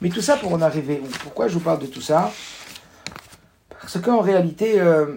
Mais 0.00 0.08
tout 0.08 0.20
ça 0.20 0.36
pour 0.36 0.52
en 0.52 0.60
arriver 0.60 1.00
Pourquoi 1.22 1.46
je 1.46 1.54
vous 1.54 1.60
parle 1.60 1.78
de 1.78 1.86
tout 1.86 2.00
ça? 2.00 2.32
Parce 3.80 4.00
qu'en 4.00 4.20
réalité, 4.20 4.80
euh, 4.80 5.16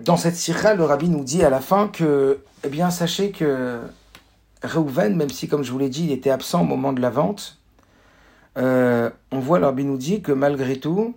dans 0.00 0.16
cette 0.16 0.36
Sifa, 0.36 0.74
le 0.74 0.84
rabbi 0.84 1.08
nous 1.08 1.24
dit 1.24 1.42
à 1.42 1.50
la 1.50 1.60
fin 1.60 1.88
que, 1.88 2.38
eh 2.62 2.68
bien, 2.68 2.90
sachez 2.90 3.32
que 3.32 3.80
Reuven, 4.64 5.16
même 5.16 5.30
si, 5.30 5.48
comme 5.48 5.62
je 5.62 5.70
vous 5.70 5.78
l'ai 5.78 5.88
dit, 5.88 6.04
il 6.04 6.12
était 6.12 6.30
absent 6.30 6.62
au 6.62 6.64
moment 6.64 6.92
de 6.92 7.00
la 7.00 7.10
vente, 7.10 7.58
euh, 8.56 9.10
on 9.30 9.38
voit 9.38 9.58
l'Arbi 9.58 9.84
nous 9.84 9.96
dit 9.98 10.22
que 10.22 10.32
malgré 10.32 10.78
tout, 10.78 11.14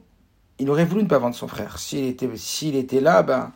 il 0.59 0.69
aurait 0.69 0.85
voulu 0.85 1.03
ne 1.03 1.07
pas 1.07 1.19
vendre 1.19 1.35
son 1.35 1.47
frère. 1.47 1.79
S'il 1.79 2.05
était, 2.05 2.29
s'il 2.35 2.75
était 2.75 2.99
là, 2.99 3.23
ben, 3.23 3.51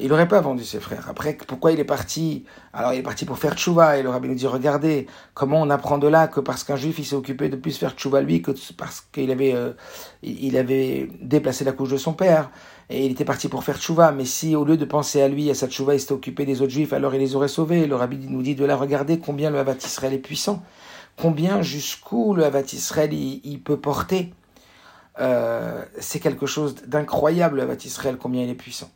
il 0.00 0.08
n'aurait 0.08 0.28
pas 0.28 0.40
vendu 0.40 0.64
ses 0.64 0.80
frères. 0.80 1.06
Après, 1.08 1.36
pourquoi 1.46 1.72
il 1.72 1.80
est 1.80 1.84
parti? 1.84 2.44
Alors, 2.72 2.92
il 2.92 2.98
est 2.98 3.02
parti 3.02 3.24
pour 3.24 3.38
faire 3.38 3.54
tchouva. 3.54 3.96
Et 3.96 4.02
le 4.02 4.10
rabbi 4.10 4.28
nous 4.28 4.34
dit, 4.34 4.46
regardez, 4.46 5.06
comment 5.34 5.60
on 5.60 5.70
apprend 5.70 5.98
de 5.98 6.06
là 6.06 6.28
que 6.28 6.40
parce 6.40 6.64
qu'un 6.64 6.76
juif, 6.76 6.98
il 6.98 7.04
s'est 7.04 7.16
occupé 7.16 7.48
de 7.48 7.56
plus 7.56 7.76
faire 7.76 7.92
tchouva 7.92 8.20
lui 8.20 8.42
que 8.42 8.52
parce 8.76 9.00
qu'il 9.00 9.30
avait, 9.30 9.54
euh, 9.54 9.72
il 10.22 10.56
avait 10.56 11.08
déplacé 11.20 11.64
la 11.64 11.72
couche 11.72 11.90
de 11.90 11.96
son 11.96 12.12
père. 12.12 12.50
Et 12.90 13.04
il 13.04 13.12
était 13.12 13.24
parti 13.24 13.48
pour 13.48 13.64
faire 13.64 13.78
tchouva. 13.78 14.12
Mais 14.12 14.24
si, 14.24 14.56
au 14.56 14.64
lieu 14.64 14.76
de 14.76 14.84
penser 14.84 15.20
à 15.20 15.28
lui, 15.28 15.50
à 15.50 15.54
sa 15.54 15.68
tchouva, 15.68 15.94
il 15.94 16.00
s'était 16.00 16.12
occupé 16.12 16.46
des 16.46 16.62
autres 16.62 16.72
juifs, 16.72 16.92
alors 16.92 17.14
il 17.14 17.20
les 17.20 17.36
aurait 17.36 17.48
sauvés. 17.48 17.86
Le 17.86 17.96
rabbi 17.96 18.18
nous 18.28 18.42
dit 18.42 18.54
de 18.54 18.64
là, 18.64 18.76
regardez 18.76 19.18
combien 19.18 19.50
le 19.50 19.58
Havat 19.58 19.76
Israël 19.84 20.12
est 20.14 20.18
puissant. 20.18 20.62
Combien, 21.16 21.62
jusqu'où 21.62 22.34
le 22.34 22.44
Havat 22.44 22.72
Israël, 22.72 23.12
il, 23.12 23.60
peut 23.60 23.76
porter. 23.76 24.32
Euh, 25.20 25.84
c'est 25.98 26.20
quelque 26.20 26.46
chose 26.46 26.76
d'incroyable, 26.86 27.56
le 27.56 27.62
Havat 27.62 27.84
Israël, 27.84 28.16
combien 28.18 28.42
il 28.44 28.50
est 28.50 28.54
puissant. 28.54 28.88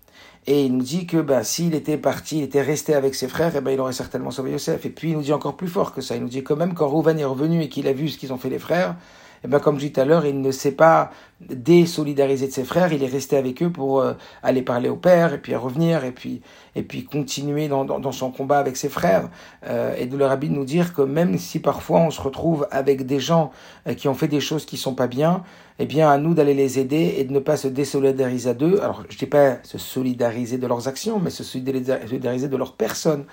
Et 0.47 0.65
il 0.65 0.77
nous 0.77 0.83
dit 0.83 1.07
que 1.07 1.19
ben, 1.19 1.43
s'il 1.45 1.75
était 1.75 1.99
parti, 1.99 2.39
il 2.39 2.45
était 2.45 2.63
resté 2.63 2.95
avec 2.95 3.15
ses 3.15 3.29
frères, 3.29 3.55
et 3.55 3.59
eh 3.59 3.61
ben, 3.61 3.71
il 3.71 3.81
aurait 3.81 3.93
certainement 3.93 4.31
sauvé 4.31 4.53
Yosef. 4.53 4.85
Et 4.87 4.91
puis 4.91 5.11
il 5.11 5.17
nous 5.17 5.23
dit 5.23 5.33
encore 5.33 5.57
plus 5.57 5.69
fort 5.69 5.95
que 5.95 6.01
ça. 6.01 6.17
Il 6.17 6.23
nous 6.23 6.29
dit 6.29 6.43
quand 6.43 6.57
même 6.57 6.75
quand 6.75 6.89
Rouven 6.89 7.19
est 7.19 7.25
revenu 7.25 7.63
et 7.63 7.69
qu'il 7.69 7.87
a 7.87 7.93
vu 7.93 8.09
ce 8.09 8.19
qu'ils 8.19 8.33
ont 8.33 8.39
fait 8.39 8.51
les 8.51 8.59
frères, 8.59 8.97
et 9.43 9.47
eh 9.47 9.49
ben, 9.49 9.59
comme 9.59 9.75
je 9.75 9.87
dis 9.87 9.93
tout 9.93 10.01
à 10.01 10.05
l'heure, 10.05 10.25
il 10.25 10.41
ne 10.41 10.53
s'est 10.53 10.71
pas 10.71 11.11
désolidarisé 11.41 12.47
de 12.47 12.53
ses 12.53 12.63
frères, 12.63 12.93
il 12.93 13.03
est 13.03 13.09
resté 13.09 13.37
avec 13.37 13.61
eux 13.61 13.71
pour 13.71 14.01
euh, 14.01 14.13
aller 14.45 14.63
parler 14.63 14.89
au 14.89 14.95
père, 14.95 15.35
et 15.35 15.39
puis 15.39 15.57
revenir, 15.57 16.05
et 16.05 16.13
puis, 16.13 16.43
et 16.77 16.85
puis 16.85 17.05
continuer 17.05 17.67
dans, 17.67 17.85
dans, 17.85 18.13
son 18.13 18.31
combat 18.31 18.61
avec 18.61 18.77
ses 18.77 18.89
frères. 18.89 19.31
Euh, 19.67 19.97
et 19.99 20.07
de 20.07 20.17
le 20.17 20.27
rabbi 20.27 20.49
nous 20.49 20.65
dire 20.65 20.95
que 20.95 21.03
même 21.03 21.37
si 21.39 21.59
parfois 21.59 21.99
on 21.99 22.13
se 22.13 22.21
retrouve 22.21 22.69
avec 22.71 23.05
des 23.05 23.19
gens 23.19 23.51
euh, 23.89 23.95
qui 23.95 24.07
ont 24.07 24.15
fait 24.15 24.29
des 24.29 24.39
choses 24.39 24.65
qui 24.65 24.77
sont 24.77 24.95
pas 24.95 25.09
bien, 25.09 25.43
eh 25.81 25.87
bien 25.87 26.09
à 26.09 26.19
nous 26.19 26.35
d'aller 26.35 26.55
les 26.55 26.79
aider 26.79 27.17
et 27.19 27.25
de 27.25 27.33
ne 27.33 27.41
pas 27.41 27.57
se 27.57 27.67
désolidariser 27.67 28.55
d'eux. 28.55 28.79
Alors 28.81 29.03
je 29.09 29.19
dis 29.19 29.27
pas 29.27 29.57
se 29.65 29.77
solidariser 29.77 30.57
de 30.57 30.69
leurs 30.69 30.87
actions, 30.87 31.19
mais 31.19 31.31
se 31.31 31.43
solidariser 31.43 32.47
de 32.47 32.57
leur 32.57 32.77
personne. 32.77 33.25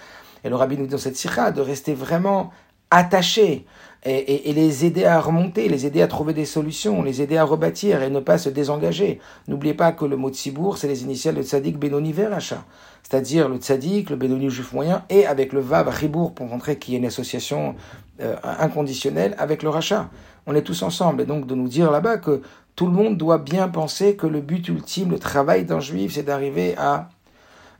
Et 0.43 0.49
le 0.49 0.55
rabbi 0.55 0.75
nous 0.75 0.85
dit 0.85 0.91
dans 0.91 0.97
cette 0.97 1.17
sira 1.17 1.51
de 1.51 1.61
rester 1.61 1.93
vraiment 1.93 2.49
attaché 2.89 3.67
et, 4.05 4.53
les 4.53 4.85
aider 4.85 5.05
à 5.05 5.19
remonter, 5.19 5.67
les 5.67 5.85
aider 5.85 6.01
à 6.01 6.07
trouver 6.07 6.33
des 6.33 6.45
solutions, 6.45 7.03
les 7.03 7.21
aider 7.21 7.37
à 7.37 7.43
rebâtir 7.43 8.01
et 8.01 8.09
ne 8.09 8.19
pas 8.19 8.37
se 8.37 8.49
désengager. 8.49 9.19
N'oubliez 9.47 9.73
pas 9.73 9.91
que 9.91 10.05
le 10.05 10.15
mot 10.15 10.29
Tzibour, 10.29 10.77
c'est 10.77 10.87
les 10.87 11.03
initiales 11.03 11.35
de 11.35 11.43
Tzadik 11.43 11.77
Benoni 11.77 12.13
Veracha, 12.13 12.63
c'est-à-dire 13.03 13.49
le 13.49 13.57
Tzadik, 13.57 14.09
le 14.09 14.15
Benoni 14.15 14.49
juif 14.49 14.71
moyen, 14.71 15.03
et 15.09 15.25
avec 15.25 15.51
le 15.51 15.59
Vav 15.59 15.89
Ribour 15.89 16.33
pour 16.33 16.45
montrer 16.45 16.77
qu'il 16.77 16.93
y 16.93 16.97
a 16.97 16.99
une 16.99 17.05
association 17.05 17.75
euh, 18.21 18.35
inconditionnelle 18.43 19.35
avec 19.37 19.63
le 19.63 19.69
Racha. 19.69 20.09
On 20.47 20.55
est 20.55 20.63
tous 20.63 20.81
ensemble, 20.81 21.21
et 21.21 21.25
donc 21.25 21.45
de 21.45 21.55
nous 21.55 21.67
dire 21.67 21.91
là-bas 21.91 22.17
que 22.17 22.41
tout 22.77 22.85
le 22.85 22.93
monde 22.93 23.17
doit 23.17 23.39
bien 23.39 23.67
penser 23.67 24.15
que 24.15 24.27
le 24.27 24.39
but 24.39 24.65
ultime, 24.69 25.11
le 25.11 25.19
travail 25.19 25.65
d'un 25.65 25.81
juif, 25.81 26.13
c'est 26.13 26.23
d'arriver 26.23 26.75
à 26.77 27.09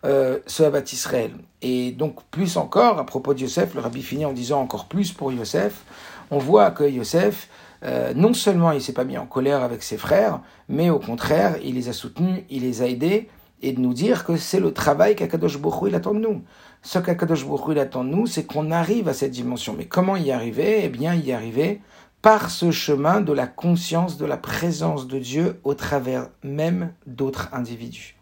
euh, 0.06 0.40
ce 0.46 0.64
Israël. 0.94 1.32
Et 1.62 1.92
donc, 1.92 2.24
plus 2.32 2.56
encore, 2.56 3.00
à 3.00 3.06
propos 3.06 3.34
de 3.34 3.42
Yosef, 3.42 3.76
le 3.76 3.82
rabbi 3.82 4.02
finit 4.02 4.26
en 4.26 4.32
disant 4.32 4.62
encore 4.62 4.86
plus 4.86 5.12
pour 5.12 5.32
Yosef. 5.32 5.84
On 6.32 6.38
voit 6.38 6.72
que 6.72 6.84
Yosef, 6.84 7.50
euh, 7.84 8.14
non 8.16 8.34
seulement 8.34 8.72
il 8.72 8.82
s'est 8.82 8.94
pas 8.94 9.04
mis 9.04 9.18
en 9.18 9.26
colère 9.26 9.64
avec 9.64 9.84
ses 9.84 9.98
frères, 9.98 10.42
mais 10.68 10.90
au 10.90 11.00
contraire, 11.00 11.56
il 11.64 11.76
les 11.76 11.90
a 11.90 11.94
soutenus, 11.94 12.44
il 12.50 12.64
les 12.64 12.82
a 12.82 12.88
aidés, 12.88 13.30
et 13.62 13.74
de 13.74 13.80
nous 13.80 13.94
dire 13.94 14.26
que 14.26 14.38
c'est 14.38 14.60
le 14.60 14.74
travail 14.74 15.16
qu'Akadosh 15.16 15.60
Baruch 15.60 15.90
il 15.90 15.96
attend 15.96 16.14
de 16.14 16.20
nous. 16.20 16.44
Ce 16.82 17.00
qu'Akadosh 17.00 17.46
Baruch 17.46 17.66
il 17.72 17.80
attend 17.80 18.04
de 18.04 18.10
nous, 18.10 18.26
c'est 18.26 18.46
qu'on 18.46 18.72
arrive 18.72 19.08
à 19.08 19.14
cette 19.14 19.32
dimension. 19.32 19.76
Mais 19.78 19.86
comment 19.86 20.16
y 20.16 20.32
arriver? 20.32 20.82
Eh 20.84 20.90
bien, 20.90 21.14
y 21.14 21.32
arriver 21.34 21.82
par 22.22 22.50
ce 22.50 22.72
chemin 22.72 23.22
de 23.22 23.34
la 23.34 23.48
conscience 23.48 24.18
de 24.18 24.26
la 24.26 24.38
présence 24.38 25.08
de 25.08 25.20
Dieu 25.20 25.60
au 25.64 25.74
travers 25.74 26.30
même 26.44 26.94
d'autres 27.06 27.50
individus 27.54 28.20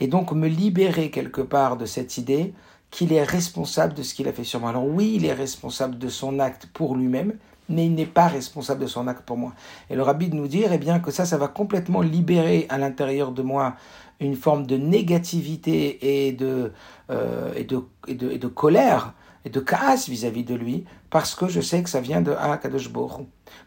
et 0.00 0.06
donc 0.06 0.32
me 0.32 0.48
libérer 0.48 1.10
quelque 1.10 1.40
part 1.40 1.76
de 1.76 1.86
cette 1.86 2.18
idée 2.18 2.52
qu'il 2.92 3.12
est 3.12 3.24
responsable 3.24 3.94
de 3.94 4.02
ce 4.02 4.14
qu'il 4.14 4.28
a 4.28 4.32
fait 4.32 4.44
sur 4.44 4.60
moi. 4.60 4.70
Alors 4.70 4.86
oui, 4.86 5.14
il 5.16 5.24
est 5.24 5.32
responsable 5.32 5.98
de 5.98 6.08
son 6.08 6.38
acte 6.38 6.68
pour 6.72 6.94
lui-même, 6.94 7.32
mais 7.68 7.86
il 7.86 7.94
n'est 7.94 8.06
pas 8.06 8.28
responsable 8.28 8.82
de 8.82 8.86
son 8.86 9.08
acte 9.08 9.22
pour 9.22 9.38
moi. 9.38 9.54
Et 9.90 9.96
le 9.96 10.02
rabbi 10.02 10.28
de 10.28 10.36
nous 10.36 10.46
dire, 10.46 10.72
eh 10.72 10.78
bien, 10.78 11.00
que 11.00 11.10
ça, 11.10 11.24
ça 11.24 11.38
va 11.38 11.48
complètement 11.48 12.02
libérer 12.02 12.66
à 12.68 12.76
l'intérieur 12.76 13.32
de 13.32 13.42
moi 13.42 13.76
une 14.20 14.36
forme 14.36 14.66
de 14.66 14.76
négativité 14.76 16.26
et 16.26 16.32
de, 16.32 16.72
euh, 17.10 17.52
et 17.56 17.64
de, 17.64 17.82
et 18.06 18.14
de, 18.14 18.30
et 18.30 18.38
de 18.38 18.46
colère 18.46 19.14
et 19.44 19.50
de 19.50 19.58
casse 19.58 20.08
vis-à-vis 20.08 20.44
de 20.44 20.54
lui, 20.54 20.84
parce 21.10 21.34
que 21.34 21.48
je 21.48 21.60
sais 21.60 21.82
que 21.82 21.88
ça 21.88 22.00
vient 22.00 22.20
de 22.20 22.30
Akadosh 22.32 22.90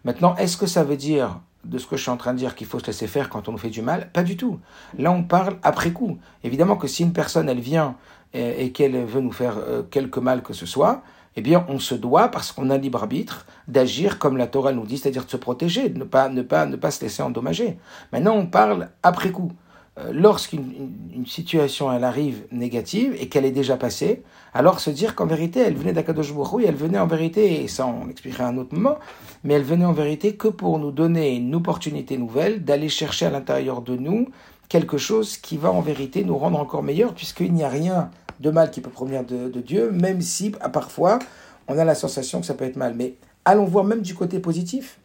Maintenant, 0.06 0.36
est-ce 0.36 0.56
que 0.56 0.68
ça 0.68 0.84
veut 0.84 0.96
dire 0.96 1.42
de 1.66 1.80
ce 1.80 1.88
que 1.88 1.98
je 1.98 2.04
suis 2.04 2.12
en 2.12 2.18
train 2.18 2.34
de 2.34 2.38
dire 2.38 2.56
qu'il 2.56 2.68
faut 2.68 2.80
se 2.80 2.86
laisser 2.86 3.08
faire 3.08 3.30
quand 3.30 3.50
on 3.50 3.54
nous 3.54 3.58
fait 3.58 3.72
du 3.72 3.82
mal? 3.82 4.12
Pas 4.14 4.24
du 4.24 4.38
tout. 4.38 4.60
Là, 4.98 5.12
on 5.12 5.24
parle 5.24 5.58
après 5.64 5.92
coup. 5.92 6.20
Évidemment 6.44 6.78
que 6.78 6.88
si 6.88 7.04
une 7.04 7.12
personne, 7.12 7.50
elle 7.50 7.60
vient 7.60 7.98
et, 8.36 8.72
qu'elle 8.72 9.04
veut 9.06 9.22
nous 9.22 9.32
faire 9.32 9.58
euh, 9.58 9.84
quelque 9.84 10.20
mal 10.20 10.44
que 10.44 10.54
ce 10.54 10.66
soit, 10.66 11.02
eh 11.38 11.42
bien, 11.42 11.66
on 11.70 11.80
se 11.80 11.96
doit, 11.96 12.30
parce 12.30 12.52
qu'on 12.52 12.70
a 12.70 12.78
libre 12.78 13.00
arbitre, 13.00 13.46
d'agir 13.68 14.20
comme 14.20 14.38
la 14.38 14.48
Torah 14.48 14.72
nous 14.72 14.86
dit, 14.86 14.98
c'est-à-dire 14.98 15.26
de 15.26 15.30
se 15.30 15.38
protéger, 15.38 15.90
de 15.90 16.00
ne 16.00 16.04
pas, 16.04 16.30
ne, 16.30 16.42
pas, 16.42 16.66
ne 16.66 16.76
pas 16.76 16.92
se 16.92 17.02
laisser 17.02 17.24
endommager. 17.24 17.78
Maintenant, 18.12 18.36
on 18.36 18.46
parle 18.46 18.90
après 19.04 19.32
coup. 19.32 19.52
Euh, 19.98 20.12
lorsqu'une 20.12 21.26
situation 21.26 21.90
elle 21.90 22.04
arrive 22.04 22.44
négative 22.52 23.16
et 23.18 23.30
qu'elle 23.30 23.46
est 23.46 23.52
déjà 23.52 23.78
passée, 23.78 24.24
alors 24.54 24.82
se 24.82 24.90
dire 24.90 25.16
qu'en 25.16 25.26
vérité 25.26 25.62
elle 25.62 25.76
venait 25.76 25.94
d'Akadosh 25.94 26.32
et 26.32 26.66
elle 26.66 26.76
venait 26.76 27.00
en 27.00 27.08
vérité, 27.08 27.64
et 27.64 27.70
ça 27.70 27.88
on 27.88 28.06
l'expliquera 28.06 28.44
à 28.44 28.50
un 28.50 28.58
autre 28.58 28.76
moment, 28.76 28.98
mais 29.46 29.54
elle 29.54 29.64
venait 29.64 29.86
en 29.86 29.94
vérité 29.94 30.36
que 30.36 30.50
pour 30.50 30.80
nous 30.80 30.92
donner 30.92 31.38
une 31.38 31.56
opportunité 31.56 32.18
nouvelle 32.18 32.66
d'aller 32.66 32.90
chercher 32.90 33.28
à 33.28 33.30
l'intérieur 33.30 33.82
de 33.82 33.96
nous 33.96 34.28
quelque 34.68 34.98
chose 34.98 35.38
qui 35.38 35.56
va 35.56 35.72
en 35.72 35.80
vérité 35.80 36.26
nous 36.26 36.38
rendre 36.38 36.60
encore 36.60 36.84
meilleurs, 36.84 37.14
puisqu'il 37.14 37.54
n'y 37.54 37.64
a 37.64 37.70
rien 37.70 38.10
de 38.40 38.50
mal 38.50 38.72
qui 38.72 38.82
peut 38.82 38.90
provenir 38.90 39.24
de, 39.24 39.60
Dieu, 39.62 39.92
même 39.92 40.22
si 40.22 40.52
parfois 40.52 41.20
on 41.68 41.78
a 41.78 41.86
la 41.86 41.96
sensation 41.96 42.42
que 42.42 42.46
ça 42.46 42.54
peut 42.54 42.66
être 42.66 42.76
mal. 42.76 42.94
Mais 42.96 43.16
allons 43.44 43.66
voir 43.66 43.86
même 43.86 44.02
du 44.02 44.14
côté 44.14 44.40
positif. 44.40 45.00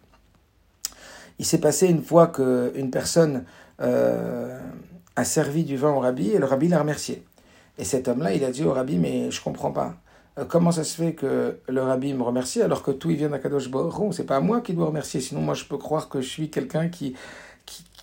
Il 1.39 1.45
s'est 1.47 1.61
passé 1.61 1.89
une 1.89 2.03
fois 2.03 2.27
qu'une 2.27 2.91
personne 2.91 3.45
euh, 3.81 4.59
a 5.17 5.25
servi 5.25 5.65
du 5.65 5.77
vin 5.77 5.91
au 5.91 6.01
rabbi 6.01 6.31
et 6.31 6.39
le 6.39 6.45
rabbi 6.45 6.69
l'a 6.69 6.81
remercié. 6.81 7.25
Et 7.79 7.85
cet 7.85 8.09
homme-là, 8.09 8.35
il 8.35 8.45
a 8.45 8.51
dit 8.51 8.65
au 8.65 8.73
rabbi, 8.73 8.99
mais 8.99 9.31
je 9.31 9.43
comprends 9.43 9.73
pas. 9.73 9.97
Euh, 10.39 10.45
comment 10.45 10.73
ça 10.73 10.85
se 10.85 10.95
fait 10.95 11.15
que 11.15 11.59
le 11.69 11.83
rabbi 11.83 12.15
me 12.15 12.23
remercie 12.23 12.63
alors 12.63 12.83
que 12.83 12.91
tout 12.91 13.11
il 13.11 13.17
vient 13.17 13.29
d'Akadosh 13.29 13.71
Baruch 13.71 14.13
C'est 14.13 14.25
pas 14.25 14.37
à 14.37 14.41
moi 14.41 14.61
qui 14.61 14.75
dois 14.75 14.87
remercier, 14.87 15.21
sinon 15.21 15.41
moi 15.41 15.55
je 15.55 15.65
peux 15.65 15.79
croire 15.79 16.09
que 16.09 16.21
je 16.21 16.29
suis 16.29 16.51
quelqu'un 16.51 16.89
qui, 16.89 17.15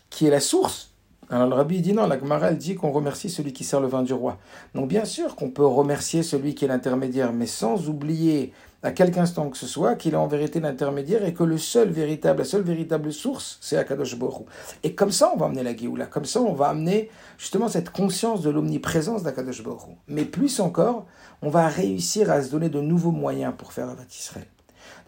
qui, 0.10 0.28
est 0.28 0.30
la 0.30 0.40
source. 0.40 0.87
Alors 1.30 1.48
le 1.48 1.56
rabbi 1.56 1.82
dit 1.82 1.92
non, 1.92 2.08
la 2.08 2.18
Gemara 2.18 2.54
dit 2.54 2.76
qu'on 2.76 2.92
remercie 2.92 3.30
celui 3.30 3.52
qui 3.52 3.66
sert 3.66 3.82
le 3.82 3.88
vin 3.88 4.02
du 4.02 4.14
roi. 4.14 4.38
Donc 4.74 4.88
bien 4.88 5.04
sûr 5.04 5.36
qu'on 5.36 5.50
peut 5.50 5.66
remercier 5.66 6.24
celui 6.24 6.56
qui 6.56 6.64
est 6.64 6.70
l'intermédiaire, 6.70 7.34
mais 7.34 7.48
sans 7.48 7.90
oublier 7.90 8.54
à 8.82 8.92
quelque 8.92 9.18
instant 9.18 9.50
que 9.50 9.58
ce 9.58 9.68
soit, 9.68 9.96
qu'il 9.96 10.14
est 10.14 10.18
en 10.18 10.28
vérité 10.28 10.62
l'intermédiaire 10.62 11.26
et 11.26 11.34
que 11.34 11.44
le 11.44 11.58
seul 11.58 11.90
véritable, 11.90 12.40
la 12.40 12.46
seule 12.46 12.62
véritable 12.62 13.12
source, 13.12 13.58
c'est 13.60 13.76
Akadosh 13.76 14.18
Borou. 14.18 14.46
Et 14.84 14.96
comme 14.96 15.12
ça, 15.12 15.32
on 15.34 15.38
va 15.38 15.48
amener 15.48 15.64
la 15.64 15.76
Géoula. 15.76 16.06
Comme 16.06 16.26
ça, 16.26 16.40
on 16.40 16.54
va 16.54 16.68
amener 16.70 17.10
justement 17.38 17.68
cette 17.68 17.90
conscience 17.90 18.42
de 18.42 18.50
l'omniprésence 18.50 19.24
d'Akadosh 19.24 19.64
Borou. 19.64 19.98
Mais 20.08 20.24
plus 20.24 20.62
encore, 20.62 21.08
on 21.42 21.50
va 21.50 21.68
réussir 21.68 22.32
à 22.32 22.42
se 22.42 22.52
donner 22.52 22.70
de 22.70 22.80
nouveaux 22.80 23.12
moyens 23.12 23.54
pour 23.58 23.74
faire 23.74 23.90
Avat 23.90 24.06
Israël. 24.10 24.48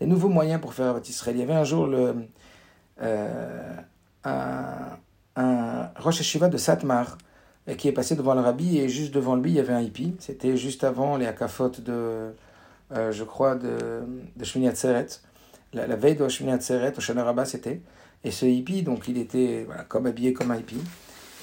Des 0.02 0.08
nouveaux 0.08 0.30
moyens 0.30 0.60
pour 0.60 0.74
faire 0.74 0.88
Avat 0.88 1.08
Israël. 1.08 1.38
Il 1.38 1.40
y 1.40 1.44
avait 1.44 1.54
un 1.54 1.64
jour 1.64 1.88
le, 1.88 2.16
euh, 3.02 3.74
un, 4.26 4.98
un 5.36 5.90
Rosh 5.98 6.20
Hashiva 6.22 6.50
de 6.50 6.58
Satmar 6.58 7.18
qui 7.78 7.88
est 7.88 7.92
passé 7.92 8.16
devant 8.16 8.34
le 8.34 8.42
rabbi 8.42 8.80
et 8.80 8.90
juste 8.90 9.14
devant 9.14 9.36
lui, 9.36 9.52
il 9.52 9.56
y 9.56 9.60
avait 9.60 9.74
un 9.74 9.82
hippie. 9.82 10.16
C'était 10.20 10.58
juste 10.58 10.84
avant 10.84 11.18
les 11.18 11.28
akafot 11.28 11.70
de 11.70 12.34
euh, 12.92 13.12
je 13.12 13.24
crois, 13.24 13.56
de, 13.56 14.02
de 14.36 14.44
Shmini. 14.44 14.70
La, 15.74 15.96
veille 15.96 16.16
de 16.16 16.28
Shmini 16.28 16.54
Atzeret, 16.54 16.94
au 16.98 17.02
Shana 17.02 17.24
Rabba, 17.24 17.46
c'était. 17.46 17.82
Et 18.24 18.32
ce 18.32 18.46
hippie, 18.46 18.82
donc 18.82 19.08
il 19.08 19.18
était 19.18 19.68
comme 19.88 20.08
habillé 20.08 20.34
comme 20.34 20.52
un 20.52 20.58
hippie. 20.58 20.82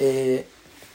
Et, 0.01 0.45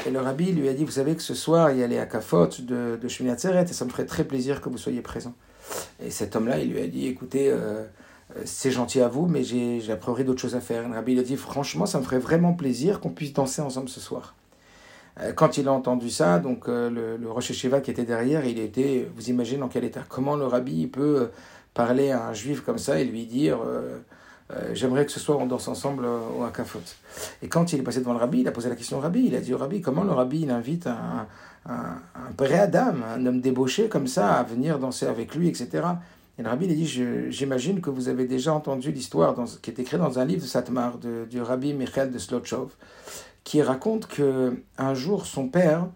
et, 0.06 0.12
le 0.12 0.20
rabbi 0.20 0.52
lui 0.52 0.68
a 0.68 0.74
dit, 0.74 0.84
vous 0.84 0.92
savez 0.92 1.16
que 1.16 1.22
ce 1.22 1.34
soir, 1.34 1.72
il 1.72 1.78
y 1.78 1.84
a 1.84 1.88
les 1.88 1.98
akafot 1.98 2.50
de, 2.60 3.00
de 3.02 3.08
Shmini 3.08 3.34
et 3.34 3.68
ça 3.68 3.86
me 3.86 3.90
ferait 3.90 4.06
très 4.06 4.26
plaisir 4.26 4.62
que 4.62 4.70
vous 4.70 4.78
soyez 4.78 5.02
présent. 5.02 5.34
Et 6.04 6.12
cet 6.12 6.36
homme-là, 6.36 6.60
il 6.60 6.72
lui 6.72 6.82
a 6.82 6.88
dit, 6.88 7.08
écoutez, 7.08 7.50
euh, 7.50 7.56
euh, 7.56 7.86
c'est 8.46 8.72
gentil 8.72 9.02
à 9.02 9.08
vous, 9.08 9.28
mais 9.28 9.42
priori 10.00 10.24
d'autres 10.24 10.42
choses 10.42 10.56
à 10.56 10.62
faire. 10.62 10.88
Le 10.88 10.96
rabbi 10.96 11.18
a 11.20 11.24
dit, 11.24 11.36
franchement, 11.36 11.86
ça 11.86 12.00
me 12.00 12.04
ferait 12.04 12.20
vraiment 12.20 12.54
plaisir 12.54 13.00
qu'on 13.00 13.10
puisse 13.10 13.34
danser 13.34 13.62
ensemble 13.62 13.90
ce 13.90 14.00
soir. 14.00 14.36
Euh, 15.20 15.34
quand 15.34 15.58
il 15.58 15.68
a 15.68 15.74
entendu 15.74 16.10
ça, 16.10 16.40
donc 16.40 16.68
euh, 16.68 16.90
le, 16.90 17.18
le 17.18 17.32
Rosh 17.32 17.52
Hashiva 17.52 17.82
qui 17.82 17.92
était 17.92 18.06
derrière, 18.06 18.46
il 18.46 18.60
était, 18.60 19.10
vous 19.16 19.30
imaginez 19.30 19.60
dans 19.60 19.68
quel 19.68 19.84
état 19.84 20.04
Comment 20.08 20.36
le 20.36 20.46
rabbi 20.46 20.88
peut 20.88 21.22
euh, 21.22 21.26
parler 21.74 22.12
à 22.12 22.28
un 22.28 22.34
juif 22.34 22.62
comme 22.62 22.78
ça 22.78 23.00
et 23.00 23.06
lui 23.06 23.26
dire 23.26 23.60
J'aimerais 24.74 25.06
que 25.06 25.14
ce 25.14 25.20
soir 25.22 25.40
on 25.40 25.46
danse 25.46 25.70
ensemble 25.70 26.06
au 26.06 26.44
Hakafot. 26.44 26.82
Et 27.42 27.48
quand 27.48 27.72
il 27.72 27.80
est 27.80 27.84
passé 27.84 28.02
devant 28.02 28.12
le 28.12 28.20
rabbi, 28.20 28.42
il 28.42 28.48
a 28.50 28.52
posé 28.52 28.68
la 28.68 28.76
question 28.76 28.98
au 28.98 29.00
rabbi. 29.00 29.24
Il 29.26 29.34
a 29.34 29.40
dit 29.40 29.54
au 29.54 29.58
rabbi 29.58 29.80
Comment 29.80 30.04
le 30.04 30.12
rabbi 30.12 30.46
invite 30.50 30.88
un, 30.88 31.26
un, 31.70 31.96
un 32.16 32.52
Adam, 32.54 32.96
un 33.16 33.26
homme 33.26 33.40
débauché 33.40 33.88
comme 33.88 34.08
ça, 34.08 34.34
à 34.34 34.44
venir 34.44 34.78
danser 34.78 35.06
avec 35.06 35.36
lui, 35.36 35.48
etc. 35.48 35.84
Et 36.42 36.44
le 36.44 36.50
rabbi 36.50 36.66
il 36.66 36.72
a 36.72 36.74
dit 36.74 37.30
J'imagine 37.30 37.82
que 37.82 37.92
vous 37.92 38.10
avez 38.10 38.26
déjà 38.26 38.52
entendu 38.52 38.92
l'histoire 38.92 39.36
qui 39.62 39.70
est 39.70 39.78
écrite 39.78 40.00
dans 40.00 40.18
un 40.18 40.26
livre 40.26 40.42
de 40.42 40.48
Satmar, 40.48 40.98
du 40.98 41.40
rabbi 41.40 41.76
Michael 41.76 42.10
de 42.10 42.18
Slotchov 42.18 42.72
qui 43.44 43.62
raconte 43.62 44.08
que 44.08 44.64
un 44.80 44.96
jour 44.96 45.28
son 45.28 45.50
père, 45.50 45.88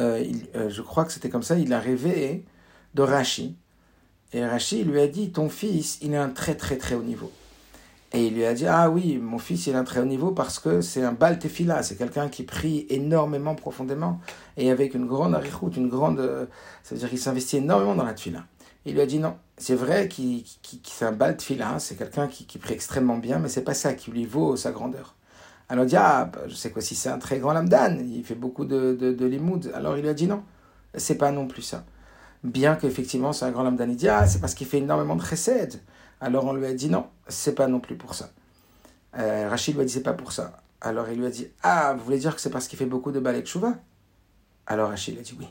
euh, 0.00 0.24
euh, 0.54 0.70
je 0.70 0.80
crois 0.80 1.04
que 1.04 1.12
c'était 1.12 1.28
comme 1.28 1.42
ça, 1.42 1.58
il 1.58 1.72
a 1.72 1.80
rêvé 1.80 2.44
de 2.94 3.02
Rashi. 3.02 3.56
Et 4.32 4.46
Rashi 4.46 4.84
lui 4.84 5.00
a 5.00 5.08
dit 5.08 5.32
Ton 5.32 5.48
fils, 5.48 5.98
il 6.02 6.14
est 6.14 6.16
un 6.16 6.30
très 6.30 6.54
très 6.54 6.76
très 6.76 6.94
haut 6.94 7.02
niveau. 7.02 7.32
Et 8.12 8.26
il 8.28 8.34
lui 8.34 8.44
a 8.44 8.54
dit 8.54 8.68
Ah 8.68 8.90
oui, 8.90 9.18
mon 9.18 9.38
fils, 9.38 9.66
il 9.66 9.72
est 9.72 9.76
un 9.76 9.82
très 9.82 9.98
haut 9.98 10.04
niveau 10.04 10.30
parce 10.30 10.60
que 10.60 10.82
c'est 10.82 11.02
un 11.02 11.12
bal 11.12 11.40
tefila, 11.40 11.82
c'est 11.82 11.96
quelqu'un 11.96 12.28
qui 12.28 12.44
prie 12.44 12.86
énormément 12.90 13.56
profondément 13.56 14.20
et 14.56 14.70
avec 14.70 14.94
une 14.94 15.06
grande 15.06 15.34
arichoute, 15.34 15.76
une 15.76 15.88
grande. 15.88 16.48
Ça 16.84 16.94
veut 16.94 17.00
dire 17.00 17.08
qu'il 17.08 17.18
s'investit 17.18 17.56
énormément 17.56 17.96
dans 17.96 18.04
la 18.04 18.14
tefila. 18.14 18.44
Il 18.86 18.94
lui 18.94 19.00
a 19.00 19.06
dit 19.06 19.18
Non, 19.18 19.36
c'est 19.58 19.74
vrai 19.74 20.08
qu'il 20.08 20.44
c'est 20.84 21.04
un 21.04 21.12
bal 21.12 21.36
tefila, 21.36 21.78
c'est 21.78 21.96
quelqu'un 21.96 22.28
qui, 22.28 22.46
qui 22.46 22.58
prie 22.58 22.74
extrêmement 22.74 23.18
bien, 23.18 23.38
mais 23.38 23.48
c'est 23.48 23.64
pas 23.64 23.74
ça 23.74 23.94
qui 23.94 24.10
lui 24.10 24.26
vaut 24.26 24.56
sa 24.56 24.72
grandeur. 24.72 25.16
Alors 25.70 25.84
il 25.84 25.88
dit, 25.88 25.96
ah, 25.96 26.24
bah, 26.24 26.40
je 26.48 26.54
sais 26.56 26.72
quoi, 26.72 26.82
si 26.82 26.96
c'est 26.96 27.10
un 27.10 27.18
très 27.20 27.38
grand 27.38 27.52
lamdan, 27.52 27.98
il 28.00 28.24
fait 28.24 28.34
beaucoup 28.34 28.64
de, 28.64 28.92
de, 28.92 29.26
limoud. 29.26 29.70
Alors 29.72 29.96
il 29.96 30.08
a 30.08 30.14
dit 30.14 30.26
non, 30.26 30.42
c'est 30.96 31.14
pas 31.14 31.30
non 31.30 31.46
plus 31.46 31.62
ça. 31.62 31.84
Bien 32.42 32.74
qu'effectivement 32.74 33.32
c'est 33.32 33.44
un 33.44 33.52
grand 33.52 33.62
lamdan, 33.62 33.88
il 33.88 33.96
dit, 33.96 34.08
ah, 34.08 34.26
c'est 34.26 34.40
parce 34.40 34.54
qu'il 34.54 34.66
fait 34.66 34.78
énormément 34.78 35.14
de 35.14 35.22
chesed. 35.22 35.80
Alors 36.20 36.44
on 36.46 36.54
lui 36.54 36.66
a 36.66 36.74
dit 36.74 36.90
non, 36.90 37.06
c'est 37.28 37.54
pas 37.54 37.68
non 37.68 37.78
plus 37.78 37.96
pour 37.96 38.14
ça. 38.14 38.30
Euh, 39.16 39.48
Rachid 39.48 39.76
lui 39.76 39.82
a 39.82 39.84
dit, 39.84 39.92
c'est 39.92 40.02
pas 40.02 40.12
pour 40.12 40.32
ça. 40.32 40.60
Alors 40.80 41.08
il 41.08 41.18
lui 41.18 41.26
a 41.26 41.30
dit, 41.30 41.46
ah, 41.62 41.94
vous 41.96 42.04
voulez 42.04 42.18
dire 42.18 42.34
que 42.34 42.40
c'est 42.40 42.50
parce 42.50 42.66
qu'il 42.66 42.78
fait 42.78 42.86
beaucoup 42.86 43.12
de 43.12 43.20
balek 43.20 43.46
chouva? 43.46 43.74
Alors 44.66 44.88
Rachid 44.88 45.16
a 45.20 45.22
dit 45.22 45.36
oui. 45.38 45.46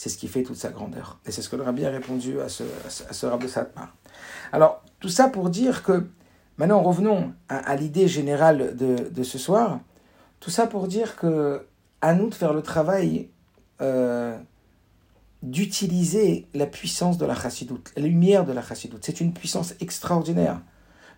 C'est 0.00 0.08
ce 0.08 0.16
qui 0.16 0.28
fait 0.28 0.42
toute 0.42 0.56
sa 0.56 0.70
grandeur. 0.70 1.18
Et 1.26 1.30
c'est 1.30 1.42
ce 1.42 1.50
que 1.50 1.56
le 1.56 1.62
rabbi 1.62 1.84
a 1.84 1.90
répondu 1.90 2.40
à 2.40 2.48
ce, 2.48 2.62
à 2.62 3.30
rabbi 3.30 3.44
de 3.44 3.50
Satmar. 3.50 3.94
Alors, 4.50 4.82
tout 4.98 5.10
ça 5.10 5.28
pour 5.28 5.50
dire 5.50 5.82
que 5.82 6.06
Maintenant, 6.60 6.82
revenons 6.82 7.32
à, 7.48 7.74
l'idée 7.74 8.06
générale 8.06 8.76
de, 8.76 9.22
ce 9.22 9.38
soir. 9.38 9.80
Tout 10.40 10.50
ça 10.50 10.66
pour 10.66 10.88
dire 10.88 11.16
que 11.16 11.66
à 12.02 12.12
nous 12.12 12.28
de 12.28 12.34
faire 12.34 12.52
le 12.52 12.60
travail 12.60 13.30
euh, 13.80 14.36
d'utiliser 15.42 16.46
la 16.52 16.66
puissance 16.66 17.16
de 17.16 17.24
la 17.24 17.34
chassidoute, 17.34 17.90
la 17.96 18.02
lumière 18.02 18.44
de 18.44 18.52
la 18.52 18.60
chassidoute. 18.60 19.02
C'est 19.02 19.22
une 19.22 19.32
puissance 19.32 19.72
extraordinaire. 19.80 20.60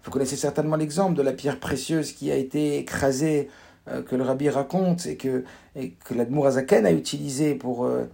Vous 0.05 0.13
connaissez 0.13 0.37
certainement 0.37 0.77
l'exemple 0.77 1.17
de 1.17 1.23
la 1.23 1.33
pierre 1.33 1.59
précieuse 1.59 2.13
qui 2.13 2.31
a 2.31 2.37
été 2.37 2.79
écrasée, 2.79 3.51
euh, 3.89 4.01
que 4.01 4.15
le 4.15 4.23
rabbi 4.23 4.49
raconte 4.49 5.07
et 5.07 5.17
que, 5.17 5.43
et 5.75 5.91
que 6.05 6.15
l'Admourazaken 6.15 6.87
a 6.87 6.93
utilisé 6.93 7.57
pour, 7.57 7.85
euh, 7.85 8.05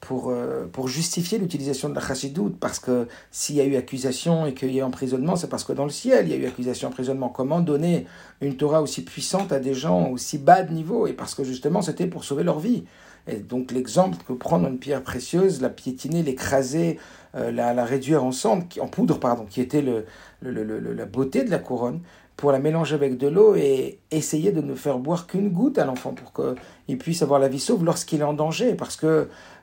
pour, 0.00 0.30
euh, 0.30 0.66
pour 0.72 0.88
justifier 0.88 1.38
l'utilisation 1.38 1.88
de 1.88 1.94
la 1.94 2.00
chassidoute, 2.00 2.58
parce 2.58 2.78
que 2.78 3.08
s'il 3.30 3.56
y 3.56 3.60
a 3.60 3.64
eu 3.64 3.76
accusation 3.76 4.46
et 4.46 4.54
qu'il 4.54 4.72
y 4.72 4.78
a 4.78 4.80
eu 4.80 4.84
emprisonnement, 4.84 5.36
c'est 5.36 5.48
parce 5.48 5.64
que 5.64 5.72
dans 5.72 5.84
le 5.84 5.90
ciel, 5.90 6.28
il 6.28 6.30
y 6.30 6.34
a 6.34 6.36
eu 6.36 6.46
accusation, 6.46 6.88
emprisonnement. 6.88 7.28
Comment 7.28 7.60
donner 7.60 8.06
une 8.40 8.56
Torah 8.56 8.80
aussi 8.80 9.02
puissante 9.04 9.52
à 9.52 9.58
des 9.58 9.74
gens 9.74 10.10
aussi 10.10 10.38
bas 10.38 10.62
de 10.62 10.72
niveau? 10.72 11.06
Et 11.06 11.12
parce 11.12 11.34
que 11.34 11.44
justement, 11.44 11.82
c'était 11.82 12.06
pour 12.06 12.24
sauver 12.24 12.44
leur 12.44 12.60
vie. 12.60 12.84
Et 13.26 13.36
donc 13.36 13.72
l'exemple 13.72 14.16
que 14.26 14.32
prendre 14.32 14.66
une 14.68 14.78
pierre 14.78 15.02
précieuse, 15.02 15.60
la 15.60 15.68
piétiner, 15.68 16.22
l'écraser, 16.22 16.98
euh, 17.34 17.50
la, 17.50 17.74
la, 17.74 17.84
réduire 17.84 18.24
ensemble, 18.24 18.64
en 18.80 18.86
poudre, 18.86 19.18
pardon, 19.18 19.44
qui 19.44 19.60
était 19.60 19.82
le, 19.82 20.06
le, 20.40 20.64
le, 20.64 20.94
la 20.94 21.04
beauté 21.04 21.44
de 21.44 21.50
la 21.50 21.58
couronne, 21.58 22.00
pour 22.38 22.52
la 22.52 22.60
mélanger 22.60 22.94
avec 22.94 23.18
de 23.18 23.26
l'eau 23.26 23.56
et 23.56 23.98
essayer 24.12 24.52
de 24.52 24.60
ne 24.60 24.76
faire 24.76 24.98
boire 24.98 25.26
qu'une 25.26 25.50
goutte 25.50 25.76
à 25.76 25.84
l'enfant 25.84 26.14
pour 26.14 26.32
qu'il 26.32 26.96
puisse 26.96 27.20
avoir 27.20 27.40
la 27.40 27.48
vie 27.48 27.58
sauve 27.58 27.84
lorsqu'il 27.84 28.20
est 28.20 28.24
en 28.24 28.32
danger, 28.32 28.74
parce 28.74 28.94
que 28.94 29.06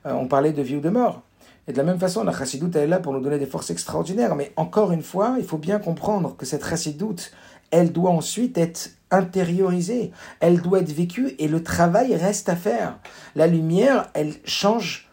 euh, 0.05 0.11
on 0.11 0.28
parlait 0.28 0.51
de 0.51 0.61
vie 0.61 0.76
ou 0.76 0.82
de 0.82 0.89
mort. 0.89 1.21
Et 1.69 1.71
de 1.71 1.78
la 1.78 1.86
même 1.86 1.99
façon, 1.99 2.26
la 2.26 2.34
chassidoute, 2.34 2.76
elle 2.76 2.84
est 2.84 2.88
là 2.88 2.99
pour 2.99 3.13
nous 3.13 3.21
donner 3.21 3.39
des 3.39 3.45
forces 3.45 3.69
extraordinaires. 3.69 4.36
Mais 4.36 4.51
encore 4.57 4.91
une 4.91 5.03
fois, 5.03 5.38
il 5.39 5.45
faut 5.45 5.57
bien 5.57 5.80
comprendre 5.80 6.36
que 6.36 6.45
cette 6.45 6.65
chassidoute, 6.65 7.32
elle 7.71 7.93
doit 7.93 8.11
ensuite 8.11 8.57
être 8.57 8.89
intériorisée, 9.09 10.11
elle 10.41 10.59
doit 10.59 10.82
être 10.82 10.91
vécue 10.91 11.34
et 11.39 11.47
le 11.47 11.63
travail 11.63 12.13
reste 12.13 12.49
à 12.49 12.57
faire. 12.57 12.99
La 13.36 13.47
lumière, 13.47 14.09
elle 14.13 14.34
change 14.43 15.05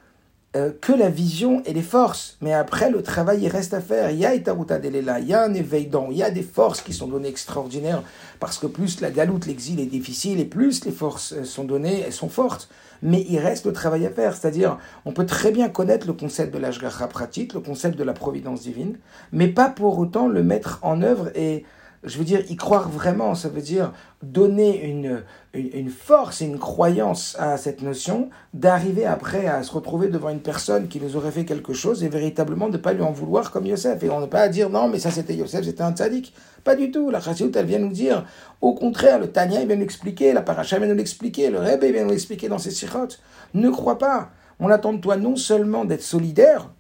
euh, 0.55 0.71
que 0.83 0.93
la 0.93 1.09
vision 1.09 1.63
et 1.65 1.73
les 1.73 1.83
forces. 1.83 2.37
Mais 2.43 2.53
après, 2.53 2.91
le 2.91 3.03
travail, 3.03 3.41
il 3.43 3.49
reste 3.49 3.73
à 3.73 3.81
faire. 3.81 4.11
Il 4.11 4.19
y 4.19 4.27
a 4.27 4.35
Etaruta 4.35 4.79
Delela, 4.79 5.19
il 5.19 5.29
y 5.29 5.33
a 5.33 5.43
un 5.43 5.55
éveil 5.55 5.87
d'an, 5.87 6.09
il 6.11 6.19
y 6.19 6.23
a 6.23 6.31
des 6.31 6.43
forces 6.43 6.83
qui 6.83 6.93
sont 6.93 7.09
données 7.09 7.31
extraordinaires, 7.31 8.03
parce 8.39 8.59
que 8.59 8.67
plus 8.67 9.01
la 9.01 9.11
galoute, 9.11 9.47
l'exil 9.47 9.81
est 9.81 9.87
difficile, 9.87 10.41
et 10.41 10.45
plus 10.45 10.85
les 10.85 10.93
forces 10.93 11.33
euh, 11.33 11.45
sont 11.45 11.65
données, 11.65 12.03
elles 12.07 12.13
sont 12.13 12.29
fortes. 12.29 12.69
Mais 13.01 13.25
il 13.31 13.39
reste 13.39 13.65
le 13.65 13.73
travail 13.73 14.05
à 14.05 14.11
faire, 14.11 14.37
c'est-à-dire, 14.37 14.77
on 15.07 15.13
peut 15.13 15.25
très 15.25 15.53
bien 15.53 15.71
connaître 15.71 16.07
le 16.07 16.13
concept 16.13 16.53
de 16.53 16.59
l'ashgacha 16.59 17.07
pratique, 17.07 17.55
le 17.55 17.61
concept 17.61 17.99
de 17.99 18.05
la 18.05 18.13
providence 18.13 18.61
divine, 18.61 18.99
mais 19.33 19.49
pas 19.49 19.71
pour 19.71 19.99
autant 19.99 20.29
le 20.29 20.43
mettre 20.43 20.79
en 20.83 21.01
œuvre 21.01 21.31
et 21.35 21.65
je 22.05 22.19
veux 22.19 22.25
dire, 22.25 22.41
y 22.51 22.57
croire 22.57 22.89
vraiment, 22.89 23.35
ça 23.35 23.49
veut 23.49 23.61
dire 23.61 23.93
donner 24.23 24.85
une, 24.85 25.23
une, 25.55 25.89
force 25.89 26.43
et 26.43 26.47
une 26.47 26.59
croyance 26.59 27.37
à 27.39 27.57
cette 27.57 27.81
notion, 27.83 28.29
d'arriver 28.55 29.07
après 29.07 29.47
à 29.47 29.63
se 29.63 29.71
retrouver 29.73 30.09
devant 30.09 30.31
une 30.31 30.41
personne 30.41 30.89
qui 30.89 31.01
nous 31.01 31.17
aurait 31.17 31.31
fait 31.31 31.45
quelque 31.45 31.73
chose 31.73 32.03
et 32.03 32.09
véritablement 32.09 32.67
de 32.67 32.73
ne 32.73 32.79
pas 32.79 32.93
lui 32.93 33.03
en 33.03 33.13
vouloir 33.13 33.53
comme 33.53 33.67
Yosef. 33.67 34.03
Et 34.03 34.11
on 34.11 34.21
n'a 34.21 34.27
pas 34.27 34.41
à 34.41 34.49
dire 34.49 34.69
non, 34.69 34.89
mais 34.89 34.99
ça 34.99 35.11
c'était 35.11 35.35
Yosef, 35.35 35.65
c'était 35.65 35.83
un 35.83 35.93
tzaddik. 35.93 36.33
Pas 36.65 36.75
du 36.75 36.91
tout. 36.91 37.11
La 37.11 37.21
Chassidut, 37.21 37.57
elle 37.57 37.67
vient 37.67 37.79
nous 37.79 37.93
dire, 37.93 38.25
au 38.61 38.75
contraire, 38.75 39.19
le 39.19 39.29
Tanya, 39.31 39.61
il 39.61 39.67
vient 39.67 39.77
nous 39.77 39.83
expliquer, 39.83 40.33
la 40.33 40.43
Paracha 40.43 40.79
vient 40.79 40.89
nous 40.89 40.95
l'expliquer, 40.95 41.51
le 41.51 41.59
Rebbe 41.59 41.85
vient 41.85 42.05
nous 42.05 42.11
l'expliquer 42.11 42.49
dans 42.49 42.59
ses 42.59 42.71
sirotes. 42.71 43.21
Ne 43.55 43.71
crois 43.71 43.99
pas. 43.99 44.31
On 44.61 44.69
attend 44.71 44.93
de 44.93 45.01
toi 45.01 45.17
non 45.17 45.35
seulement 45.35 45.85
d'être 45.85 46.03
solidaire, 46.03 46.71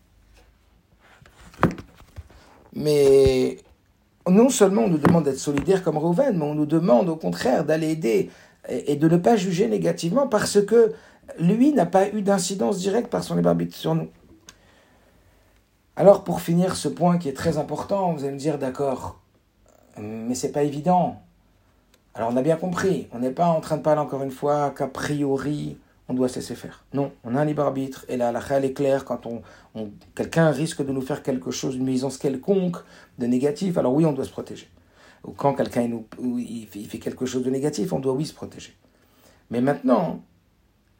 mais 2.75 3.59
non 4.29 4.49
seulement 4.49 4.83
on 4.83 4.89
nous 4.89 4.99
demande 4.99 5.25
d'être 5.25 5.39
solidaire 5.39 5.83
comme 5.83 5.99
Rouven, 5.99 6.37
mais 6.37 6.45
on 6.45 6.55
nous 6.55 6.66
demande 6.66 7.09
au 7.09 7.16
contraire 7.16 7.64
d'aller 7.64 7.91
aider 7.91 8.31
et, 8.68 8.97
de 8.97 9.09
ne 9.09 9.16
pas 9.16 9.37
juger 9.37 9.68
négativement 9.68 10.29
parce 10.29 10.64
que 10.64 10.93
lui 11.39 11.73
n'a 11.73 11.87
pas 11.87 12.09
eu 12.09 12.23
d'incidence 12.23 12.79
directe 12.79 13.09
par 13.09 13.25
son 13.25 13.37
libre 13.37 13.55
sur 13.70 13.95
nous. 13.95 14.09
Alors 15.97 16.25
pour 16.25 16.41
finir 16.41 16.77
ce 16.77 16.89
point 16.89 17.18
qui 17.18 17.29
est 17.29 17.35
très 17.35 17.59
important, 17.59 18.12
vous 18.12 18.25
allez 18.25 18.33
me 18.33 18.39
dire 18.39 18.59
d'accord, 18.59 19.20
mais 19.99 20.35
c'est 20.35 20.53
pas 20.53 20.62
évident. 20.62 21.20
Alors 22.14 22.31
on 22.33 22.37
a 22.37 22.43
bien 22.43 22.57
compris, 22.57 23.09
on 23.12 23.18
n'est 23.18 23.31
pas 23.31 23.47
en 23.47 23.61
train 23.61 23.77
de 23.77 23.83
parler 23.83 24.01
encore 24.01 24.23
une 24.23 24.31
fois 24.31 24.70
qu'a 24.70 24.87
priori 24.87 25.77
on 26.09 26.14
doit 26.14 26.28
se 26.28 26.36
laisser 26.36 26.55
faire. 26.55 26.84
Non, 26.92 27.12
on 27.24 27.36
a 27.36 27.40
un 27.40 27.44
libre 27.44 27.62
arbitre 27.62 28.05
et 28.09 28.16
la 28.16 28.28
halakha 28.28 28.61
est 28.61 28.72
claire 28.72 29.05
quand 29.05 29.26
on, 29.26 29.42
quelqu'un 30.14 30.50
risque 30.50 30.84
de 30.84 30.92
nous 30.92 31.00
faire 31.00 31.22
quelque 31.22 31.50
chose, 31.50 31.76
une 31.76 31.84
nuisance 31.84 32.18
quelconque, 32.18 32.76
de 33.18 33.26
négatif, 33.26 33.78
alors 33.78 33.94
oui, 33.94 34.05
on 34.05 34.12
doit 34.12 34.24
se 34.24 34.30
protéger. 34.30 34.68
Ou 35.24 35.32
quand 35.32 35.55
quelqu'un 35.55 35.88
il 36.20 36.66
fait 36.66 36.98
quelque 36.98 37.26
chose 37.26 37.44
de 37.44 37.50
négatif, 37.50 37.92
on 37.92 38.00
doit 38.00 38.12
oui 38.12 38.26
se 38.26 38.34
protéger. 38.34 38.76
Mais 39.50 39.61
maintenant, 39.61 40.22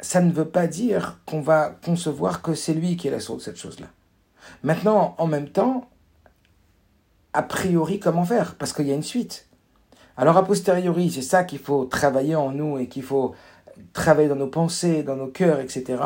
ça 0.01 0.21
ne 0.21 0.33
veut 0.33 0.49
pas 0.49 0.67
dire 0.67 1.21
qu'on 1.27 1.41
va 1.41 1.71
concevoir 1.85 2.43
que 2.43 2.55
c'est 2.55 2.75
lui 2.75 2.97
qui 2.97 3.09
est 3.09 3.11
la 3.11 3.21
source 3.21 3.39
de 3.39 3.45
cette 3.45 3.57
chose-là. 3.57 3.87
Maintenant, 4.63 5.15
en 5.19 5.27
même 5.27 5.49
temps, 5.49 5.89
a 7.33 7.43
priori, 7.43 7.99
comment 7.99 8.25
faire? 8.25 8.57
Parce 8.57 8.73
qu'il 8.73 8.87
y 8.87 8.93
a 8.93 8.95
une 8.95 9.03
suite. 9.03 9.49
Alors, 10.17 10.37
a 10.37 10.45
posteriori, 10.45 11.11
c'est 11.11 11.23
ça 11.23 11.45
qu'il 11.45 11.59
faut 11.59 11.85
travailler 11.87 12.35
en 12.35 12.51
nous 12.51 12.79
et 12.79 12.87
qu'il 12.87 13.03
faut 13.03 13.35
travailler 13.93 14.29
dans 14.29 14.37
nos 14.37 14.49
pensées, 14.49 15.03
dans 15.03 15.17
nos 15.17 15.29
cœurs, 15.29 15.61
etc. 15.61 16.03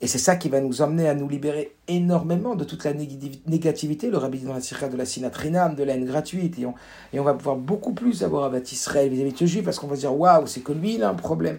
Et 0.00 0.06
c'est 0.06 0.18
ça 0.18 0.36
qui 0.36 0.48
va 0.48 0.60
nous 0.60 0.82
emmener 0.82 1.08
à 1.08 1.14
nous 1.14 1.28
libérer 1.28 1.74
énormément 1.88 2.56
de 2.56 2.64
toute 2.64 2.84
la 2.84 2.92
négativité, 2.92 4.10
le 4.10 4.18
rabbi 4.18 4.40
dans 4.40 4.52
la 4.52 4.60
sira 4.60 4.88
de 4.88 4.96
la 4.96 5.06
sinatrinam, 5.06 5.74
de 5.74 5.82
la 5.82 5.94
haine 5.94 6.04
gratuite. 6.04 6.58
Et 6.58 7.18
on, 7.18 7.24
va 7.24 7.34
pouvoir 7.34 7.56
beaucoup 7.56 7.94
plus 7.94 8.22
avoir 8.22 8.52
à 8.52 8.58
Israël 8.58 9.08
vis-à-vis 9.08 9.32
de 9.32 9.46
juif 9.46 9.64
parce 9.64 9.78
qu'on 9.78 9.86
va 9.86 9.94
se 9.94 10.00
dire 10.00 10.14
waouh, 10.14 10.46
c'est 10.46 10.60
que 10.60 10.72
lui, 10.72 10.96
il 10.96 11.02
a 11.02 11.08
un 11.08 11.14
problème. 11.14 11.58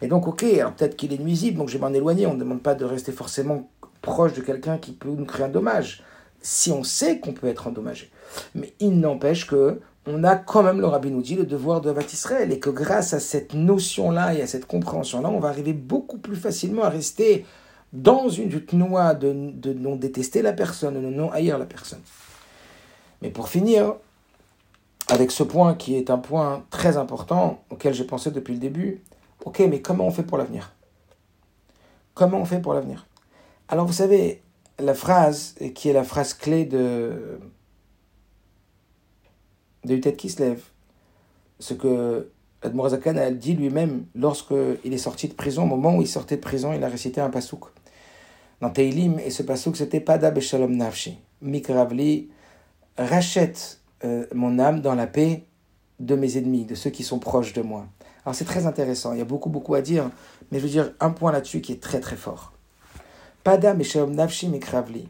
Et 0.00 0.06
donc, 0.06 0.26
ok, 0.26 0.42
alors 0.42 0.72
peut-être 0.72 0.96
qu'il 0.96 1.12
est 1.12 1.18
nuisible, 1.18 1.58
donc 1.58 1.68
je 1.68 1.74
vais 1.76 1.86
m'en 1.86 1.92
éloigner. 1.92 2.26
On 2.26 2.34
ne 2.34 2.40
demande 2.40 2.62
pas 2.62 2.74
de 2.74 2.84
rester 2.84 3.12
forcément 3.12 3.68
proche 4.00 4.32
de 4.32 4.40
quelqu'un 4.40 4.78
qui 4.78 4.92
peut 4.92 5.10
nous 5.10 5.24
créer 5.24 5.46
un 5.46 5.48
dommage, 5.48 6.02
si 6.40 6.72
on 6.72 6.82
sait 6.82 7.20
qu'on 7.20 7.32
peut 7.32 7.46
être 7.46 7.66
endommagé. 7.66 8.10
Mais 8.54 8.72
il 8.80 8.98
n'empêche 8.98 9.46
que 9.46 9.80
on 10.06 10.24
a 10.24 10.36
quand 10.36 10.62
même, 10.62 10.80
le 10.80 10.86
rabbi 10.86 11.10
nous 11.10 11.22
dit, 11.22 11.36
le 11.36 11.46
devoir 11.46 11.80
de 11.80 11.94
Israël, 12.12 12.50
et 12.50 12.58
que 12.58 12.70
grâce 12.70 13.12
à 13.12 13.20
cette 13.20 13.54
notion-là 13.54 14.34
et 14.34 14.42
à 14.42 14.46
cette 14.46 14.66
compréhension-là, 14.66 15.30
on 15.30 15.38
va 15.38 15.48
arriver 15.48 15.72
beaucoup 15.72 16.18
plus 16.18 16.36
facilement 16.36 16.82
à 16.82 16.88
rester 16.88 17.46
dans 17.92 18.28
une 18.28 18.50
noix 18.72 19.14
de, 19.14 19.32
de 19.32 19.72
non 19.72 19.96
détester 19.96 20.42
la 20.42 20.52
personne, 20.52 20.94
de 20.94 21.00
non 21.00 21.30
haïr 21.30 21.58
la 21.58 21.66
personne. 21.66 22.00
Mais 23.20 23.30
pour 23.30 23.48
finir, 23.48 23.94
avec 25.08 25.30
ce 25.30 25.42
point 25.42 25.74
qui 25.74 25.94
est 25.94 26.10
un 26.10 26.18
point 26.18 26.64
très 26.70 26.96
important 26.96 27.62
auquel 27.70 27.94
j'ai 27.94 28.04
pensé 28.04 28.30
depuis 28.30 28.54
le 28.54 28.60
début, 28.60 29.02
ok, 29.44 29.60
mais 29.68 29.80
comment 29.80 30.06
on 30.06 30.10
fait 30.10 30.22
pour 30.22 30.38
l'avenir? 30.38 30.72
Comment 32.14 32.38
on 32.38 32.44
fait 32.44 32.60
pour 32.60 32.74
l'avenir? 32.74 33.06
Alors 33.68 33.86
vous 33.86 33.92
savez, 33.92 34.42
la 34.78 34.94
phrase 34.94 35.54
qui 35.74 35.88
est 35.88 35.92
la 35.92 36.04
phrase 36.04 36.34
clé 36.34 36.64
de 36.64 37.38
de 39.84 39.96
tête 39.96 40.16
qui 40.16 40.30
se 40.30 40.42
lève. 40.42 40.62
Ce 41.58 41.74
que 41.74 42.28
Admorazakan 42.62 43.16
a 43.16 43.30
dit 43.30 43.54
lui-même 43.54 44.04
lorsqu'il 44.14 44.92
est 44.92 44.98
sorti 44.98 45.28
de 45.28 45.34
prison, 45.34 45.64
au 45.64 45.66
moment 45.66 45.96
où 45.96 46.02
il 46.02 46.08
sortait 46.08 46.36
de 46.36 46.40
prison, 46.40 46.72
il 46.72 46.82
a 46.84 46.88
récité 46.88 47.20
un 47.20 47.30
pasouk 47.30 47.66
dans 48.62 48.70
Teilim, 48.70 49.18
et 49.18 49.30
ce 49.30 49.42
pasouk 49.42 49.76
c'était 49.76 50.00
Pada 50.00 50.30
Beshalom 50.30 50.76
Nafshi. 50.76 51.18
Mikravli, 51.42 52.28
rachète 52.96 53.80
euh, 54.04 54.24
mon 54.32 54.60
âme 54.60 54.80
dans 54.80 54.94
la 54.94 55.08
paix 55.08 55.44
de 55.98 56.14
mes 56.14 56.38
ennemis, 56.38 56.64
de 56.64 56.76
ceux 56.76 56.90
qui 56.90 57.02
sont 57.02 57.18
proches 57.18 57.52
de 57.52 57.62
moi. 57.62 57.86
Alors 58.24 58.36
c'est 58.36 58.44
très 58.44 58.66
intéressant, 58.66 59.12
il 59.12 59.18
y 59.18 59.22
a 59.22 59.24
beaucoup 59.24 59.50
beaucoup 59.50 59.74
à 59.74 59.82
dire, 59.82 60.10
mais 60.52 60.60
je 60.60 60.64
veux 60.64 60.70
dire 60.70 60.92
un 61.00 61.10
point 61.10 61.32
là-dessus 61.32 61.60
qui 61.60 61.72
est 61.72 61.82
très 61.82 61.98
très 61.98 62.14
fort. 62.14 62.52
Pada 63.42 63.74
Beshalom 63.74 64.14
Nafshi 64.14 64.48
Mikravli. 64.48 65.08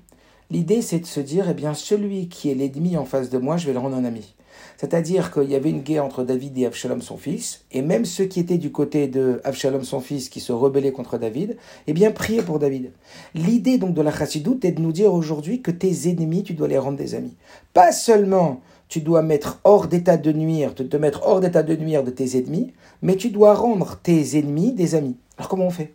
L'idée 0.48 0.80
c'est 0.80 1.00
de 1.00 1.06
se 1.06 1.20
dire, 1.20 1.50
eh 1.50 1.54
bien 1.54 1.74
celui 1.74 2.30
qui 2.30 2.50
est 2.50 2.54
l'ennemi 2.54 2.96
en 2.96 3.04
face 3.04 3.28
de 3.28 3.36
moi, 3.36 3.58
je 3.58 3.66
vais 3.66 3.74
le 3.74 3.78
rendre 3.78 3.96
un 3.96 4.04
ami. 4.06 4.34
C'est-à-dire 4.76 5.32
qu'il 5.32 5.50
y 5.50 5.54
avait 5.54 5.70
une 5.70 5.82
guerre 5.82 6.04
entre 6.04 6.24
David 6.24 6.58
et 6.58 6.66
Avshalom 6.66 7.02
son 7.02 7.16
fils, 7.16 7.64
et 7.72 7.82
même 7.82 8.04
ceux 8.04 8.24
qui 8.24 8.40
étaient 8.40 8.58
du 8.58 8.72
côté 8.72 9.08
de 9.08 9.40
Avshalom 9.44 9.84
son 9.84 10.00
fils, 10.00 10.28
qui 10.28 10.40
se 10.40 10.52
rebellaient 10.52 10.92
contre 10.92 11.18
David, 11.18 11.56
eh 11.86 11.92
bien 11.92 12.10
priaient 12.10 12.42
pour 12.42 12.58
David. 12.58 12.90
L'idée 13.34 13.78
donc 13.78 13.94
de 13.94 14.02
la 14.02 14.12
chassidoute 14.12 14.64
est 14.64 14.72
de 14.72 14.80
nous 14.80 14.92
dire 14.92 15.12
aujourd'hui 15.12 15.62
que 15.62 15.70
tes 15.70 16.08
ennemis, 16.08 16.42
tu 16.42 16.54
dois 16.54 16.68
les 16.68 16.78
rendre 16.78 16.98
des 16.98 17.14
amis. 17.14 17.34
Pas 17.72 17.92
seulement 17.92 18.60
tu 18.88 19.00
dois 19.00 19.22
mettre 19.22 19.60
hors 19.64 19.86
d'état 19.86 20.16
de 20.16 20.32
nuire, 20.32 20.74
te, 20.74 20.82
te 20.82 20.96
mettre 20.96 21.22
hors 21.26 21.40
d'état 21.40 21.62
de 21.62 21.76
nuire 21.76 22.04
de 22.04 22.10
tes 22.10 22.36
ennemis, 22.36 22.72
mais 23.00 23.16
tu 23.16 23.30
dois 23.30 23.54
rendre 23.54 23.98
tes 24.02 24.38
ennemis 24.38 24.72
des 24.72 24.94
amis. 24.94 25.16
Alors 25.38 25.48
comment 25.48 25.66
on 25.66 25.70
fait? 25.70 25.94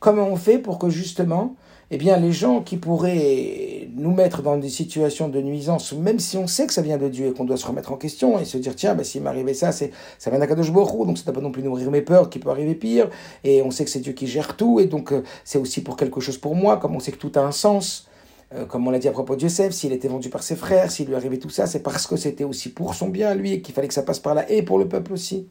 Comment 0.00 0.28
on 0.28 0.36
fait 0.36 0.58
pour 0.58 0.78
que 0.78 0.90
justement 0.90 1.56
eh 1.90 1.98
bien, 1.98 2.16
les 2.16 2.32
gens 2.32 2.62
qui 2.62 2.78
pourraient 2.78 3.75
nous 3.96 4.12
mettre 4.12 4.42
dans 4.42 4.56
des 4.58 4.68
situations 4.68 5.28
de 5.28 5.40
nuisance, 5.40 5.92
même 5.92 6.18
si 6.18 6.36
on 6.36 6.46
sait 6.46 6.66
que 6.66 6.72
ça 6.72 6.82
vient 6.82 6.98
de 6.98 7.08
Dieu 7.08 7.28
et 7.28 7.32
qu'on 7.32 7.44
doit 7.44 7.56
se 7.56 7.66
remettre 7.66 7.92
en 7.92 7.96
question 7.96 8.38
et 8.38 8.44
se 8.44 8.58
dire, 8.58 8.76
tiens, 8.76 8.94
bah, 8.94 9.04
s'il 9.04 9.22
m'arrivait 9.22 9.54
ça, 9.54 9.72
c'est, 9.72 9.90
ça 10.18 10.30
vient 10.30 10.38
d'Akadosh 10.38 10.70
Borou, 10.70 11.06
donc 11.06 11.16
ça 11.16 11.22
ne 11.22 11.26
doit 11.26 11.34
pas 11.34 11.40
non 11.40 11.50
plus 11.50 11.62
nourrir 11.62 11.90
mes 11.90 12.02
peurs, 12.02 12.28
qui 12.28 12.38
peut 12.38 12.50
arriver 12.50 12.74
pire, 12.74 13.08
et 13.42 13.62
on 13.62 13.70
sait 13.70 13.84
que 13.84 13.90
c'est 13.90 14.00
Dieu 14.00 14.12
qui 14.12 14.26
gère 14.26 14.56
tout, 14.56 14.80
et 14.80 14.86
donc 14.86 15.12
euh, 15.12 15.22
c'est 15.44 15.58
aussi 15.58 15.82
pour 15.82 15.96
quelque 15.96 16.20
chose 16.20 16.36
pour 16.36 16.54
moi, 16.54 16.76
comme 16.76 16.94
on 16.94 17.00
sait 17.00 17.12
que 17.12 17.18
tout 17.18 17.32
a 17.36 17.40
un 17.40 17.52
sens. 17.52 18.06
Euh, 18.54 18.64
comme 18.64 18.86
on 18.86 18.90
l'a 18.90 18.98
dit 18.98 19.08
à 19.08 19.12
propos 19.12 19.34
de 19.34 19.40
Joseph, 19.40 19.72
s'il 19.72 19.92
était 19.92 20.08
vendu 20.08 20.28
par 20.28 20.42
ses 20.42 20.54
frères, 20.54 20.90
s'il 20.90 21.08
lui 21.08 21.16
arrivait 21.16 21.38
tout 21.38 21.50
ça, 21.50 21.66
c'est 21.66 21.80
parce 21.80 22.06
que 22.06 22.16
c'était 22.16 22.44
aussi 22.44 22.68
pour 22.68 22.94
son 22.94 23.08
bien, 23.08 23.34
lui, 23.34 23.54
et 23.54 23.60
qu'il 23.62 23.74
fallait 23.74 23.88
que 23.88 23.94
ça 23.94 24.02
passe 24.02 24.20
par 24.20 24.34
là, 24.34 24.48
et 24.50 24.62
pour 24.62 24.78
le 24.78 24.86
peuple 24.86 25.12
aussi. 25.12 25.48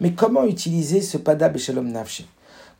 Mais 0.00 0.12
comment 0.12 0.44
utiliser 0.44 1.02
ce 1.02 1.18
pada 1.18 1.54
Shalom 1.56 1.88
nafshi 1.92 2.26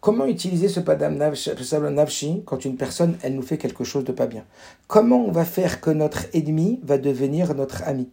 Comment 0.01 0.24
utiliser 0.24 0.68
ce 0.68 0.80
padam 0.80 1.16
navshi 1.16 2.42
quand 2.46 2.64
une 2.64 2.76
personne, 2.76 3.18
elle 3.22 3.34
nous 3.34 3.42
fait 3.42 3.59
quelque 3.59 3.84
chose 3.84 4.05
de 4.05 4.12
pas 4.12 4.26
bien? 4.26 4.46
Comment 4.86 5.24
on 5.26 5.30
va 5.30 5.44
faire 5.44 5.82
que 5.82 5.90
notre 5.90 6.24
ennemi 6.34 6.80
va 6.82 6.96
devenir 6.96 7.55
notre 7.55 7.82
ami? 7.84 8.09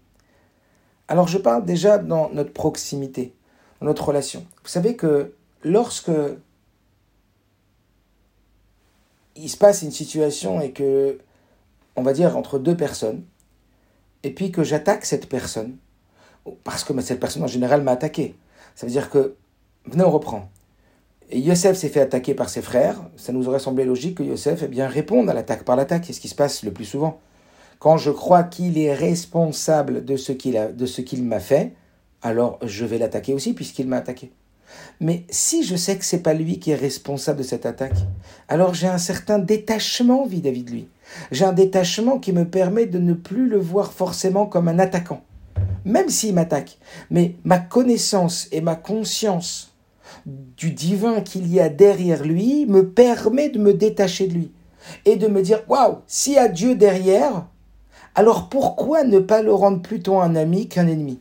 Alors 1.07 1.29
je 1.29 1.37
parle 1.37 1.63
déjà 1.63 1.97
dans 1.97 2.29
notre 2.31 2.51
proximité, 2.51 3.33
dans 3.79 3.87
notre 3.87 4.05
relation. 4.05 4.45
Vous 4.63 4.69
savez 4.69 4.97
que 4.97 5.33
lorsque 5.63 6.11
il 9.37 9.49
se 9.49 9.55
passe 9.55 9.81
une 9.81 9.91
situation 9.91 10.59
et 10.59 10.71
que, 10.71 11.19
on 11.95 12.01
va 12.01 12.11
dire, 12.11 12.35
entre 12.35 12.59
deux 12.59 12.75
personnes, 12.75 13.23
et 14.23 14.31
puis 14.31 14.51
que 14.51 14.63
j'attaque 14.63 15.05
cette 15.05 15.29
personne, 15.29 15.77
parce 16.65 16.83
que 16.83 16.99
cette 17.01 17.19
personne 17.19 17.43
en 17.43 17.47
général 17.47 17.81
m'a 17.81 17.91
attaqué, 17.91 18.35
ça 18.75 18.85
veut 18.85 18.91
dire 18.91 19.09
que, 19.09 19.35
venez, 19.85 20.03
on 20.03 20.11
reprend. 20.11 20.49
Et 21.29 21.39
Yosef 21.39 21.75
s'est 21.75 21.89
fait 21.89 22.01
attaquer 22.01 22.33
par 22.33 22.49
ses 22.49 22.61
frères. 22.61 23.01
Ça 23.17 23.33
nous 23.33 23.49
aurait 23.49 23.59
semblé 23.59 23.83
logique 23.83 24.17
que 24.17 24.23
Yosef 24.23 24.61
eh 24.63 24.67
bien, 24.67 24.87
réponde 24.87 25.29
à 25.29 25.33
l'attaque 25.33 25.63
par 25.63 25.75
l'attaque. 25.75 26.05
C'est 26.05 26.13
ce 26.13 26.21
qui 26.21 26.29
se 26.29 26.35
passe 26.35 26.63
le 26.63 26.71
plus 26.71 26.85
souvent. 26.85 27.19
Quand 27.79 27.97
je 27.97 28.11
crois 28.11 28.43
qu'il 28.43 28.77
est 28.77 28.93
responsable 28.93 30.05
de 30.05 30.15
ce 30.15 30.31
qu'il, 30.31 30.57
a, 30.57 30.67
de 30.67 30.85
ce 30.85 31.01
qu'il 31.01 31.23
m'a 31.23 31.39
fait, 31.39 31.73
alors 32.21 32.59
je 32.63 32.85
vais 32.85 32.97
l'attaquer 32.97 33.33
aussi 33.33 33.53
puisqu'il 33.53 33.87
m'a 33.87 33.97
attaqué. 33.97 34.31
Mais 34.99 35.25
si 35.29 35.63
je 35.63 35.75
sais 35.75 35.97
que 35.97 36.05
c'est 36.05 36.23
pas 36.23 36.33
lui 36.33 36.59
qui 36.59 36.71
est 36.71 36.75
responsable 36.75 37.39
de 37.39 37.43
cette 37.43 37.65
attaque, 37.65 37.97
alors 38.47 38.73
j'ai 38.73 38.87
un 38.87 38.97
certain 38.97 39.39
détachement 39.39 40.25
vis-à-vis 40.25 40.63
de 40.63 40.71
lui. 40.71 40.87
J'ai 41.31 41.45
un 41.45 41.53
détachement 41.53 42.19
qui 42.19 42.33
me 42.33 42.45
permet 42.45 42.85
de 42.85 42.99
ne 42.99 43.13
plus 43.13 43.47
le 43.47 43.57
voir 43.57 43.93
forcément 43.93 44.45
comme 44.45 44.67
un 44.67 44.79
attaquant, 44.79 45.21
même 45.85 46.09
s'il 46.09 46.33
m'attaque. 46.33 46.79
Mais 47.11 47.35
ma 47.43 47.59
connaissance 47.59 48.47
et 48.51 48.61
ma 48.61 48.75
conscience 48.75 49.66
du 50.27 50.71
divin 50.71 51.21
qu'il 51.21 51.51
y 51.51 51.59
a 51.59 51.69
derrière 51.69 52.23
lui 52.23 52.65
me 52.65 52.89
permet 52.89 53.49
de 53.49 53.59
me 53.59 53.73
détacher 53.73 54.27
de 54.27 54.33
lui 54.33 54.51
et 55.05 55.15
de 55.15 55.27
me 55.27 55.41
dire 55.41 55.63
waouh, 55.69 55.99
s'il 56.05 56.33
y 56.33 56.37
a 56.37 56.49
Dieu 56.49 56.75
derrière, 56.75 57.47
alors 58.13 58.49
pourquoi 58.49 59.03
ne 59.03 59.19
pas 59.19 59.41
le 59.41 59.53
rendre 59.53 59.81
plutôt 59.81 60.19
un 60.19 60.35
ami 60.35 60.67
qu'un 60.67 60.87
ennemi? 60.87 61.19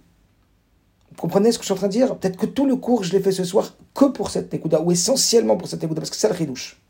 Vous 1.10 1.22
comprenez 1.22 1.52
ce 1.52 1.58
que 1.58 1.62
je 1.62 1.66
suis 1.66 1.72
en 1.72 1.76
train 1.76 1.86
de 1.86 1.92
dire? 1.92 2.16
Peut-être 2.16 2.36
que 2.36 2.46
tout 2.46 2.66
le 2.66 2.76
cours, 2.76 3.04
je 3.04 3.12
l'ai 3.12 3.20
fait 3.20 3.32
ce 3.32 3.44
soir 3.44 3.76
que 3.94 4.06
pour 4.06 4.30
cette 4.30 4.52
Nekuda, 4.52 4.82
ou 4.82 4.92
essentiellement 4.92 5.56
pour 5.56 5.68
cette 5.68 5.82
Nekuda, 5.82 6.00
parce 6.00 6.10
que 6.10 6.16
c'est 6.16 6.28
le 6.28 6.34
ridouche. 6.34 6.80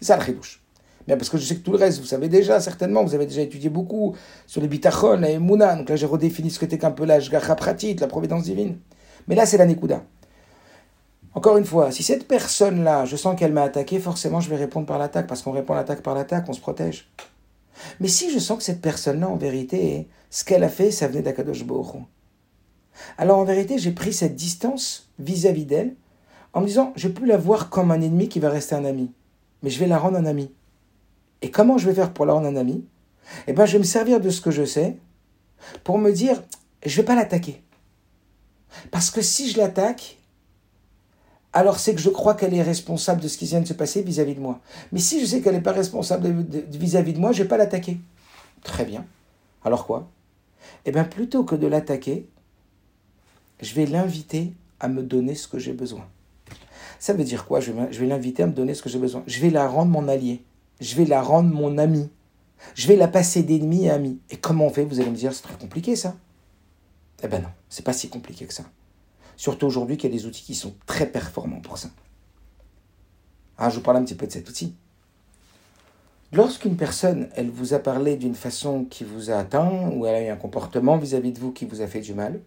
C'est 0.00 0.06
ça 0.06 0.16
le 0.16 0.22
ridouche. 0.22 0.62
Mais 1.06 1.16
parce 1.16 1.30
que 1.30 1.38
je 1.38 1.44
sais 1.44 1.56
que 1.56 1.60
tout 1.60 1.72
le 1.72 1.78
reste, 1.78 2.00
vous 2.00 2.06
savez 2.06 2.28
déjà, 2.28 2.60
certainement, 2.60 3.04
vous 3.04 3.14
avez 3.14 3.26
déjà 3.26 3.40
étudié 3.40 3.70
beaucoup 3.70 4.14
sur 4.46 4.60
les 4.60 4.68
bitachon, 4.68 5.20
la 5.20 5.38
Mouna. 5.38 5.76
Donc 5.76 5.88
là, 5.88 5.96
j'ai 5.96 6.06
redéfini 6.06 6.50
ce 6.50 6.58
que 6.58 6.66
qu'était 6.66 6.78
qu'un 6.78 6.90
peu 6.90 7.04
la 7.04 7.20
pratit, 7.54 7.94
la 7.94 8.08
providence 8.08 8.44
divine. 8.44 8.78
Mais 9.28 9.34
là, 9.34 9.46
c'est 9.46 9.58
la 9.58 9.66
Nekuda. 9.66 10.02
Encore 11.34 11.56
une 11.56 11.64
fois, 11.64 11.92
si 11.92 12.02
cette 12.02 12.26
personne-là, 12.26 13.04
je 13.04 13.16
sens 13.16 13.38
qu'elle 13.38 13.52
m'a 13.52 13.62
attaqué, 13.62 14.00
forcément 14.00 14.40
je 14.40 14.50
vais 14.50 14.56
répondre 14.56 14.86
par 14.86 14.98
l'attaque, 14.98 15.26
parce 15.26 15.42
qu'on 15.42 15.52
répond 15.52 15.74
à 15.74 15.76
l'attaque 15.76 16.02
par 16.02 16.14
l'attaque, 16.14 16.46
on 16.48 16.52
se 16.52 16.60
protège. 16.60 17.10
Mais 18.00 18.08
si 18.08 18.32
je 18.32 18.38
sens 18.38 18.58
que 18.58 18.64
cette 18.64 18.80
personne-là, 18.80 19.28
en 19.28 19.36
vérité, 19.36 20.08
ce 20.30 20.44
qu'elle 20.44 20.64
a 20.64 20.68
fait, 20.68 20.90
ça 20.90 21.06
venait 21.06 21.22
d'Akadosh 21.22 21.64
Borou. 21.64 22.06
Alors 23.16 23.38
en 23.38 23.44
vérité, 23.44 23.78
j'ai 23.78 23.92
pris 23.92 24.12
cette 24.12 24.34
distance 24.34 25.10
vis-à-vis 25.18 25.64
d'elle, 25.64 25.94
en 26.54 26.60
me 26.60 26.66
disant, 26.66 26.92
je 26.96 27.08
plus 27.08 27.26
la 27.26 27.36
voir 27.36 27.70
comme 27.70 27.90
un 27.90 28.00
ennemi 28.00 28.28
qui 28.28 28.40
va 28.40 28.50
rester 28.50 28.74
un 28.74 28.84
ami, 28.84 29.12
mais 29.62 29.70
je 29.70 29.78
vais 29.78 29.86
la 29.86 29.98
rendre 29.98 30.16
un 30.16 30.26
ami. 30.26 30.52
Et 31.42 31.50
comment 31.50 31.78
je 31.78 31.86
vais 31.86 31.94
faire 31.94 32.12
pour 32.12 32.26
la 32.26 32.32
rendre 32.32 32.48
un 32.48 32.56
ami? 32.56 32.84
Eh 33.46 33.52
bien, 33.52 33.66
je 33.66 33.72
vais 33.72 33.78
me 33.78 33.84
servir 33.84 34.20
de 34.20 34.30
ce 34.30 34.40
que 34.40 34.50
je 34.50 34.64
sais 34.64 34.96
pour 35.84 35.98
me 35.98 36.10
dire, 36.10 36.42
je 36.84 36.90
ne 36.90 36.96
vais 36.96 37.06
pas 37.06 37.14
l'attaquer. 37.14 37.62
Parce 38.90 39.10
que 39.10 39.22
si 39.22 39.50
je 39.50 39.58
l'attaque, 39.58 40.17
alors 41.58 41.80
c'est 41.80 41.92
que 41.92 42.00
je 42.00 42.08
crois 42.08 42.34
qu'elle 42.34 42.54
est 42.54 42.62
responsable 42.62 43.20
de 43.20 43.26
ce 43.26 43.36
qui 43.36 43.46
vient 43.46 43.60
de 43.60 43.66
se 43.66 43.72
passer 43.72 44.02
vis-à-vis 44.02 44.36
de 44.36 44.40
moi. 44.40 44.60
Mais 44.92 45.00
si 45.00 45.20
je 45.20 45.26
sais 45.26 45.40
qu'elle 45.40 45.56
n'est 45.56 45.60
pas 45.60 45.72
responsable 45.72 46.46
vis-à-vis 46.70 47.14
de 47.14 47.18
moi, 47.18 47.32
je 47.32 47.38
ne 47.38 47.42
vais 47.42 47.48
pas 47.48 47.56
l'attaquer. 47.56 47.98
Très 48.62 48.84
bien. 48.84 49.04
Alors 49.64 49.84
quoi? 49.84 50.08
Eh 50.84 50.92
bien, 50.92 51.02
plutôt 51.02 51.42
que 51.42 51.56
de 51.56 51.66
l'attaquer, 51.66 52.28
je 53.60 53.74
vais 53.74 53.86
l'inviter 53.86 54.52
à 54.78 54.86
me 54.86 55.02
donner 55.02 55.34
ce 55.34 55.48
que 55.48 55.58
j'ai 55.58 55.72
besoin. 55.72 56.06
Ça 57.00 57.12
veut 57.12 57.24
dire 57.24 57.44
quoi? 57.44 57.58
Je 57.58 57.72
vais 57.72 58.06
l'inviter 58.06 58.44
à 58.44 58.46
me 58.46 58.52
donner 58.52 58.74
ce 58.74 58.82
que 58.82 58.88
j'ai 58.88 59.00
besoin. 59.00 59.24
Je 59.26 59.40
vais 59.40 59.50
la 59.50 59.66
rendre 59.66 59.90
mon 59.90 60.06
allié. 60.06 60.44
Je 60.80 60.94
vais 60.94 61.06
la 61.06 61.20
rendre 61.22 61.52
mon 61.52 61.76
ami. 61.76 62.08
Je 62.76 62.86
vais 62.86 62.94
la 62.94 63.08
passer 63.08 63.42
d'ennemi 63.42 63.88
à 63.88 63.94
ami. 63.94 64.20
Et 64.30 64.36
comment 64.36 64.66
on 64.66 64.70
fait? 64.70 64.84
Vous 64.84 65.00
allez 65.00 65.10
me 65.10 65.16
dire, 65.16 65.32
c'est 65.32 65.42
très 65.42 65.56
compliqué 65.56 65.96
ça. 65.96 66.14
Eh 67.24 67.26
ben 67.26 67.42
non, 67.42 67.48
c'est 67.68 67.84
pas 67.84 67.92
si 67.92 68.08
compliqué 68.08 68.46
que 68.46 68.54
ça. 68.54 68.62
Surtout 69.38 69.66
aujourd'hui 69.66 69.96
qu'il 69.96 70.10
y 70.10 70.12
a 70.12 70.16
des 70.16 70.26
outils 70.26 70.42
qui 70.42 70.56
sont 70.56 70.74
très 70.84 71.06
performants 71.06 71.60
pour 71.60 71.78
ça. 71.78 71.90
Ah, 73.56 73.70
je 73.70 73.76
vous 73.76 73.82
parle 73.82 73.98
un 73.98 74.04
petit 74.04 74.16
peu 74.16 74.26
de 74.26 74.32
cet 74.32 74.50
outil. 74.50 74.74
Lorsqu'une 76.32 76.76
personne, 76.76 77.28
elle 77.36 77.48
vous 77.48 77.72
a 77.72 77.78
parlé 77.78 78.16
d'une 78.16 78.34
façon 78.34 78.84
qui 78.84 79.04
vous 79.04 79.30
a 79.30 79.36
atteint, 79.36 79.90
ou 79.92 80.06
elle 80.06 80.14
a 80.16 80.26
eu 80.26 80.28
un 80.28 80.36
comportement 80.36 80.98
vis-à-vis 80.98 81.30
de 81.30 81.38
vous 81.38 81.52
qui 81.52 81.66
vous 81.66 81.82
a 81.82 81.86
fait 81.86 82.00
du 82.00 82.14
mal, 82.14 82.40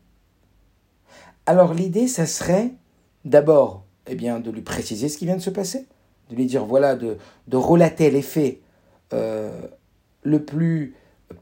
alors 1.46 1.74
l'idée, 1.74 2.10
ça 2.10 2.26
serait 2.26 2.74
d'abord 3.24 3.86
eh 4.08 4.16
bien, 4.16 4.42
de 4.42 4.52
lui 4.52 4.62
préciser 4.62 5.08
ce 5.08 5.18
qui 5.18 5.26
vient 5.26 5.38
de 5.38 5.42
se 5.42 5.50
passer, 5.50 5.88
de 6.30 6.36
lui 6.36 6.46
dire, 6.46 6.66
voilà, 6.66 6.98
de, 6.98 7.18
relater 7.54 8.12
les 8.12 8.22
faits 8.22 8.60
euh, 9.14 9.62
le 10.24 10.44
plus 10.44 10.94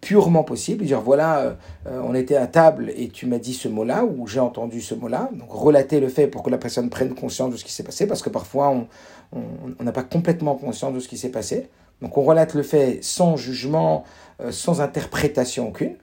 purement 0.02 0.44
possible, 0.44 0.86
dire 0.86 1.02
voilà, 1.02 1.40
euh, 1.40 1.54
euh, 1.88 2.02
on 2.04 2.14
était 2.16 2.36
à 2.36 2.48
table 2.48 2.92
et 2.96 3.10
tu 3.10 3.26
m'as 3.26 3.38
dit 3.38 3.54
ce 3.54 3.68
mot-là, 3.68 4.06
ou 4.06 4.28
j'ai 4.28 4.40
entendu 4.40 4.82
ce 4.82 4.96
mot-là, 4.96 5.30
donc 5.34 5.52
relater 5.52 6.00
le 6.00 6.10
fait 6.10 6.28
pour 6.28 6.44
que 6.44 6.50
la 6.50 6.58
personne 6.58 6.90
prenne 6.90 7.14
conscience 7.16 7.52
de 7.52 7.58
ce 7.58 7.66
qui 7.66 7.72
s'est 7.72 7.84
passé, 7.84 8.08
parce 8.08 8.22
que 8.22 8.30
parfois 8.30 8.88
on 9.32 9.84
n'a 9.84 9.92
pas 9.92 10.04
complètement 10.04 10.56
conscience 10.56 10.94
de 10.94 11.00
ce 11.00 11.08
qui 11.08 11.18
s'est 11.18 11.32
passé. 11.32 11.70
Donc 12.02 12.18
on 12.18 12.24
relate 12.24 12.54
le 12.54 12.64
fait 12.64 13.00
sans 13.02 13.36
jugement, 13.36 14.04
euh, 14.42 14.52
sans 14.52 14.82
interprétation 14.82 15.68
aucune, 15.70 15.96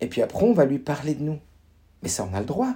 et 0.00 0.08
puis 0.08 0.22
après 0.22 0.44
on 0.44 0.52
va 0.52 0.64
lui 0.64 0.78
parler 0.78 1.14
de 1.14 1.22
nous. 1.22 1.38
Mais 2.02 2.08
ça, 2.08 2.28
on 2.30 2.34
a 2.34 2.40
le 2.40 2.46
droit. 2.46 2.74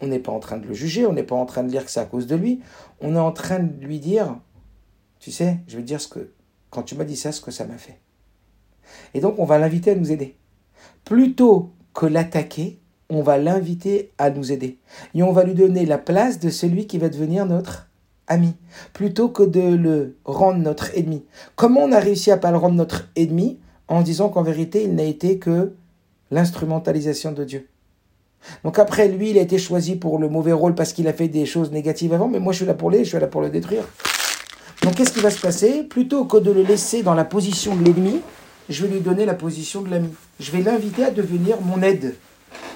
On 0.00 0.06
n'est 0.06 0.18
pas 0.18 0.32
en 0.32 0.40
train 0.40 0.56
de 0.56 0.66
le 0.66 0.74
juger, 0.74 1.06
on 1.06 1.12
n'est 1.12 1.22
pas 1.22 1.36
en 1.36 1.46
train 1.46 1.62
de 1.62 1.68
dire 1.68 1.84
que 1.84 1.90
c'est 1.90 2.00
à 2.00 2.04
cause 2.04 2.26
de 2.26 2.36
lui, 2.36 2.60
on 3.00 3.14
est 3.16 3.20
en 3.20 3.32
train 3.32 3.60
de 3.60 3.84
lui 3.84 3.98
dire, 3.98 4.36
tu 5.18 5.30
sais, 5.30 5.58
je 5.66 5.76
vais 5.76 5.82
dire 5.82 6.00
ce 6.00 6.08
que, 6.08 6.30
quand 6.70 6.82
tu 6.82 6.94
m'as 6.94 7.04
dit 7.04 7.16
ça, 7.16 7.32
ce 7.32 7.40
que 7.40 7.50
ça 7.50 7.64
m'a 7.64 7.78
fait. 7.78 7.98
Et 9.14 9.20
donc, 9.20 9.38
on 9.38 9.44
va 9.44 9.58
l'inviter 9.58 9.92
à 9.92 9.94
nous 9.94 10.12
aider. 10.12 10.36
Plutôt 11.04 11.70
que 11.92 12.06
l'attaquer, 12.06 12.78
on 13.10 13.22
va 13.22 13.38
l'inviter 13.38 14.10
à 14.18 14.30
nous 14.30 14.52
aider. 14.52 14.78
Et 15.14 15.22
on 15.22 15.32
va 15.32 15.44
lui 15.44 15.54
donner 15.54 15.86
la 15.86 15.98
place 15.98 16.40
de 16.40 16.50
celui 16.50 16.86
qui 16.86 16.98
va 16.98 17.08
devenir 17.08 17.46
notre 17.46 17.88
ami, 18.26 18.54
plutôt 18.92 19.28
que 19.28 19.42
de 19.42 19.60
le 19.60 20.16
rendre 20.24 20.58
notre 20.58 20.96
ennemi. 20.96 21.24
Comment 21.56 21.80
on 21.82 21.92
a 21.92 22.00
réussi 22.00 22.30
à 22.30 22.38
pas 22.38 22.50
le 22.50 22.56
rendre 22.56 22.74
notre 22.74 23.10
ennemi 23.16 23.58
en 23.86 24.00
disant 24.00 24.30
qu'en 24.30 24.42
vérité, 24.42 24.84
il 24.84 24.94
n'a 24.94 25.04
été 25.04 25.38
que 25.38 25.74
l'instrumentalisation 26.30 27.32
de 27.32 27.44
Dieu? 27.44 27.68
Donc 28.62 28.78
après, 28.78 29.08
lui, 29.08 29.30
il 29.30 29.38
a 29.38 29.42
été 29.42 29.58
choisi 29.58 29.96
pour 29.96 30.18
le 30.18 30.28
mauvais 30.28 30.52
rôle 30.52 30.74
parce 30.74 30.92
qu'il 30.92 31.08
a 31.08 31.12
fait 31.12 31.28
des 31.28 31.46
choses 31.46 31.70
négatives 31.70 32.12
avant, 32.12 32.28
mais 32.28 32.40
moi, 32.40 32.52
je 32.52 32.58
suis 32.58 32.66
là 32.66 32.74
pour 32.74 32.90
l'aider, 32.90 33.04
je 33.04 33.10
suis 33.10 33.20
là 33.20 33.26
pour 33.26 33.42
le 33.42 33.50
détruire. 33.50 33.84
Donc 34.82 34.96
qu'est-ce 34.96 35.12
qui 35.12 35.20
va 35.20 35.30
se 35.30 35.40
passer? 35.40 35.82
Plutôt 35.82 36.24
que 36.24 36.36
de 36.36 36.50
le 36.50 36.62
laisser 36.62 37.02
dans 37.02 37.14
la 37.14 37.24
position 37.24 37.74
de 37.76 37.84
l'ennemi, 37.84 38.20
je 38.68 38.84
vais 38.84 38.94
lui 38.94 39.00
donner 39.00 39.26
la 39.26 39.34
position 39.34 39.82
de 39.82 39.90
l'ami. 39.90 40.10
Je 40.40 40.50
vais 40.50 40.62
l'inviter 40.62 41.04
à 41.04 41.10
devenir 41.10 41.60
mon 41.60 41.82
aide, 41.82 42.16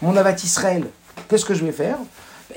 mon 0.03 0.17
avat 0.17 0.37
Israël. 0.45 0.85
Qu'est-ce 1.29 1.45
que 1.45 1.55
je 1.55 1.65
vais 1.65 1.73
faire? 1.73 1.99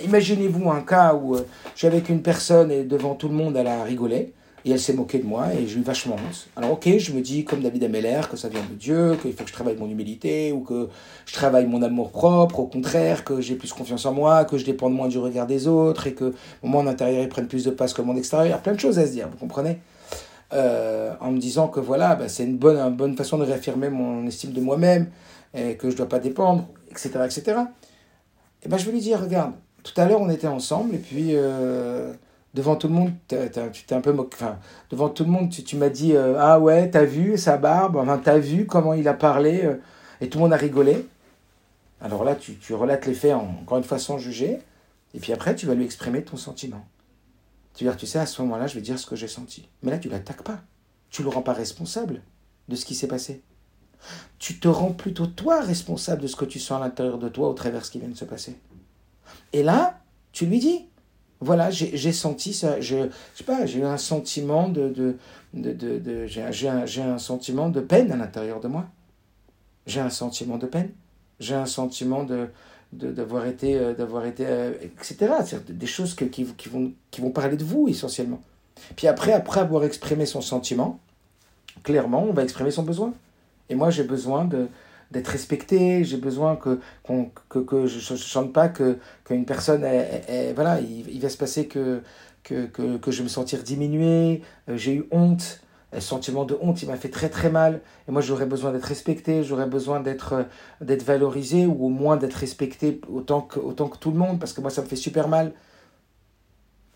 Imaginez-vous 0.03 0.69
un 0.69 0.81
cas 0.81 1.13
où 1.13 1.35
euh, 1.35 1.45
je 1.73 1.79
suis 1.79 1.87
avec 1.87 2.09
une 2.09 2.21
personne 2.21 2.71
et 2.71 2.83
devant 2.83 3.15
tout 3.15 3.27
le 3.27 3.33
monde, 3.33 3.57
elle 3.57 3.67
a 3.67 3.83
rigolé 3.83 4.33
et 4.63 4.71
elle 4.71 4.79
s'est 4.79 4.93
moquée 4.93 5.19
de 5.19 5.25
moi 5.25 5.47
et 5.53 5.67
j'ai 5.67 5.79
eu 5.79 5.81
vachement 5.81 6.15
honte. 6.15 6.47
Alors 6.55 6.71
ok, 6.73 6.97
je 6.97 7.11
me 7.11 7.21
dis 7.21 7.43
comme 7.43 7.61
David 7.61 7.83
Ameller 7.83 8.21
que 8.29 8.37
ça 8.37 8.47
vient 8.47 8.61
de 8.69 8.75
Dieu, 8.75 9.17
qu'il 9.21 9.33
faut 9.33 9.43
que 9.43 9.49
je 9.49 9.53
travaille 9.53 9.75
mon 9.75 9.89
humilité 9.89 10.51
ou 10.51 10.61
que 10.61 10.89
je 11.25 11.33
travaille 11.33 11.65
mon 11.65 11.81
amour 11.81 12.11
propre, 12.11 12.59
au 12.59 12.67
contraire, 12.67 13.23
que 13.23 13.41
j'ai 13.41 13.55
plus 13.55 13.73
confiance 13.73 14.05
en 14.05 14.13
moi, 14.13 14.45
que 14.45 14.57
je 14.57 14.65
dépende 14.65 14.93
moins 14.93 15.07
du 15.07 15.17
regard 15.17 15.47
des 15.47 15.67
autres 15.67 16.07
et 16.07 16.13
que 16.13 16.33
mon 16.63 16.85
intérieur 16.87 17.27
prenne 17.27 17.47
plus 17.47 17.65
de 17.65 17.71
place 17.71 17.93
que 17.93 18.01
mon 18.01 18.15
extérieur. 18.15 18.59
Plein 18.59 18.73
de 18.73 18.79
choses 18.79 18.99
à 18.99 19.07
se 19.07 19.11
dire, 19.11 19.27
vous 19.29 19.37
comprenez? 19.37 19.79
Euh, 20.53 21.13
en 21.21 21.31
me 21.31 21.37
disant 21.37 21.67
que 21.67 21.79
voilà, 21.79 22.15
bah, 22.15 22.27
c'est 22.27 22.43
une 22.43 22.57
bonne, 22.57 22.77
une 22.77 22.95
bonne 22.95 23.15
façon 23.15 23.37
de 23.37 23.43
réaffirmer 23.43 23.89
mon 23.89 24.25
estime 24.27 24.51
de 24.51 24.61
moi-même, 24.61 25.09
et 25.53 25.75
que 25.75 25.89
je 25.89 25.93
ne 25.93 25.97
dois 25.97 26.09
pas 26.09 26.19
dépendre, 26.19 26.67
etc. 26.89 27.11
etc. 27.25 27.59
Et 28.63 28.69
ben, 28.69 28.77
je 28.77 28.85
vais 28.85 28.91
lui 28.91 28.99
dire, 28.99 29.21
regarde, 29.21 29.53
tout 29.83 29.99
à 29.99 30.05
l'heure 30.05 30.21
on 30.21 30.29
était 30.29 30.47
ensemble, 30.47 30.95
et 30.95 30.99
puis 30.99 31.29
euh, 31.31 32.13
devant 32.53 32.75
tout 32.75 32.87
le 32.87 32.93
monde, 32.93 33.11
tu 33.27 33.37
t'es 33.87 33.95
un 33.95 34.01
peu 34.01 34.11
moqué, 34.11 34.37
enfin, 34.39 34.57
devant 34.89 35.09
tout 35.09 35.23
le 35.23 35.31
monde, 35.31 35.49
tu, 35.49 35.75
m'as 35.77 35.89
dit, 35.89 36.15
euh, 36.15 36.35
ah 36.37 36.59
ouais, 36.59 36.89
t'as 36.89 37.05
vu 37.05 37.37
sa 37.37 37.57
barbe, 37.57 37.95
enfin, 37.97 38.19
t'as 38.23 38.37
vu 38.37 38.65
comment 38.65 38.93
il 38.93 39.07
a 39.07 39.13
parlé, 39.13 39.69
et 40.19 40.29
tout 40.29 40.37
le 40.37 40.43
monde 40.43 40.53
a 40.53 40.57
rigolé. 40.57 41.07
Alors 42.01 42.23
là, 42.23 42.35
tu, 42.35 42.55
tu 42.55 42.73
relates 42.73 43.05
les 43.05 43.13
faits, 43.13 43.33
en, 43.33 43.57
encore 43.61 43.77
une 43.77 43.83
fois, 43.83 43.99
sans 43.99 44.17
juger, 44.17 44.59
et 45.13 45.19
puis 45.19 45.33
après, 45.33 45.55
tu 45.55 45.65
vas 45.65 45.75
lui 45.75 45.85
exprimer 45.85 46.23
ton 46.23 46.37
sentiment. 46.37 46.85
Tu 47.73 47.83
veux 47.83 47.91
dire, 47.91 47.97
tu 47.97 48.05
sais, 48.05 48.19
à 48.19 48.25
ce 48.25 48.41
moment-là, 48.41 48.67
je 48.67 48.75
vais 48.75 48.81
dire 48.81 48.99
ce 48.99 49.05
que 49.05 49.15
j'ai 49.15 49.27
senti. 49.27 49.69
Mais 49.81 49.91
là, 49.91 49.97
tu 49.97 50.09
l'attaques 50.09 50.43
pas. 50.43 50.61
Tu 51.09 51.23
le 51.23 51.29
rends 51.29 51.41
pas 51.41 51.53
responsable 51.53 52.21
de 52.67 52.75
ce 52.75 52.85
qui 52.85 52.95
s'est 52.95 53.07
passé. 53.07 53.41
Tu 54.39 54.59
te 54.59 54.67
rends 54.67 54.91
plutôt 54.91 55.27
toi 55.27 55.61
responsable 55.61 56.21
de 56.21 56.27
ce 56.27 56.35
que 56.35 56.45
tu 56.45 56.59
sens 56.59 56.81
à 56.81 56.85
l'intérieur 56.85 57.19
de 57.19 57.29
toi 57.29 57.49
au 57.49 57.53
travers 57.53 57.81
de 57.81 57.85
ce 57.85 57.91
qui 57.91 57.99
vient 57.99 58.09
de 58.09 58.17
se 58.17 58.25
passer. 58.25 58.57
Et 59.53 59.63
là, 59.63 59.99
tu 60.31 60.45
lui 60.45 60.59
dis, 60.59 60.87
voilà, 61.39 61.69
j'ai 61.71 62.11
senti 62.11 62.53
ça, 62.53 62.79
je, 62.79 63.09
je 63.33 63.37
sais 63.37 63.43
pas, 63.43 63.65
j'ai 63.65 63.79
eu 63.79 63.85
un 63.85 63.97
sentiment 63.97 64.69
de, 64.69 65.17
j'ai 65.53 67.01
un 67.01 67.17
sentiment 67.17 67.69
de 67.69 67.81
peine 67.81 68.11
à 68.11 68.15
l'intérieur 68.15 68.59
de 68.59 68.67
moi. 68.67 68.85
J'ai 69.87 69.99
un 69.99 70.09
sentiment 70.09 70.57
de 70.57 70.67
peine. 70.67 70.91
J'ai 71.39 71.55
un 71.55 71.65
sentiment 71.65 72.23
de, 72.23 72.49
d'avoir 72.93 73.45
été, 73.45 73.77
euh, 73.77 73.93
d'avoir 73.93 74.25
été 74.25 74.45
euh, 74.45 74.73
etc. 74.81 75.33
Des 75.69 75.85
choses 75.85 76.13
que, 76.13 76.25
qui, 76.25 76.43
vont, 76.43 76.91
qui 77.09 77.21
vont 77.21 77.31
parler 77.31 77.57
de 77.57 77.63
vous 77.63 77.87
essentiellement. 77.87 78.41
Puis 78.95 79.07
après, 79.07 79.33
après 79.33 79.61
avoir 79.61 79.83
exprimé 79.83 80.25
son 80.25 80.41
sentiment, 80.41 80.99
clairement, 81.83 82.23
on 82.23 82.33
va 82.33 82.43
exprimer 82.43 82.71
son 82.71 82.83
besoin. 82.83 83.13
Et 83.69 83.75
moi, 83.75 83.89
j'ai 83.89 84.03
besoin 84.03 84.45
de, 84.45 84.67
d'être 85.11 85.27
respecté, 85.27 86.03
j'ai 86.03 86.17
besoin 86.17 86.55
que, 86.55 86.79
que, 87.49 87.59
que 87.59 87.87
je 87.87 88.13
ne 88.13 88.17
chante 88.17 88.51
pas 88.51 88.69
que, 88.69 88.97
qu'une 89.23 89.45
personne, 89.45 89.85
voilà, 90.55 90.79
il, 90.81 91.19
va 91.21 91.29
se 91.29 91.37
passer 91.37 91.67
que, 91.67 92.01
que, 92.43 92.65
que, 92.65 92.97
que 92.97 93.11
je 93.11 93.17
vais 93.19 93.23
me 93.25 93.29
sentir 93.29 93.63
diminué, 93.63 94.41
euh, 94.69 94.77
j'ai 94.77 94.95
eu 94.95 95.05
honte, 95.11 95.61
sentiment 95.99 96.45
de 96.45 96.57
honte, 96.61 96.81
il 96.81 96.87
m'a 96.87 96.95
fait 96.95 97.09
très 97.09 97.29
très 97.29 97.49
mal. 97.49 97.81
Et 98.07 98.11
moi, 98.11 98.21
j'aurais 98.21 98.45
besoin 98.45 98.71
d'être 98.71 98.85
respecté, 98.85 99.43
j'aurais 99.43 99.65
besoin 99.65 99.99
d'être 99.99 100.33
euh, 100.33 100.43
d'être 100.79 101.03
valorisé 101.03 101.65
ou 101.65 101.85
au 101.85 101.89
moins 101.89 102.15
d'être 102.15 102.35
respecté 102.35 103.01
autant 103.11 103.41
que, 103.41 103.59
autant 103.59 103.89
que 103.89 103.97
tout 103.97 104.11
le 104.11 104.17
monde, 104.17 104.39
parce 104.39 104.53
que 104.53 104.61
moi, 104.61 104.69
ça 104.69 104.81
me 104.81 104.87
fait 104.87 104.95
super 104.95 105.27
mal. 105.27 105.51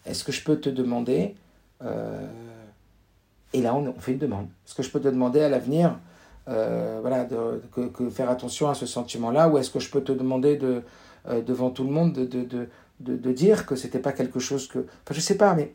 Est-ce 0.06 0.24
que 0.24 0.32
je 0.32 0.43
peux 0.43 0.60
te 0.60 0.70
demander 0.70 1.36
euh, 1.84 2.26
Et 3.54 3.62
là, 3.62 3.76
on, 3.76 3.93
fait 4.00 4.14
une 4.14 4.20
demande. 4.20 4.48
Est-ce 4.66 4.76
que 4.76 4.84
je 4.84 4.89
peux 4.89 5.02
te 5.02 5.10
demander 5.10 5.41
à 5.41 5.50
l'avenir, 5.50 5.98
euh, 6.48 7.00
voilà, 7.02 7.26
de, 7.26 7.62
que, 7.74 8.10
faire 8.10 8.30
attention 8.30 8.70
à 8.70 8.76
ce 8.76 8.86
sentiment-là, 8.86 9.50
ou 9.50 9.58
est-ce 9.58 9.72
que 9.72 9.80
je 9.80 9.89
peux 9.89 10.04
te 10.04 10.12
demander 10.12 10.56
de 10.58 10.84
devant 11.48 11.72
tout 11.72 11.84
le 11.84 11.89
monde 11.89 12.14
de, 12.14 12.24
de, 12.24 12.43
de, 13.00 13.18
de 13.18 13.32
dire 13.32 13.66
que 13.66 13.76
c'était 13.76 14.00
pas 14.00 14.12
quelque 14.12 14.39
chose 14.39 14.68
que. 14.68 14.78
Enfin, 14.78 15.16
je 15.16 15.20
sais 15.20 15.38
pas, 15.38 15.56
mais 15.56 15.72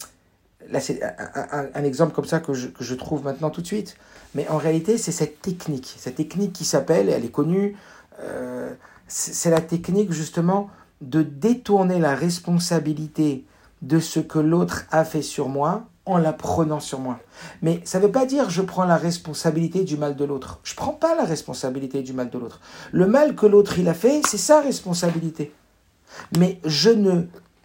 là, 0.69 0.81
c'est 0.81 1.01
un, 1.03 1.85
exemple 1.85 2.15
comme 2.15 2.25
ça 2.25 2.41
que 2.41 2.53
je, 2.53 2.69
que 2.69 2.85
je, 2.85 2.95
trouve 2.95 3.25
maintenant 3.25 3.51
tout 3.51 3.63
de 3.63 3.67
suite. 3.67 3.97
Mais 4.35 4.49
en 4.49 4.59
réalité, 4.59 4.99
c'est 4.99 5.13
cette 5.13 5.41
technique. 5.41 5.95
Cette 5.99 6.17
technique 6.17 6.53
qui 6.53 6.65
s'appelle, 6.65 7.09
elle 7.09 7.25
est 7.25 7.31
connue, 7.33 7.77
euh, 8.21 8.73
c'est 9.09 9.51
la 9.51 9.61
technique 9.61 10.13
justement 10.13 10.71
de 11.01 11.23
détourner 11.23 11.99
la 11.99 12.15
responsabilité 12.15 13.45
de 13.83 13.99
ce 13.99 14.21
que 14.21 14.39
l'autre 14.39 14.85
a 14.91 15.05
fait 15.05 15.23
sur 15.23 15.49
moi 15.49 15.87
en 16.07 16.19
la 16.19 16.33
prenant 16.33 16.81
sur 16.81 16.99
moi. 16.99 17.19
Mais 17.63 17.81
ça 17.85 17.99
ne 17.99 18.07
veut 18.07 18.13
pas 18.13 18.27
dire 18.27 18.51
je 18.51 18.63
prends 18.63 18.85
la 18.85 18.97
responsabilité 18.97 19.85
du 19.85 19.97
mal 19.97 20.17
de 20.17 20.25
l'autre. 20.25 20.61
Je 20.65 20.73
ne 20.75 20.77
prends 20.77 20.93
pas 20.93 21.15
la 21.15 21.25
responsabilité 21.25 22.03
du 22.03 22.13
mal 22.13 22.31
de 22.31 22.39
l'autre. 22.39 22.61
Le 22.93 23.07
mal 23.07 23.35
que 23.35 23.47
l'autre 23.47 23.79
il 23.79 23.89
a 23.89 23.95
fait, 23.95 24.21
c'est 24.27 24.39
sa 24.39 24.61
responsabilité. 24.61 25.53
Mais 26.39 26.61
je 26.65 26.91
ne 26.91 27.23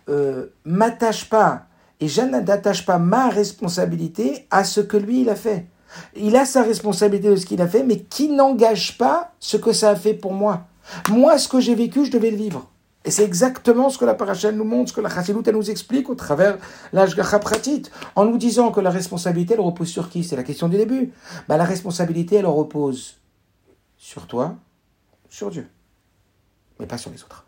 euh, 0.10 0.48
m'attache 0.64 1.30
pas 1.30 1.66
et 2.00 2.08
je 2.08 2.22
n'attache 2.22 2.86
pas 2.86 2.98
ma 2.98 3.30
responsabilité 3.30 4.48
à 4.52 4.64
ce 4.64 4.82
que 4.82 4.98
lui 4.98 5.22
il 5.22 5.30
a 5.30 5.36
fait. 5.36 5.68
Il 6.16 6.36
a 6.36 6.46
sa 6.46 6.64
responsabilité 6.64 7.30
de 7.30 7.36
ce 7.36 7.46
qu'il 7.46 7.62
a 7.62 7.68
fait, 7.68 7.84
mais 7.84 8.00
qui 8.00 8.30
n'engage 8.30 8.98
pas 8.98 9.34
ce 9.40 9.58
que 9.58 9.72
ça 9.72 9.92
a 9.92 9.96
fait 9.96 10.14
pour 10.14 10.34
moi. 10.34 10.68
Moi, 11.10 11.38
ce 11.38 11.48
que 11.48 11.60
j'ai 11.60 11.76
vécu, 11.76 12.06
je 12.06 12.12
devais 12.12 12.32
le 12.32 12.38
vivre. 12.38 12.70
Et 13.06 13.12
c'est 13.12 13.24
exactement 13.24 13.90
ce 13.90 13.98
que 14.00 14.06
la 14.06 14.16
paracha 14.16 14.52
nous 14.52 14.64
montre, 14.64 14.90
ce 14.90 14.96
que 14.96 15.02
la 15.02 15.10
Chassidut 15.10 15.52
nous 15.54 15.70
explique 15.70 16.10
au 16.10 16.16
travers 16.16 16.58
l'Ashgacha 16.92 17.40
Pratit, 17.40 17.84
en 18.16 18.26
nous 18.26 18.38
disant 18.38 18.72
que 18.72 18.82
la 18.82 18.90
responsabilité, 18.90 19.54
elle 19.54 19.60
repose 19.60 19.90
sur 19.90 20.10
qui? 20.10 20.24
C'est 20.24 20.36
la 20.36 20.44
question 20.44 20.68
du 20.68 20.78
début. 20.78 21.14
Bah, 21.48 21.58
la 21.58 21.66
responsabilité, 21.66 22.38
elle 22.38 22.48
repose 22.48 23.18
sur 23.96 24.26
toi, 24.26 24.56
sur 25.30 25.52
Dieu, 25.52 25.68
mais 26.80 26.88
pas 26.88 26.98
sur 26.98 27.12
les 27.12 27.24
autres. 27.24 27.45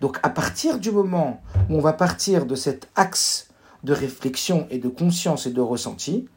Donc 0.00 0.18
à 0.22 0.30
partir 0.30 0.78
du 0.78 0.90
moment 0.90 1.40
où 1.68 1.76
on 1.76 1.80
va 1.80 1.92
partir 1.92 2.46
de 2.46 2.54
cet 2.54 2.88
axe 2.94 3.48
de 3.84 3.92
réflexion 3.92 4.66
et 4.70 4.78
de 4.78 4.88
conscience 4.88 5.46
et 5.46 5.50
de 5.50 5.60
ressenti, 5.60 6.28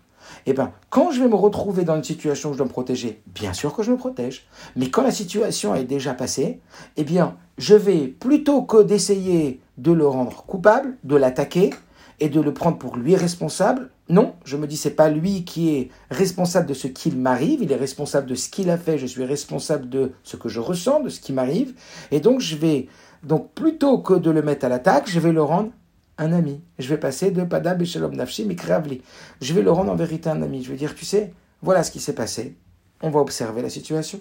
eh 0.45 0.53
ben, 0.53 0.71
quand 0.89 1.11
je 1.11 1.21
vais 1.21 1.27
me 1.27 1.35
retrouver 1.35 1.83
dans 1.83 1.95
une 1.95 2.03
situation 2.03 2.49
où 2.49 2.53
je 2.53 2.57
dois 2.57 2.67
me 2.67 2.71
protéger, 2.71 3.21
bien 3.27 3.53
sûr 3.53 3.73
que 3.75 3.83
je 3.83 3.91
me 3.91 3.97
protège. 3.97 4.47
Mais 4.75 4.89
quand 4.89 5.03
la 5.03 5.11
situation 5.11 5.75
est 5.75 5.83
déjà 5.83 6.13
passée, 6.13 6.59
eh 6.97 7.03
bien, 7.03 7.35
je 7.57 7.75
vais, 7.75 8.07
plutôt 8.07 8.61
que 8.63 8.81
d'essayer 8.81 9.59
de 9.77 9.91
le 9.91 10.07
rendre 10.07 10.43
coupable, 10.45 10.97
de 11.03 11.15
l'attaquer 11.15 11.71
et 12.19 12.29
de 12.29 12.39
le 12.39 12.53
prendre 12.53 12.77
pour 12.77 12.97
lui 12.97 13.15
responsable, 13.15 13.89
non, 14.09 14.35
je 14.43 14.57
me 14.57 14.67
dis 14.67 14.77
c'est 14.77 14.91
pas 14.91 15.09
lui 15.09 15.45
qui 15.45 15.69
est 15.69 15.89
responsable 16.09 16.67
de 16.67 16.73
ce 16.73 16.87
qu'il 16.87 17.17
m'arrive, 17.17 17.63
il 17.63 17.71
est 17.71 17.77
responsable 17.77 18.27
de 18.27 18.35
ce 18.35 18.49
qu'il 18.49 18.69
a 18.69 18.77
fait, 18.77 18.97
je 18.97 19.05
suis 19.05 19.23
responsable 19.23 19.89
de 19.89 20.11
ce 20.23 20.35
que 20.35 20.49
je 20.49 20.59
ressens, 20.59 20.99
de 20.99 21.09
ce 21.09 21.21
qui 21.21 21.33
m'arrive, 21.33 21.73
et 22.11 22.19
donc 22.19 22.41
je 22.41 22.55
vais 22.57 22.87
donc 23.23 23.53
plutôt 23.53 23.99
que 23.99 24.13
de 24.13 24.31
le 24.31 24.41
mettre 24.41 24.65
à 24.65 24.69
l'attaque, 24.69 25.09
je 25.09 25.19
vais 25.19 25.31
le 25.31 25.43
rendre 25.43 25.71
un 26.17 26.33
ami. 26.33 26.61
Je 26.79 26.89
vais 26.89 26.97
passer 26.97 27.31
de 27.31 27.43
Padab 27.43 27.81
et 27.81 27.85
Shalom 27.85 28.15
Nafshi 28.15 28.45
Mikravli. 28.45 29.01
Je 29.41 29.53
vais 29.53 29.61
le 29.61 29.71
rendre 29.71 29.91
en 29.91 29.95
vérité 29.95 30.29
un 30.29 30.41
ami. 30.41 30.63
Je 30.63 30.71
vais 30.71 30.77
dire, 30.77 30.95
tu 30.95 31.05
sais, 31.05 31.33
voilà 31.61 31.83
ce 31.83 31.91
qui 31.91 31.99
s'est 31.99 32.15
passé. 32.15 32.57
On 33.01 33.09
va 33.09 33.19
observer 33.19 33.61
la 33.61 33.69
situation. 33.69 34.19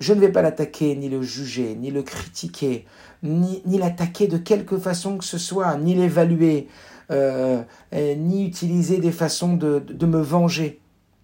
Je 0.00 0.12
ne 0.12 0.20
vais 0.20 0.30
pas 0.30 0.42
l'attaquer, 0.42 0.94
ni 0.96 1.08
le 1.08 1.22
juger, 1.22 1.74
ni 1.74 1.90
le 1.90 2.02
critiquer, 2.02 2.86
ni, 3.22 3.62
l'attaquer 3.66 4.26
de 4.26 4.36
quelque 4.36 4.78
façon 4.78 5.16
que 5.18 5.24
ce 5.24 5.38
soit, 5.38 5.76
ni 5.78 5.94
l'évaluer, 5.94 6.68
euh, 7.10 7.62
ni 7.92 8.46
utiliser 8.46 8.98
des 8.98 9.12
façons 9.12 9.54
de, 9.54 9.78
de 9.78 10.06
me 10.06 10.20
venger. 10.20 10.80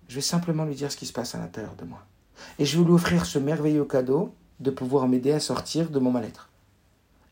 Je 0.09 0.17
vais 0.17 0.23
simplement 0.23 0.65
lui 0.65 0.75
dire 0.75 0.91
ce 0.91 0.97
qui 0.97 1.07
se 1.07 1.13
passe 1.13 1.35
à 1.35 1.39
l'intérieur 1.39 1.75
de 1.77 1.85
moi. 1.85 2.07
Et 2.59 2.65
je 2.65 2.79
vais 2.79 2.85
lui 2.85 2.93
offrir 2.93 3.27
ce 3.27 3.39
merveilleux 3.39 3.85
cadeau 3.85 4.35
de 4.61 4.71
pouvoir 4.71 5.09
m'aider 5.09 5.33
à 5.33 5.41
sortir 5.41 5.91
de 5.91 5.99
mon 5.99 6.11
mal-être. 6.11 6.52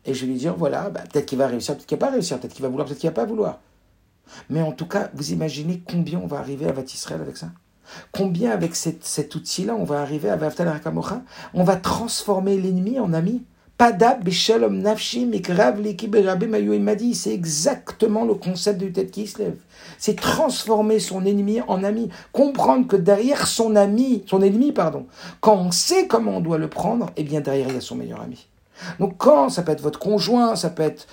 Et 0.05 0.13
je 0.13 0.21
vais 0.21 0.31
lui 0.31 0.37
dire, 0.37 0.55
voilà, 0.55 0.89
bah, 0.89 1.01
peut-être 1.11 1.25
qu'il 1.25 1.37
va 1.37 1.47
réussir, 1.47 1.75
peut-être 1.75 1.87
qu'il 1.87 1.97
va 1.97 2.07
pas 2.07 2.11
réussir, 2.11 2.39
peut-être 2.39 2.53
qu'il 2.53 2.63
va 2.63 2.69
vouloir, 2.69 2.87
peut-être 2.87 2.99
qu'il 2.99 3.09
va 3.09 3.13
pas 3.13 3.25
vouloir. 3.25 3.59
Mais 4.49 4.61
en 4.61 4.71
tout 4.71 4.87
cas, 4.87 5.09
vous 5.13 5.31
imaginez 5.31 5.81
combien 5.85 6.19
on 6.19 6.27
va 6.27 6.39
arriver 6.39 6.67
à 6.67 6.73
Israël 6.81 7.21
avec 7.21 7.37
ça? 7.37 7.49
Combien 8.11 8.51
avec 8.51 8.75
cet 8.75 9.35
outil-là, 9.35 9.75
on 9.75 9.83
va 9.83 10.01
arriver 10.01 10.29
à 10.29 10.37
Vaftal 10.37 10.67
Rakamocha 10.67 11.21
On 11.53 11.63
va 11.63 11.75
transformer 11.75 12.57
l'ennemi 12.57 12.99
en 12.99 13.13
ami? 13.13 13.43
C'est 17.13 17.33
exactement 17.33 18.25
le 18.25 18.35
concept 18.35 18.79
du 18.79 18.91
tête 18.91 19.09
qui 19.09 19.25
se 19.25 19.39
lève. 19.39 19.57
C'est 19.97 20.15
transformer 20.15 20.99
son 20.99 21.25
ennemi 21.25 21.61
en 21.61 21.83
ami. 21.83 22.09
Comprendre 22.31 22.87
que 22.87 22.95
derrière 22.95 23.47
son 23.47 23.75
ami, 23.75 24.23
son 24.27 24.43
ennemi, 24.43 24.71
pardon, 24.71 25.07
quand 25.39 25.55
on 25.55 25.71
sait 25.71 26.05
comment 26.05 26.37
on 26.37 26.41
doit 26.41 26.59
le 26.59 26.69
prendre, 26.69 27.09
eh 27.17 27.23
bien 27.23 27.41
derrière 27.41 27.69
il 27.69 27.73
y 27.73 27.77
a 27.77 27.81
son 27.81 27.95
meilleur 27.95 28.21
ami. 28.21 28.47
Donc 28.99 29.17
quand 29.17 29.49
ça 29.49 29.63
peut 29.63 29.71
être 29.71 29.81
votre 29.81 29.99
conjoint, 29.99 30.55
ça 30.55 30.69
peut 30.69 30.83
être 30.83 31.07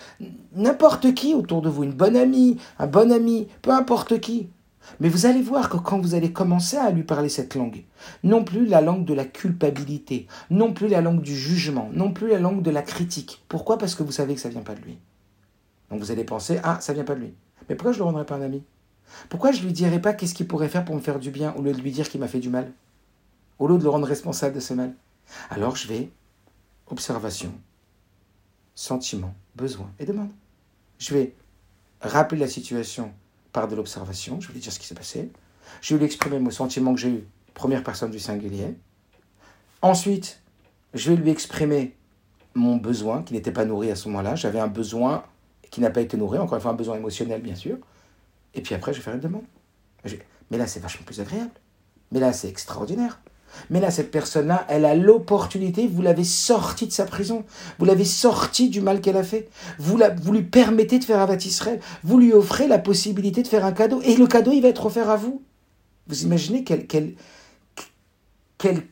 n'importe 0.54 1.14
qui 1.14 1.34
autour 1.34 1.62
de 1.62 1.68
vous, 1.68 1.84
une 1.84 1.92
bonne 1.92 2.16
amie, 2.16 2.58
un 2.78 2.86
bon 2.86 3.12
ami, 3.12 3.48
peu 3.62 3.70
importe 3.70 4.20
qui. 4.20 4.48
Mais 5.00 5.08
vous 5.08 5.26
allez 5.26 5.42
voir 5.42 5.68
que 5.68 5.76
quand 5.76 6.00
vous 6.00 6.14
allez 6.14 6.32
commencer 6.32 6.76
à 6.76 6.90
lui 6.90 7.02
parler 7.02 7.28
cette 7.28 7.54
langue, 7.54 7.84
non 8.24 8.42
plus 8.42 8.66
la 8.66 8.80
langue 8.80 9.04
de 9.04 9.14
la 9.14 9.24
culpabilité, 9.24 10.26
non 10.50 10.72
plus 10.72 10.88
la 10.88 11.00
langue 11.00 11.20
du 11.20 11.36
jugement, 11.36 11.90
non 11.92 12.12
plus 12.12 12.28
la 12.28 12.38
langue 12.38 12.62
de 12.62 12.70
la 12.70 12.82
critique. 12.82 13.44
Pourquoi? 13.48 13.78
Parce 13.78 13.94
que 13.94 14.02
vous 14.02 14.12
savez 14.12 14.34
que 14.34 14.40
ça 14.40 14.48
vient 14.48 14.62
pas 14.62 14.74
de 14.74 14.80
lui. 14.80 14.98
Donc 15.90 16.00
vous 16.00 16.10
allez 16.10 16.24
penser, 16.24 16.58
ah, 16.62 16.78
ça 16.80 16.92
vient 16.92 17.04
pas 17.04 17.14
de 17.14 17.20
lui. 17.20 17.34
Mais 17.68 17.74
pourquoi 17.74 17.92
je 17.92 17.98
ne 17.98 18.00
le 18.00 18.04
rendrai 18.06 18.24
pas 18.24 18.36
un 18.36 18.42
ami? 18.42 18.62
Pourquoi 19.28 19.52
je 19.52 19.62
lui 19.62 19.72
dirais 19.72 20.00
pas 20.00 20.12
qu'est-ce 20.12 20.34
qu'il 20.34 20.46
pourrait 20.46 20.68
faire 20.68 20.84
pour 20.84 20.94
me 20.94 21.00
faire 21.00 21.18
du 21.18 21.30
bien 21.30 21.54
au 21.56 21.62
lieu 21.62 21.72
de 21.72 21.80
lui 21.80 21.90
dire 21.90 22.08
qu'il 22.08 22.20
m'a 22.20 22.28
fait 22.28 22.40
du 22.40 22.50
mal? 22.50 22.72
Au 23.58 23.66
lieu 23.66 23.78
de 23.78 23.82
le 23.82 23.88
rendre 23.88 24.06
responsable 24.06 24.54
de 24.54 24.60
ce 24.60 24.74
mal? 24.74 24.94
Alors 25.50 25.76
je 25.76 25.88
vais 25.88 26.10
observation, 26.90 27.52
sentiment, 28.74 29.34
besoin 29.54 29.90
et 29.98 30.06
demande. 30.06 30.30
Je 30.98 31.14
vais 31.14 31.34
rappeler 32.00 32.40
la 32.40 32.48
situation 32.48 33.12
par 33.52 33.68
de 33.68 33.76
l'observation, 33.76 34.40
je 34.40 34.48
vais 34.48 34.54
lui 34.54 34.60
dire 34.60 34.72
ce 34.72 34.78
qui 34.78 34.86
s'est 34.86 34.94
passé, 34.94 35.30
je 35.80 35.94
vais 35.94 35.98
lui 35.98 36.06
exprimer 36.06 36.38
mon 36.38 36.50
sentiment 36.50 36.94
que 36.94 37.00
j'ai 37.00 37.10
eu, 37.10 37.24
première 37.54 37.82
personne 37.82 38.10
du 38.10 38.18
singulier. 38.18 38.76
Ensuite, 39.82 40.40
je 40.94 41.10
vais 41.10 41.16
lui 41.16 41.30
exprimer 41.30 41.96
mon 42.54 42.76
besoin 42.76 43.22
qui 43.22 43.34
n'était 43.34 43.52
pas 43.52 43.64
nourri 43.64 43.90
à 43.90 43.96
ce 43.96 44.08
moment-là. 44.08 44.34
J'avais 44.34 44.58
un 44.58 44.66
besoin 44.66 45.24
qui 45.70 45.80
n'a 45.80 45.90
pas 45.90 46.00
été 46.00 46.16
nourri, 46.16 46.38
encore 46.38 46.56
une 46.56 46.62
fois 46.62 46.72
un 46.72 46.74
besoin 46.74 46.96
émotionnel 46.96 47.42
bien 47.42 47.54
sûr. 47.54 47.76
Et 48.54 48.62
puis 48.62 48.74
après, 48.74 48.92
je 48.92 48.98
vais 48.98 49.04
faire 49.04 49.14
une 49.14 49.20
demande. 49.20 49.44
Mais 50.50 50.56
là, 50.56 50.66
c'est 50.66 50.80
vachement 50.80 51.04
plus 51.04 51.20
agréable. 51.20 51.50
Mais 52.10 52.20
là, 52.20 52.32
c'est 52.32 52.48
extraordinaire. 52.48 53.20
Mais 53.70 53.80
là, 53.80 53.90
cette 53.90 54.10
personne-là, 54.10 54.64
elle 54.68 54.84
a 54.84 54.94
l'opportunité, 54.94 55.86
vous 55.86 56.02
l'avez 56.02 56.24
sortie 56.24 56.86
de 56.86 56.92
sa 56.92 57.04
prison, 57.04 57.44
vous 57.78 57.84
l'avez 57.84 58.04
sortie 58.04 58.68
du 58.68 58.80
mal 58.80 59.00
qu'elle 59.00 59.16
a 59.16 59.22
fait, 59.22 59.48
vous, 59.78 59.98
lui 60.32 60.42
permettez 60.42 60.98
de 60.98 61.04
faire 61.04 61.20
Avat 61.20 61.36
Israël, 61.36 61.80
vous 62.04 62.18
lui 62.18 62.32
offrez 62.32 62.66
la 62.66 62.78
possibilité 62.78 63.42
de 63.42 63.48
faire 63.48 63.64
un 63.64 63.72
cadeau, 63.72 64.00
et 64.02 64.16
le 64.16 64.26
cadeau, 64.26 64.52
il 64.52 64.62
va 64.62 64.68
être 64.68 64.86
offert 64.86 65.10
à 65.10 65.16
vous. 65.16 65.42
Vous 66.06 66.22
imaginez 66.22 66.64
quelle 66.64 66.86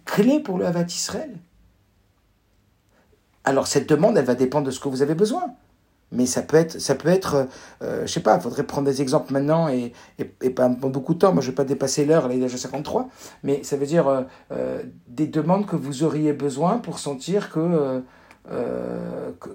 clé 0.04 0.40
pour 0.40 0.58
le 0.58 0.66
Avat 0.66 0.82
Israël? 0.82 1.36
Alors, 3.44 3.66
cette 3.66 3.88
demande, 3.88 4.18
elle 4.18 4.24
va 4.24 4.34
dépendre 4.34 4.66
de 4.66 4.70
ce 4.72 4.80
que 4.80 4.88
vous 4.88 5.02
avez 5.02 5.14
besoin. 5.14 5.54
Mais 6.12 6.26
ça 6.26 6.42
peut 6.42 6.56
être, 6.56 6.80
ça 6.80 6.94
peut 6.94 7.08
être 7.08 7.48
euh, 7.82 8.06
je 8.06 8.12
sais 8.12 8.20
pas, 8.20 8.36
il 8.36 8.40
faudrait 8.40 8.62
prendre 8.62 8.86
des 8.86 9.02
exemples 9.02 9.32
maintenant 9.32 9.68
et, 9.68 9.92
et, 10.18 10.50
pas 10.50 10.68
beaucoup 10.68 11.14
de 11.14 11.18
temps. 11.18 11.32
Moi, 11.32 11.42
je 11.42 11.48
ne 11.48 11.52
vais 11.52 11.56
pas 11.56 11.64
dépasser 11.64 12.04
l'heure, 12.04 12.30
il 12.30 12.38
est 12.38 12.40
déjà 12.42 12.56
53. 12.56 13.08
Mais 13.42 13.62
ça 13.64 13.76
veut 13.76 13.86
dire 13.86 14.08
euh, 14.08 14.22
euh, 14.52 14.82
des 15.08 15.26
demandes 15.26 15.66
que 15.66 15.76
vous 15.76 16.04
auriez 16.04 16.32
besoin 16.32 16.78
pour 16.78 16.98
sentir 16.98 17.50
que, 17.50 18.02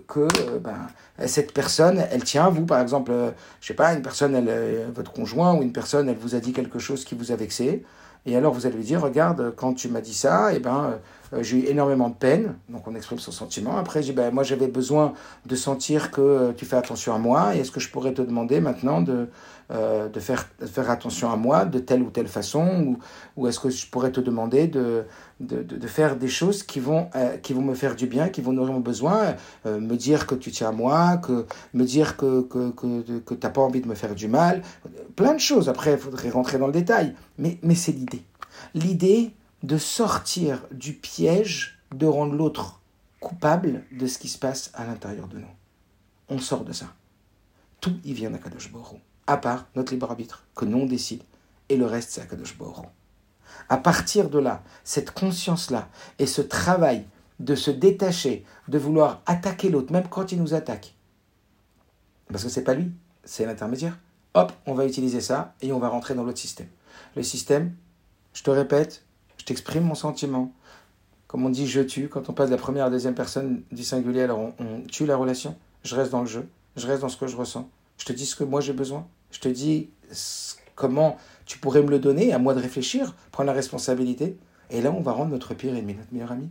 que, 0.07 0.27
ben, 0.59 0.87
cette 1.25 1.53
personne, 1.53 2.03
elle 2.11 2.23
tient 2.23 2.45
à 2.45 2.49
vous. 2.49 2.65
Par 2.65 2.81
exemple, 2.81 3.13
je 3.61 3.67
sais 3.67 3.73
pas, 3.73 3.93
une 3.93 4.01
personne, 4.01 4.35
elle, 4.35 4.91
votre 4.93 5.13
conjoint 5.13 5.55
ou 5.55 5.61
une 5.61 5.71
personne, 5.71 6.09
elle 6.09 6.17
vous 6.17 6.35
a 6.35 6.39
dit 6.39 6.51
quelque 6.51 6.79
chose 6.79 7.05
qui 7.05 7.15
vous 7.15 7.31
a 7.31 7.35
vexé. 7.37 7.85
Et 8.25 8.35
alors 8.35 8.53
vous 8.53 8.65
allez 8.67 8.75
lui 8.75 8.83
dire, 8.83 9.01
regarde, 9.01 9.53
quand 9.55 9.73
tu 9.73 9.87
m'as 9.87 10.01
dit 10.01 10.13
ça, 10.13 10.53
eh 10.53 10.59
ben, 10.59 10.99
euh, 11.33 11.41
j'ai 11.41 11.57
eu 11.57 11.65
énormément 11.65 12.09
de 12.09 12.13
peine. 12.15 12.55
Donc 12.69 12.87
on 12.87 12.95
exprime 12.95 13.19
son 13.19 13.31
sentiment. 13.31 13.77
Après, 13.77 14.03
j'ai 14.03 14.13
ben, 14.13 14.31
moi 14.31 14.43
j'avais 14.43 14.67
besoin 14.67 15.13
de 15.45 15.55
sentir 15.55 16.11
que 16.11 16.21
euh, 16.21 16.53
tu 16.53 16.65
fais 16.65 16.75
attention 16.75 17.15
à 17.15 17.17
moi. 17.17 17.55
Et 17.55 17.59
est-ce 17.59 17.71
que 17.71 17.79
je 17.79 17.89
pourrais 17.89 18.13
te 18.13 18.21
demander 18.21 18.61
maintenant 18.61 19.01
de, 19.01 19.27
euh, 19.71 20.07
de, 20.07 20.19
faire, 20.19 20.47
faire 20.65 20.91
attention 20.91 21.31
à 21.31 21.35
moi 21.35 21.65
de 21.65 21.79
telle 21.79 22.03
ou 22.03 22.11
telle 22.11 22.27
façon? 22.27 22.67
Ou, 22.85 22.99
ou 23.37 23.47
est-ce 23.47 23.59
que 23.59 23.69
je 23.69 23.87
pourrais 23.87 24.11
te 24.11 24.19
demander 24.19 24.67
de, 24.67 25.05
de, 25.41 25.63
de, 25.63 25.87
faire 25.87 26.15
des 26.15 26.27
choses 26.27 26.63
qui 26.63 26.79
vont, 26.79 27.09
qui 27.41 27.53
vont 27.53 27.61
me 27.61 27.75
faire 27.75 27.95
du 27.95 28.07
bien, 28.07 28.29
qui 28.29 28.41
vont 28.41 28.53
nourrir 28.53 28.73
mon 28.73 28.79
besoin 28.79 29.35
Me 29.65 29.95
dire 29.95 30.27
que 30.27 30.35
tu 30.35 30.51
tiens 30.51 30.69
à 30.69 30.71
moi, 30.71 31.17
que, 31.17 31.45
me 31.73 31.83
dire 31.83 32.17
que, 32.17 32.41
que, 32.41 32.71
que, 32.71 33.19
que 33.19 33.33
tu 33.33 33.39
n'as 33.45 33.51
pas 33.51 33.61
envie 33.61 33.81
de 33.81 33.87
me 33.87 33.95
faire 33.95 34.15
du 34.15 34.27
mal. 34.27 34.61
Plein 35.15 35.33
de 35.33 35.39
choses. 35.39 35.69
Après, 35.69 35.93
il 35.93 35.97
faudrait 35.97 36.29
rentrer 36.29 36.57
dans 36.57 36.67
le 36.67 36.73
détail. 36.73 37.15
Mais, 37.37 37.57
mais 37.63 37.75
c'est 37.75 37.91
l'idée 37.91 38.23
l'idée 38.73 39.33
de 39.63 39.77
sortir 39.77 40.65
du 40.71 40.93
piège 40.93 41.79
de 41.93 42.05
rendre 42.05 42.33
l'autre 42.33 42.81
coupable 43.19 43.83
de 43.91 44.07
ce 44.07 44.17
qui 44.17 44.27
se 44.27 44.37
passe 44.37 44.71
à 44.73 44.85
l'intérieur 44.85 45.27
de 45.27 45.39
nous. 45.39 45.53
On 46.29 46.39
sort 46.39 46.63
de 46.63 46.71
ça. 46.71 46.87
Tout 47.79 47.95
y 48.03 48.13
vient 48.13 48.31
d'Akadosh 48.31 48.71
Borou, 48.71 48.99
à 49.27 49.37
part 49.37 49.67
notre 49.75 49.93
libre 49.93 50.09
arbitre, 50.09 50.45
que 50.55 50.65
nous 50.65 50.79
on 50.79 50.85
décide, 50.85 51.23
et 51.69 51.77
le 51.77 51.85
reste 51.85 52.11
c'est 52.11 52.21
Akadosh 52.21 52.57
Borou. 52.57 52.85
À 53.69 53.77
partir 53.77 54.29
de 54.29 54.39
là, 54.39 54.63
cette 54.83 55.11
conscience-là 55.11 55.87
et 56.19 56.25
ce 56.25 56.41
travail 56.41 57.05
de 57.39 57.55
se 57.55 57.71
détacher, 57.71 58.45
de 58.67 58.77
vouloir 58.77 59.21
attaquer 59.25 59.69
l'autre, 59.69 59.91
même 59.91 60.07
quand 60.07 60.31
il 60.31 60.41
nous 60.41 60.53
attaque. 60.53 60.93
Parce 62.31 62.43
que 62.43 62.49
c'est 62.49 62.63
pas 62.63 62.73
lui, 62.73 62.91
c'est 63.23 63.45
l'intermédiaire. 63.45 63.97
Hop, 64.33 64.53
on 64.65 64.73
va 64.73 64.85
utiliser 64.85 65.21
ça 65.21 65.53
et 65.61 65.73
on 65.73 65.79
va 65.79 65.89
rentrer 65.89 66.13
dans 66.13 66.23
l'autre 66.23 66.39
système. 66.39 66.67
Le 67.15 67.23
système, 67.23 67.73
je 68.33 68.43
te 68.43 68.49
répète, 68.49 69.03
je 69.37 69.45
t'exprime 69.45 69.83
mon 69.83 69.95
sentiment. 69.95 70.53
Comme 71.27 71.45
on 71.45 71.49
dit 71.49 71.67
je 71.67 71.81
tue, 71.81 72.07
quand 72.07 72.29
on 72.29 72.33
passe 72.33 72.49
de 72.49 72.55
la 72.55 72.61
première 72.61 72.83
à 72.83 72.87
la 72.87 72.91
deuxième 72.91 73.15
personne 73.15 73.63
du 73.71 73.83
singulier, 73.83 74.21
alors 74.21 74.53
on, 74.59 74.81
tue 74.89 75.05
la 75.05 75.17
relation. 75.17 75.57
Je 75.83 75.95
reste 75.95 76.11
dans 76.11 76.21
le 76.21 76.27
jeu, 76.27 76.47
je 76.77 76.87
reste 76.87 77.01
dans 77.01 77.09
ce 77.09 77.17
que 77.17 77.27
je 77.27 77.35
ressens. 77.35 77.69
Je 77.97 78.05
te 78.05 78.13
dis 78.13 78.25
ce 78.25 78.35
que 78.35 78.43
moi 78.43 78.61
j'ai 78.61 78.73
besoin. 78.73 79.07
Je 79.31 79.39
te 79.39 79.47
dis 79.47 79.89
comment 80.81 81.17
tu 81.45 81.59
pourrais 81.59 81.83
me 81.83 81.91
le 81.91 81.99
donner, 81.99 82.33
à 82.33 82.39
moi 82.39 82.55
de 82.55 82.59
réfléchir, 82.59 83.13
prendre 83.31 83.47
la 83.47 83.53
responsabilité. 83.53 84.37
Et 84.71 84.81
là, 84.81 84.91
on 84.91 85.01
va 85.01 85.11
rendre 85.11 85.29
notre 85.29 85.53
pire 85.53 85.75
ennemi 85.75 85.93
notre 85.93 86.11
meilleur 86.11 86.31
ami. 86.31 86.49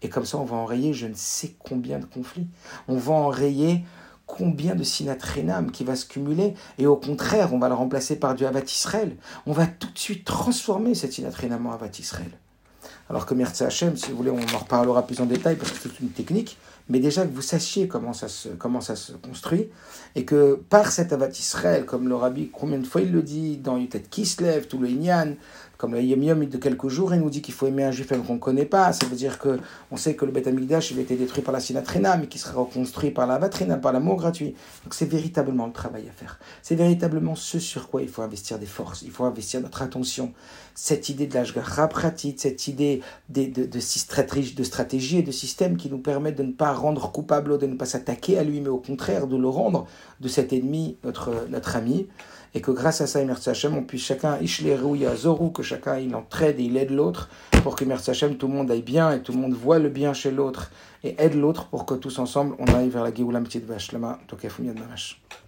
Et 0.00 0.08
comme 0.08 0.24
ça, 0.24 0.38
on 0.38 0.44
va 0.44 0.56
enrayer 0.56 0.94
je 0.94 1.06
ne 1.06 1.14
sais 1.14 1.54
combien 1.58 1.98
de 1.98 2.06
conflits. 2.06 2.46
On 2.88 2.96
va 2.96 3.12
enrayer 3.12 3.84
combien 4.24 4.74
de 4.74 4.82
sinatrénam 4.82 5.70
qui 5.70 5.84
va 5.84 5.94
se 5.94 6.06
cumuler. 6.06 6.54
Et 6.78 6.86
au 6.86 6.96
contraire, 6.96 7.52
on 7.52 7.58
va 7.58 7.68
le 7.68 7.74
remplacer 7.74 8.16
par 8.16 8.34
du 8.34 8.46
Avat 8.46 8.64
Israël. 8.64 9.16
On 9.46 9.52
va 9.52 9.66
tout 9.66 9.90
de 9.92 9.98
suite 9.98 10.24
transformer 10.24 10.94
cette 10.94 11.12
sinatrénam 11.12 11.66
en 11.66 11.72
Avat 11.72 11.90
Israël. 11.98 12.30
Alors 13.10 13.26
que 13.26 13.34
Mertz 13.34 13.60
Hachem, 13.62 13.96
si 13.96 14.10
vous 14.10 14.16
voulez, 14.16 14.30
on 14.30 14.54
en 14.54 14.58
reparlera 14.58 15.06
plus 15.06 15.20
en 15.20 15.26
détail 15.26 15.56
parce 15.56 15.70
que 15.70 15.78
c'est 15.78 16.00
une 16.00 16.10
technique, 16.10 16.58
mais 16.88 17.00
déjà 17.00 17.26
que 17.26 17.34
vous 17.34 17.42
sachiez 17.42 17.88
comment 17.88 18.12
ça 18.12 18.28
se, 18.28 18.48
comment 18.48 18.80
ça 18.80 18.96
se 18.96 19.12
construit, 19.12 19.68
et 20.14 20.24
que 20.24 20.60
par 20.68 20.92
cet 20.92 21.12
Avat 21.12 21.30
Israël, 21.30 21.84
comme 21.84 22.08
le 22.08 22.14
rabbi, 22.14 22.50
combien 22.52 22.78
de 22.78 22.86
fois 22.86 23.00
il 23.00 23.12
le 23.12 23.22
dit 23.22 23.56
dans 23.56 23.76
Yutet 23.76 24.04
Kislev, 24.08 24.66
tout 24.68 24.78
le 24.78 24.88
Inyan, 24.88 25.34
comme 25.78 25.94
le 25.94 26.02
Yom 26.02 26.22
Yom 26.22 26.44
de 26.46 26.56
quelques 26.56 26.88
jours, 26.88 27.14
il 27.14 27.20
nous 27.20 27.30
dit 27.30 27.42
qu'il 27.42 27.54
faut 27.54 27.66
aimer 27.66 27.84
un 27.84 27.90
juif 27.90 28.08
qu'on 28.26 28.34
ne 28.34 28.38
connaît 28.38 28.64
pas. 28.64 28.92
Ça 28.92 29.06
veut 29.06 29.16
dire 29.16 29.38
que 29.38 29.58
on 29.90 29.96
sait 29.96 30.14
que 30.14 30.24
le 30.24 30.32
Beth 30.32 30.46
Amikdash 30.46 30.90
il 30.90 30.98
a 30.98 31.02
été 31.02 31.16
détruit 31.16 31.42
par 31.42 31.52
la 31.52 31.60
Sinatrina, 31.60 32.16
mais 32.16 32.26
qui 32.26 32.38
sera 32.38 32.60
reconstruit 32.60 33.10
par 33.10 33.26
la 33.26 33.38
Vatrina, 33.38 33.76
par 33.76 33.92
l'amour 33.92 34.16
gratuit. 34.16 34.54
Donc 34.84 34.94
c'est 34.94 35.10
véritablement 35.10 35.66
le 35.66 35.72
travail 35.72 36.08
à 36.08 36.12
faire. 36.12 36.38
C'est 36.62 36.76
véritablement 36.76 37.34
ce 37.34 37.58
sur 37.58 37.88
quoi 37.88 38.02
il 38.02 38.08
faut 38.08 38.22
investir 38.22 38.58
des 38.58 38.66
forces, 38.66 39.02
il 39.02 39.10
faut 39.10 39.24
investir 39.24 39.60
notre 39.60 39.82
attention. 39.82 40.32
Cette 40.74 41.08
idée 41.08 41.26
de 41.26 41.34
l'Ashgacha 41.34 41.88
pratique, 41.88 42.40
cette 42.40 42.68
idée 42.68 43.00
de, 43.28 43.46
de, 43.46 43.64
de, 43.64 43.80
stratégie, 43.80 44.54
de 44.54 44.64
stratégie 44.64 45.18
et 45.18 45.22
de 45.22 45.32
système 45.32 45.76
qui 45.76 45.88
nous 45.90 45.98
permettent 45.98 46.36
de 46.36 46.42
ne 46.42 46.52
pas 46.52 46.72
rendre 46.72 47.10
coupable, 47.12 47.58
de 47.58 47.66
ne 47.66 47.76
pas 47.76 47.86
s'attaquer 47.86 48.38
à 48.38 48.44
lui, 48.44 48.60
mais 48.60 48.68
au 48.68 48.78
contraire 48.78 49.26
de 49.26 49.36
le 49.36 49.48
rendre 49.48 49.86
de 50.20 50.28
cet 50.28 50.52
ennemi, 50.52 50.98
notre, 51.02 51.48
notre 51.48 51.76
ami 51.76 52.08
et 52.56 52.62
que 52.62 52.70
grâce 52.70 53.02
à 53.02 53.06
ça, 53.06 53.22
merci 53.22 53.50
Hachem, 53.50 53.76
on 53.76 53.82
puisse 53.82 54.06
chacun, 54.06 54.38
Ishleru 54.40 55.04
Zoru, 55.14 55.52
que 55.52 55.62
chacun 55.62 55.98
il 55.98 56.14
entraide 56.14 56.58
et 56.58 56.62
il 56.62 56.78
aide 56.78 56.90
l'autre, 56.90 57.28
pour 57.62 57.76
que 57.76 57.84
merci 57.84 58.10
Hachem, 58.10 58.36
tout 58.36 58.48
le 58.48 58.54
monde 58.54 58.70
aille 58.70 58.80
bien 58.80 59.12
et 59.12 59.20
tout 59.20 59.32
le 59.32 59.38
monde 59.38 59.52
voit 59.52 59.78
le 59.78 59.90
bien 59.90 60.14
chez 60.14 60.30
l'autre 60.30 60.70
et 61.04 61.14
aide 61.18 61.34
l'autre 61.34 61.66
pour 61.66 61.84
que 61.84 61.92
tous 61.92 62.18
ensemble 62.18 62.56
on 62.58 62.64
aille 62.74 62.88
vers 62.88 63.04
la 63.04 63.14
Géoula 63.14 63.40
Petite 63.40 63.66
Vache. 63.66 63.92
Lama, 63.92 64.18
Tokef 64.26 64.58
Mamash. 64.58 65.20